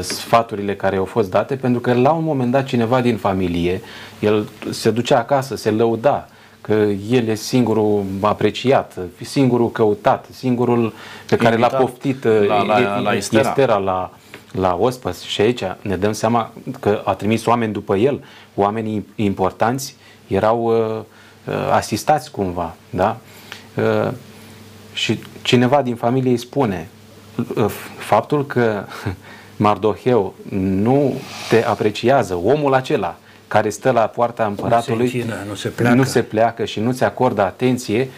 sfaturile 0.00 0.74
care 0.74 0.96
au 0.96 1.04
fost 1.04 1.30
date, 1.30 1.54
pentru 1.54 1.80
că 1.80 1.92
la 1.92 2.10
un 2.10 2.24
moment 2.24 2.50
dat 2.50 2.64
cineva 2.64 3.00
din 3.00 3.16
familie, 3.16 3.80
el 4.18 4.48
se 4.70 4.90
ducea 4.90 5.18
acasă, 5.18 5.56
se 5.56 5.70
lăuda, 5.70 6.28
că 6.60 6.72
el 7.10 7.28
e 7.28 7.34
singurul 7.34 8.04
apreciat, 8.20 8.98
singurul 9.20 9.70
căutat, 9.70 10.26
singurul 10.32 10.92
pe 11.28 11.36
care 11.36 11.56
l-a 11.56 11.66
poftit 11.66 12.24
la, 12.24 12.62
la, 12.62 12.98
la 12.98 13.14
Estera. 13.14 13.48
Estera 13.48 13.76
la, 13.76 14.10
la 14.52 14.76
ospăs 14.80 15.22
și 15.22 15.40
aici 15.40 15.62
ne 15.80 15.96
dăm 15.96 16.12
seama 16.12 16.52
că 16.80 17.02
a 17.04 17.14
trimis 17.14 17.46
oameni 17.46 17.72
după 17.72 17.96
el, 17.96 18.24
oamenii 18.54 19.06
importanți 19.14 19.96
erau 20.26 20.64
uh, 20.64 21.02
uh, 21.46 21.70
asistați 21.72 22.30
cumva, 22.30 22.74
da? 22.90 23.16
Uh, 23.76 24.12
și 24.92 25.18
cineva 25.42 25.82
din 25.82 25.94
familie 25.94 26.30
îi 26.30 26.36
spune 26.36 26.88
uh, 27.56 27.66
faptul 27.98 28.46
că 28.46 28.84
Mardoheu 29.56 30.34
nu 30.60 31.14
te 31.48 31.64
apreciază, 31.64 32.34
omul 32.34 32.74
acela 32.74 33.16
care 33.50 33.68
stă 33.68 33.90
la 33.90 34.00
poarta 34.00 34.44
împăratului, 34.44 35.04
nu 35.04 35.10
se, 35.10 35.16
închină, 35.16 35.44
nu 35.48 35.54
se, 35.54 35.68
pleacă. 35.68 35.94
nu 35.94 36.02
se 36.02 36.22
pleacă 36.22 36.64
și 36.64 36.80
nu 36.80 36.92
ți 36.92 37.04
acordă 37.04 37.42
atenție, 37.42 38.08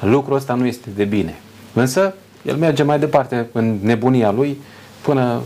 lucrul 0.00 0.36
ăsta 0.36 0.54
nu 0.54 0.66
este 0.66 0.88
de 0.94 1.04
bine. 1.04 1.40
Însă, 1.72 2.14
el 2.42 2.56
merge 2.56 2.82
mai 2.82 2.98
departe 2.98 3.48
în 3.52 3.78
nebunia 3.82 4.30
lui 4.30 4.60
până 5.00 5.40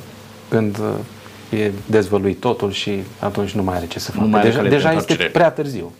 când 0.48 0.78
uh, 0.78 1.60
e 1.60 1.72
dezvăluit 1.86 2.40
totul 2.40 2.72
și 2.72 2.90
atunci 3.18 3.50
nu 3.50 3.62
mai 3.62 3.76
are 3.76 3.86
ce 3.86 3.98
să 3.98 4.10
facă. 4.10 4.40
Deja, 4.42 4.62
deja 4.62 4.92
este 4.92 5.14
prea 5.14 5.50
târziu. 5.50 5.92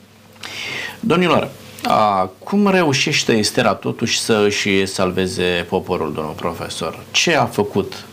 Domnilor, 1.01 1.49
a, 1.83 2.31
cum 2.39 2.69
reușește 2.69 3.33
Estera 3.33 3.75
totuși 3.75 4.21
să 4.21 4.43
își 4.47 4.87
salveze 4.87 5.67
poporul, 5.69 6.13
domnul 6.13 6.35
profesor? 6.35 6.99
Ce 7.11 7.37
a 7.37 7.45
făcut? 7.45 8.05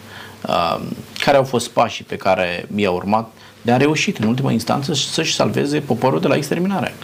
A, 0.41 0.81
care 1.23 1.37
au 1.37 1.43
fost 1.43 1.69
pașii 1.69 2.05
pe 2.05 2.15
care 2.15 2.67
i-a 2.75 2.91
urmat 2.91 3.31
de 3.65 3.71
a 3.71 3.77
reușit 3.77 4.17
în 4.17 4.27
ultima 4.27 4.51
instanță 4.51 4.93
să-și 4.93 5.35
salveze 5.35 5.79
poporul 5.79 6.19
de 6.19 6.27
la 6.27 6.35
exterminare? 6.35 6.95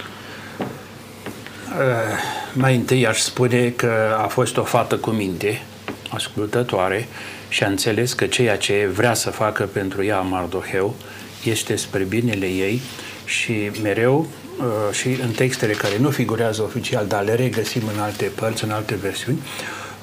Mai 2.54 2.76
întâi 2.76 3.08
aș 3.08 3.20
spune 3.20 3.70
că 3.70 3.92
a 4.24 4.28
fost 4.28 4.58
o 4.58 4.64
fată 4.64 4.96
cu 4.96 5.10
minte, 5.10 5.62
ascultătoare, 6.10 7.08
și 7.50 7.64
a 7.64 7.68
înțeles 7.68 8.14
că 8.14 8.26
ceea 8.26 8.58
ce 8.58 8.90
vrea 8.94 9.14
să 9.14 9.30
facă 9.30 9.64
pentru 9.64 10.04
ea 10.04 10.20
Mardoheu 10.20 10.96
este 11.44 11.76
spre 11.76 12.04
binele 12.04 12.46
ei 12.46 12.82
și 13.26 13.72
mereu 13.82 14.28
Uh, 14.62 14.94
și 14.94 15.08
în 15.08 15.32
textele 15.32 15.74
care 15.74 15.98
nu 15.98 16.10
figurează 16.10 16.62
oficial, 16.62 17.06
dar 17.08 17.24
le 17.24 17.36
regăsim 17.36 17.82
în 17.94 18.00
alte 18.00 18.26
părți, 18.26 18.64
în 18.64 18.72
alte 18.72 18.96
versiuni, 18.96 19.42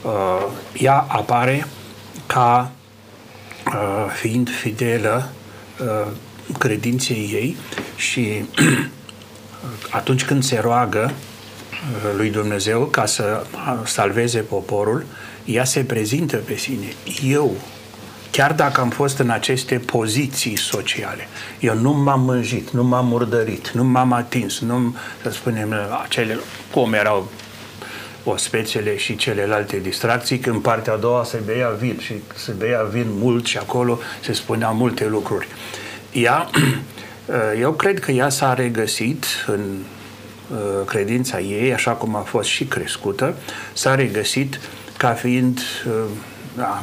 uh, 0.03 0.47
ea 0.79 1.07
apare 1.09 1.67
ca 2.27 2.71
uh, 3.67 4.07
fiind 4.21 4.51
fidelă 4.51 5.31
credinței 6.59 7.31
ei 7.33 7.57
și 7.97 8.45
atunci 9.91 10.25
când 10.25 10.43
se 10.43 10.59
roagă 10.59 11.13
lui 12.17 12.31
Dumnezeu 12.31 12.85
ca 12.85 13.07
să 13.07 13.47
salveze 13.85 14.39
poporul, 14.39 15.05
ea 15.45 15.65
se 15.65 15.81
prezintă 15.81 16.37
pe 16.37 16.57
sine. 16.57 16.87
Eu, 17.25 17.57
chiar 18.31 18.53
dacă 18.53 18.81
am 18.81 18.91
fost 18.91 19.19
în 19.19 19.31
aceste 19.31 19.79
poziții 19.79 20.57
sociale, 20.57 21.29
eu 21.61 21.75
nu 21.75 21.93
m-am 21.93 22.21
mânjit, 22.21 22.71
nu 22.71 22.85
m-am 22.85 23.07
murdărit, 23.07 23.71
nu 23.71 23.85
m-am 23.85 24.13
atins, 24.13 24.61
nu, 24.61 24.95
să 25.23 25.31
spunem, 25.31 25.75
acele, 26.03 26.39
cum 26.73 26.93
erau 26.93 27.31
ospețele 28.25 28.97
și 28.97 29.17
celelalte 29.17 29.79
distracții, 29.79 30.39
când 30.39 30.63
partea 30.63 30.93
a 30.93 30.97
doua 30.97 31.25
se 31.25 31.41
bea 31.45 31.69
vin 31.69 31.99
și 32.01 32.15
se 32.35 32.53
bea 32.53 32.83
vin 32.83 33.07
mult 33.09 33.47
și 33.47 33.59
acolo 33.59 33.99
se 34.21 34.33
spunea 34.33 34.71
multe 34.71 35.07
lucruri. 35.07 35.49
Ea, 36.13 36.51
eu 37.65 37.73
cred 37.73 38.01
că 38.01 38.13
ea 38.13 38.29
s-a 38.29 38.55
regăsit 38.55 39.25
în 39.47 39.61
uh, 40.51 40.87
credința 40.87 41.41
ei, 41.41 41.75
așa 41.75 41.91
cum 41.91 42.17
a 42.17 42.21
fost 42.21 42.49
și 42.49 42.65
crescută, 42.65 43.35
s-a 43.73 43.95
regăsit 43.95 44.61
ca 44.97 45.13
fiind 45.13 45.61
uh, 45.87 45.93
da, 46.57 46.83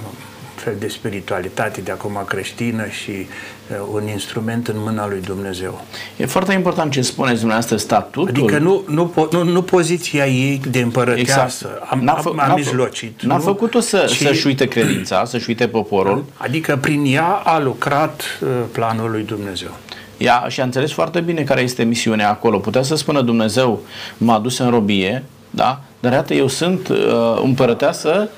fel 0.56 0.76
de 0.80 0.88
spiritualitate 0.88 1.82
de 1.82 1.92
acum 1.92 2.24
creștină 2.28 2.88
și 2.88 3.12
uh, 3.12 3.55
un 3.91 4.07
instrument 4.07 4.68
în 4.68 4.76
mâna 4.78 5.07
lui 5.07 5.22
Dumnezeu. 5.22 5.82
E 6.18 6.26
foarte 6.26 6.53
important 6.53 6.91
ce 6.91 7.01
spuneți 7.01 7.39
dumneavoastră, 7.39 7.78
statutul. 7.78 8.28
Adică 8.28 8.57
nu, 8.57 8.84
nu, 8.88 9.30
nu, 9.32 9.43
nu 9.43 9.61
poziția 9.61 10.28
ei 10.28 10.61
de 10.70 10.80
împărăteasă, 10.80 11.68
exact. 11.70 11.91
am, 11.91 11.99
n-a, 11.99 12.13
fă, 12.13 12.30
am, 12.30 12.39
am 12.39 12.53
mijlocit. 12.55 13.22
N-a 13.22 13.39
făcut-o 13.39 13.80
să, 13.80 14.05
ci, 14.09 14.18
să-și 14.18 14.47
uite 14.47 14.66
credința, 14.68 15.26
să-și 15.26 15.45
uite 15.47 15.68
poporul. 15.68 16.26
Adică 16.38 16.78
prin 16.82 17.05
ea 17.05 17.28
a 17.28 17.59
lucrat 17.59 18.24
uh, 18.41 18.49
planul 18.72 19.11
lui 19.11 19.24
Dumnezeu. 19.24 19.70
Ea 20.18 20.45
și-a 20.47 20.63
înțeles 20.63 20.91
foarte 20.91 21.20
bine 21.20 21.41
care 21.41 21.61
este 21.61 21.84
misiunea 21.84 22.30
acolo. 22.30 22.57
Putea 22.57 22.82
să 22.82 22.95
spună 22.95 23.22
Dumnezeu 23.22 23.82
m-a 24.18 24.39
dus 24.39 24.57
în 24.57 24.70
robie, 24.70 25.24
da? 25.49 25.82
dar 25.99 26.11
iată 26.11 26.34
eu 26.34 26.47
sunt 26.47 26.88
uh, 26.88 26.97
împărăteasă 27.43 28.30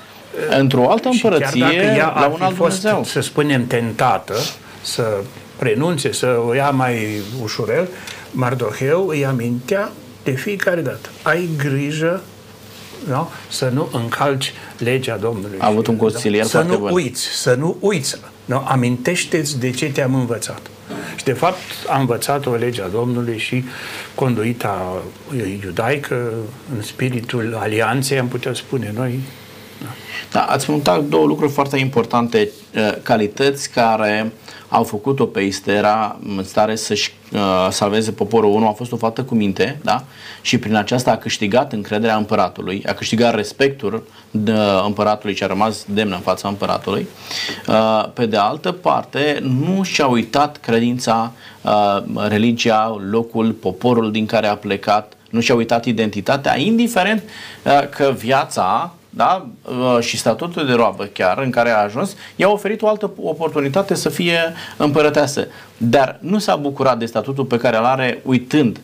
într-o 0.58 0.90
altă 0.90 1.08
împărăție 1.08 1.94
ea 1.96 2.12
la 2.16 2.26
un 2.26 2.40
alt 2.40 2.54
fost, 2.54 2.80
Dumnezeu. 2.80 3.04
să 3.04 3.20
spunem, 3.20 3.66
tentată 3.66 4.34
să 4.82 5.16
renunțe, 5.58 6.12
să 6.12 6.40
o 6.46 6.54
ia 6.54 6.70
mai 6.70 7.20
ușurel, 7.42 7.88
Mardoheu 8.30 9.08
îi 9.08 9.26
amintea 9.26 9.90
de 10.22 10.30
fiecare 10.30 10.80
dată. 10.80 11.08
Ai 11.22 11.48
grijă 11.56 12.22
nu? 13.08 13.28
să 13.48 13.70
nu 13.72 13.88
încalci 13.92 14.52
legea 14.78 15.16
Domnului. 15.16 15.58
A 15.58 15.66
avut 15.66 15.86
un 15.86 15.96
consilier 15.96 16.42
da? 16.42 16.48
Să 16.48 16.62
nu 16.62 16.78
bun. 16.78 16.90
uiți, 16.92 17.22
să 17.22 17.54
nu 17.54 17.76
uiți. 17.80 18.20
Nu? 18.44 18.64
Amintește-ți 18.66 19.58
de 19.58 19.70
ce 19.70 19.86
te-am 19.86 20.14
învățat. 20.14 20.60
Și 21.16 21.24
de 21.24 21.32
fapt 21.32 21.58
a 21.86 21.98
învățat 21.98 22.46
o 22.46 22.54
legea 22.54 22.88
Domnului 22.92 23.38
și 23.38 23.64
conduita 24.14 25.02
iudaică 25.62 26.32
în 26.76 26.82
spiritul 26.82 27.56
alianței, 27.60 28.18
am 28.18 28.28
putea 28.28 28.54
spune 28.54 28.92
noi, 28.96 29.20
da, 30.32 30.40
ați 30.40 30.66
punctat 30.66 31.04
două 31.04 31.26
lucruri 31.26 31.52
foarte 31.52 31.78
importante, 31.78 32.48
uh, 32.74 32.92
calități 33.02 33.70
care 33.70 34.32
au 34.68 34.84
făcut-o 34.84 35.26
pe 35.26 35.40
Istera 35.40 36.18
în 36.36 36.44
stare 36.44 36.74
să-și 36.74 37.14
uh, 37.32 37.68
salveze 37.70 38.12
poporul. 38.12 38.50
Unul 38.50 38.68
a 38.68 38.72
fost 38.72 38.92
o 38.92 38.96
fată 38.96 39.22
cu 39.22 39.34
minte, 39.34 39.78
da? 39.82 40.04
Și 40.40 40.58
prin 40.58 40.74
aceasta 40.74 41.10
a 41.10 41.16
câștigat 41.16 41.72
încrederea 41.72 42.16
împăratului, 42.16 42.82
a 42.86 42.92
câștigat 42.92 43.34
respectul 43.34 44.06
de 44.30 44.54
împăratului 44.86 45.34
și 45.34 45.42
a 45.42 45.46
rămas 45.46 45.84
demnă 45.88 46.14
în 46.14 46.20
fața 46.20 46.48
împăratului. 46.48 47.06
Uh, 47.68 48.04
pe 48.12 48.26
de 48.26 48.36
altă 48.36 48.72
parte, 48.72 49.38
nu 49.42 49.82
și-a 49.82 50.06
uitat 50.06 50.56
credința, 50.56 51.32
uh, 51.62 52.26
religia, 52.28 52.96
locul, 53.10 53.52
poporul 53.52 54.12
din 54.12 54.26
care 54.26 54.46
a 54.46 54.56
plecat, 54.56 55.12
nu 55.30 55.40
și-a 55.40 55.54
uitat 55.54 55.84
identitatea, 55.84 56.58
indiferent 56.58 57.22
uh, 57.64 57.88
că 57.88 58.14
viața 58.16 58.92
da? 59.18 59.46
Uh, 59.64 60.00
și 60.00 60.16
statutul 60.16 60.66
de 60.66 60.72
roabă 60.72 61.04
chiar 61.04 61.38
în 61.38 61.50
care 61.50 61.70
a 61.70 61.82
ajuns, 61.82 62.16
i-a 62.36 62.48
oferit 62.48 62.82
o 62.82 62.88
altă 62.88 63.10
oportunitate 63.22 63.94
să 63.94 64.08
fie 64.08 64.38
împărăteasă. 64.76 65.46
Dar 65.76 66.18
nu 66.20 66.38
s-a 66.38 66.56
bucurat 66.56 66.98
de 66.98 67.06
statutul 67.06 67.44
pe 67.44 67.56
care 67.56 67.76
îl 67.76 67.84
are 67.84 68.20
uitând 68.24 68.80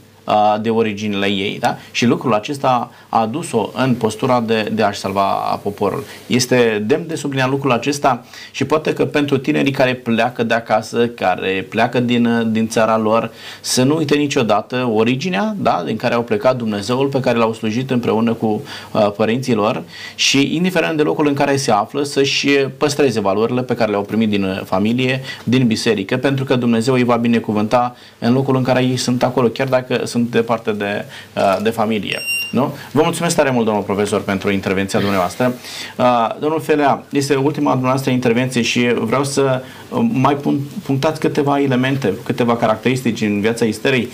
de 0.61 0.71
originile 0.71 1.27
ei. 1.27 1.57
Da? 1.61 1.77
Și 1.91 2.07
lucrul 2.07 2.35
acesta 2.35 2.91
a 3.09 3.21
adus-o 3.21 3.71
în 3.75 3.95
postura 3.95 4.41
de, 4.41 4.71
de 4.73 4.83
a-și 4.83 4.99
salva 4.99 5.23
poporul. 5.63 6.05
Este 6.27 6.85
demn 6.87 7.07
de 7.07 7.15
subliniat 7.15 7.49
lucrul 7.49 7.73
acesta 7.73 8.25
și 8.51 8.65
poate 8.65 8.93
că 8.93 9.05
pentru 9.05 9.39
tinerii 9.39 9.73
care 9.73 9.95
pleacă 9.95 10.43
de 10.43 10.55
acasă, 10.55 11.07
care 11.07 11.67
pleacă 11.69 12.01
din, 12.01 12.49
din 12.53 12.69
țara 12.69 12.99
lor, 12.99 13.31
să 13.61 13.83
nu 13.83 13.97
uite 13.97 14.15
niciodată 14.15 14.91
originea 14.95 15.55
da? 15.59 15.83
din 15.87 15.97
care 15.97 16.15
au 16.15 16.23
plecat 16.23 16.57
Dumnezeul 16.57 17.07
pe 17.07 17.21
care 17.21 17.39
l-au 17.39 17.53
slujit 17.53 17.91
împreună 17.91 18.33
cu 18.33 18.63
uh, 18.93 19.11
părinții 19.17 19.55
lor 19.55 19.83
și 20.15 20.55
indiferent 20.55 20.97
de 20.97 21.03
locul 21.03 21.27
în 21.27 21.35
care 21.35 21.57
se 21.57 21.71
află 21.71 22.03
să-și 22.03 22.49
păstreze 22.49 23.21
valorile 23.21 23.63
pe 23.63 23.75
care 23.75 23.91
le-au 23.91 24.03
primit 24.03 24.29
din 24.29 24.63
familie, 24.65 25.21
din 25.45 25.67
biserică, 25.67 26.17
pentru 26.17 26.45
că 26.45 26.57
Dumnezeu 26.57 26.95
îi 26.95 27.05
va 27.05 27.17
binecuvânta 27.17 27.97
în 28.19 28.33
locul 28.33 28.57
în 28.57 28.63
care 28.63 28.83
ei 28.83 28.97
sunt 28.97 29.23
acolo, 29.23 29.49
chiar 29.49 29.69
dacă 29.69 30.01
sunt 30.15 30.31
departe 30.31 30.73
de, 30.73 31.05
uh, 31.37 31.57
de 31.63 31.71
familie. 31.71 32.19
Nu? 32.51 32.75
Vă 32.93 33.01
mulțumesc 33.05 33.37
tare 33.37 33.51
mult, 33.51 33.65
domnul 33.65 33.83
profesor, 33.83 34.21
pentru 34.21 34.51
intervenția 34.51 34.99
dumneavoastră. 34.99 35.55
Uh, 35.97 36.29
domnul 36.41 36.61
Felea, 36.61 37.05
este 37.11 37.35
ultima 37.35 37.71
dumneavoastră 37.71 38.11
intervenție 38.11 38.63
și 38.63 38.95
vreau 38.95 39.25
să 39.25 39.63
uh, 39.89 40.07
mai 40.13 40.37
punctați 40.85 41.21
câteva 41.21 41.61
elemente, 41.61 42.13
câteva 42.25 42.57
caracteristici 42.57 43.21
în 43.21 43.41
viața 43.41 43.65
isterei 43.65 44.09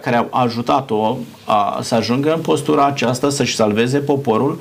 care 0.00 0.16
au 0.16 0.28
ajutat-o 0.30 1.16
să 1.80 1.94
ajungă 1.94 2.32
în 2.34 2.40
postura 2.40 2.84
aceasta, 2.86 3.30
să-și 3.30 3.54
salveze 3.54 3.98
poporul 3.98 4.60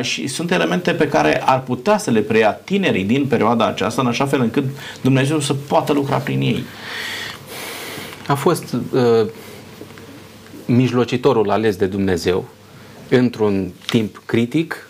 și 0.00 0.26
sunt 0.26 0.50
elemente 0.50 0.92
pe 0.92 1.08
care 1.08 1.42
ar 1.44 1.60
putea 1.60 1.98
să 1.98 2.10
le 2.10 2.20
preia 2.20 2.52
tinerii 2.52 3.04
din 3.04 3.26
perioada 3.26 3.66
aceasta, 3.66 4.02
în 4.02 4.08
așa 4.08 4.26
fel 4.26 4.40
încât 4.40 4.64
Dumnezeu 5.02 5.40
să 5.40 5.54
poată 5.54 5.92
lucra 5.92 6.16
prin 6.16 6.40
ei. 6.40 6.64
A 8.26 8.34
fost 8.34 8.72
uh, 8.72 9.26
mijlocitorul 10.66 11.50
ales 11.50 11.76
de 11.76 11.86
Dumnezeu 11.86 12.44
într-un 13.08 13.72
timp 13.86 14.22
critic 14.26 14.88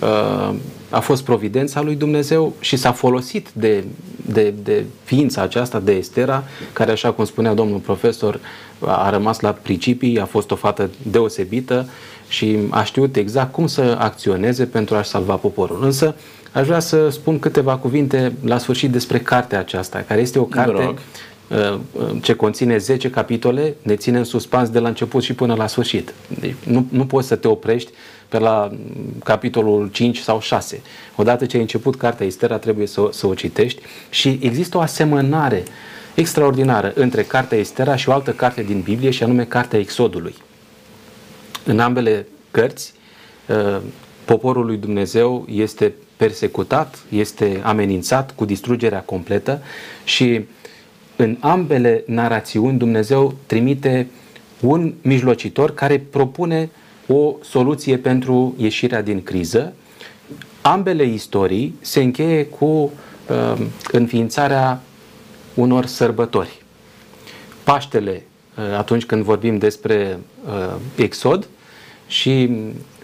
uh, 0.00 0.54
a 0.90 1.00
fost 1.00 1.24
providența 1.24 1.82
lui 1.82 1.94
Dumnezeu 1.94 2.54
și 2.60 2.76
s-a 2.76 2.92
folosit 2.92 3.48
de, 3.52 3.84
de, 4.26 4.54
de 4.62 4.84
ființa 5.04 5.42
aceasta, 5.42 5.80
de 5.80 5.92
Estera, 5.92 6.44
care, 6.72 6.90
așa 6.90 7.12
cum 7.12 7.24
spunea 7.24 7.54
domnul 7.54 7.78
profesor, 7.78 8.40
a 8.78 9.10
rămas 9.10 9.40
la 9.40 9.50
principii, 9.50 10.20
a 10.20 10.24
fost 10.24 10.50
o 10.50 10.54
fată 10.54 10.90
deosebită 11.02 11.88
și 12.28 12.58
a 12.70 12.84
știut 12.84 13.16
exact 13.16 13.52
cum 13.52 13.66
să 13.66 13.96
acționeze 13.98 14.64
pentru 14.64 14.94
a-și 14.94 15.08
salva 15.08 15.34
poporul. 15.34 15.84
Însă, 15.84 16.14
aș 16.52 16.66
vrea 16.66 16.80
să 16.80 17.08
spun 17.08 17.38
câteva 17.38 17.76
cuvinte 17.76 18.32
la 18.44 18.58
sfârșit 18.58 18.90
despre 18.90 19.18
cartea 19.18 19.58
aceasta, 19.58 20.04
care 20.06 20.20
este 20.20 20.38
o 20.38 20.44
carte 20.44 20.82
Uh, 20.82 20.94
ce 22.20 22.34
conține 22.34 22.76
10 22.76 23.10
capitole, 23.10 23.74
ne 23.82 23.96
ține 23.96 24.18
în 24.18 24.24
suspans 24.24 24.68
de 24.68 24.78
la 24.78 24.88
început 24.88 25.22
și 25.22 25.34
până 25.34 25.54
la 25.54 25.66
sfârșit. 25.66 26.14
Deci 26.40 26.54
nu, 26.64 26.86
nu 26.88 27.06
poți 27.06 27.28
să 27.28 27.36
te 27.36 27.48
oprești 27.48 27.90
pe 28.28 28.38
la 28.38 28.70
mm, 28.72 29.20
capitolul 29.24 29.88
5 29.92 30.18
sau 30.18 30.40
6. 30.40 30.82
Odată 31.16 31.46
ce 31.46 31.56
ai 31.56 31.62
început 31.62 31.96
cartea 31.96 32.26
Istera, 32.26 32.58
trebuie 32.58 32.86
să, 32.86 33.08
să 33.10 33.26
o 33.26 33.34
citești 33.34 33.82
și 34.10 34.38
există 34.42 34.76
o 34.76 34.80
asemănare 34.80 35.62
extraordinară 36.14 36.92
între 36.94 37.22
cartea 37.22 37.58
Istera 37.58 37.96
și 37.96 38.08
o 38.08 38.12
altă 38.12 38.30
carte 38.30 38.62
din 38.62 38.80
Biblie, 38.80 39.10
și 39.10 39.22
anume 39.22 39.44
cartea 39.44 39.78
Exodului. 39.78 40.34
În 41.64 41.80
ambele 41.80 42.26
cărți, 42.50 42.92
uh, 43.48 43.80
poporul 44.24 44.66
lui 44.66 44.76
Dumnezeu 44.76 45.46
este 45.50 45.92
persecutat, 46.16 46.98
este 47.08 47.60
amenințat 47.64 48.34
cu 48.34 48.44
distrugerea 48.44 49.00
completă 49.00 49.62
și 50.04 50.44
în 51.22 51.36
ambele 51.40 52.02
narațiuni 52.06 52.78
Dumnezeu 52.78 53.34
trimite 53.46 54.06
un 54.60 54.94
mijlocitor 55.02 55.74
care 55.74 55.98
propune 56.10 56.70
o 57.06 57.34
soluție 57.42 57.96
pentru 57.96 58.54
ieșirea 58.56 59.02
din 59.02 59.22
criză. 59.22 59.72
Ambele 60.60 61.04
istorii 61.04 61.74
se 61.80 62.02
încheie 62.02 62.46
cu 62.46 62.64
uh, 62.64 63.66
înființarea 63.92 64.80
unor 65.54 65.86
sărbători. 65.86 66.62
Paștele, 67.64 68.22
uh, 68.58 68.76
atunci 68.76 69.04
când 69.04 69.22
vorbim 69.22 69.58
despre 69.58 70.18
uh, 70.46 70.74
Exod, 70.96 71.48
și 72.06 72.50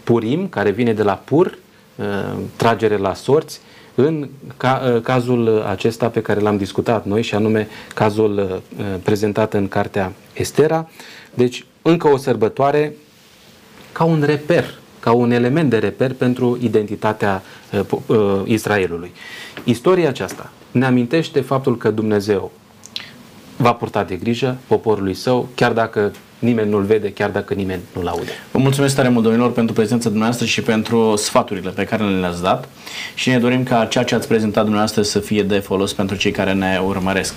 Purim, 0.04 0.48
care 0.48 0.70
vine 0.70 0.92
de 0.92 1.02
la 1.02 1.14
pur, 1.14 1.58
uh, 1.96 2.38
tragere 2.56 2.96
la 2.96 3.14
sorți, 3.14 3.60
în 4.01 4.28
ca, 4.57 4.82
uh, 4.94 5.03
cazul 5.03 5.62
acesta 5.68 6.09
pe 6.09 6.22
care 6.22 6.40
l-am 6.40 6.57
discutat 6.57 7.05
noi 7.05 7.22
și 7.22 7.34
anume 7.34 7.68
cazul 7.94 8.62
uh, 8.78 8.84
prezentat 9.03 9.55
în 9.55 9.68
cartea 9.68 10.12
Estera. 10.32 10.88
Deci 11.34 11.66
încă 11.82 12.09
o 12.09 12.16
sărbătoare 12.16 12.94
ca 13.92 14.05
un 14.05 14.22
reper, 14.26 14.64
ca 15.01 15.12
un 15.12 15.30
element 15.30 15.70
de 15.70 15.78
reper 15.78 16.12
pentru 16.12 16.59
identitatea 16.61 17.42
uh, 18.07 18.42
Israelului. 18.44 19.12
Istoria 19.64 20.09
aceasta 20.09 20.51
ne 20.70 20.84
amintește 20.84 21.40
faptul 21.40 21.76
că 21.76 21.90
Dumnezeu 21.90 22.53
va 23.57 23.72
purta 23.72 24.05
de 24.05 24.16
grijă 24.16 24.59
poporului 24.66 25.14
său, 25.14 25.49
chiar 25.55 25.72
dacă 25.72 26.12
nimeni 26.39 26.70
nu-l 26.70 26.82
vede, 26.82 27.12
chiar 27.12 27.30
dacă 27.30 27.55
nimeni 27.55 27.80
nu-l 27.95 28.07
aude. 28.07 28.30
Vă 28.51 28.59
mulțumesc 28.59 28.95
tare 28.95 29.09
mult, 29.09 29.24
domnilor, 29.24 29.53
pentru 29.53 29.74
prezența 29.74 30.09
dumneavoastră 30.09 30.47
și 30.47 30.62
pentru 30.62 31.16
sfaturile 31.16 31.70
pe 31.70 31.84
care 31.84 32.05
le-ați 32.05 32.43
dat 32.43 32.68
și 33.14 33.28
ne 33.28 33.39
dorim 33.39 33.62
ca 33.62 33.84
ceea 33.84 34.05
ce 34.05 34.14
ați 34.14 34.28
prezentat 34.28 34.62
dumneavoastră 34.62 35.03
să 35.03 35.18
fie 35.18 35.43
de 35.43 35.59
folos 35.59 35.93
pentru 35.93 36.16
cei 36.16 36.30
care 36.30 36.53
ne 36.53 36.80
urmăresc. 36.86 37.34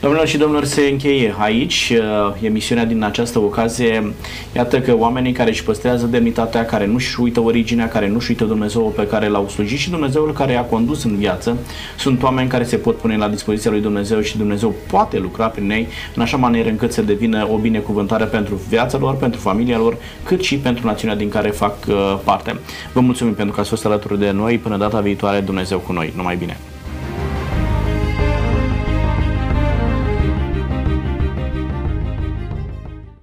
Domnilor 0.00 0.26
și 0.26 0.36
domnilor, 0.36 0.64
se 0.64 0.88
încheie 0.90 1.34
aici 1.38 1.92
uh, 1.96 2.34
emisiunea 2.42 2.84
din 2.84 3.02
această 3.02 3.38
ocazie. 3.38 4.12
Iată 4.56 4.80
că 4.80 4.94
oamenii 4.96 5.32
care 5.32 5.50
își 5.50 5.64
păstrează 5.64 6.06
demnitatea, 6.06 6.64
care 6.64 6.86
nu-și 6.86 7.20
uită 7.20 7.40
originea, 7.40 7.88
care 7.88 8.08
nu-și 8.08 8.30
uită 8.30 8.44
Dumnezeul 8.44 8.90
pe 8.90 9.06
care 9.06 9.28
l-au 9.28 9.48
slujit 9.48 9.78
și 9.78 9.90
Dumnezeul 9.90 10.32
care 10.32 10.52
i-a 10.52 10.62
condus 10.64 11.04
în 11.04 11.16
viață, 11.16 11.56
sunt 11.98 12.22
oameni 12.22 12.48
care 12.48 12.64
se 12.64 12.76
pot 12.76 12.96
pune 12.96 13.16
la 13.16 13.28
dispoziția 13.28 13.70
lui 13.70 13.80
Dumnezeu 13.80 14.20
și 14.20 14.36
Dumnezeu 14.36 14.74
poate 14.90 15.18
lucra 15.18 15.46
prin 15.46 15.70
ei 15.70 15.88
în 16.14 16.22
așa 16.22 16.36
manieră 16.36 16.68
încât 16.68 16.92
să 16.92 17.02
devină 17.02 17.48
o 17.50 17.56
binecuvântare 17.56 18.24
pentru 18.30 18.60
viața 18.68 18.98
lor, 18.98 19.16
pentru 19.16 19.40
familia 19.40 19.78
lor, 19.78 19.96
cât 20.24 20.42
și 20.42 20.56
pentru 20.56 20.86
națiunea 20.86 21.16
din 21.16 21.28
care 21.28 21.50
fac 21.50 21.76
uh, 21.88 22.18
parte. 22.24 22.58
Vă 22.92 23.00
mulțumim 23.00 23.34
pentru 23.34 23.54
că 23.54 23.60
ați 23.60 23.68
fost 23.68 23.84
alături 23.84 24.18
de 24.18 24.30
noi. 24.30 24.58
Până 24.58 24.76
data 24.76 25.00
viitoare, 25.00 25.40
Dumnezeu 25.40 25.78
cu 25.78 25.92
noi. 25.92 26.12
Numai 26.16 26.36
bine! 26.36 26.56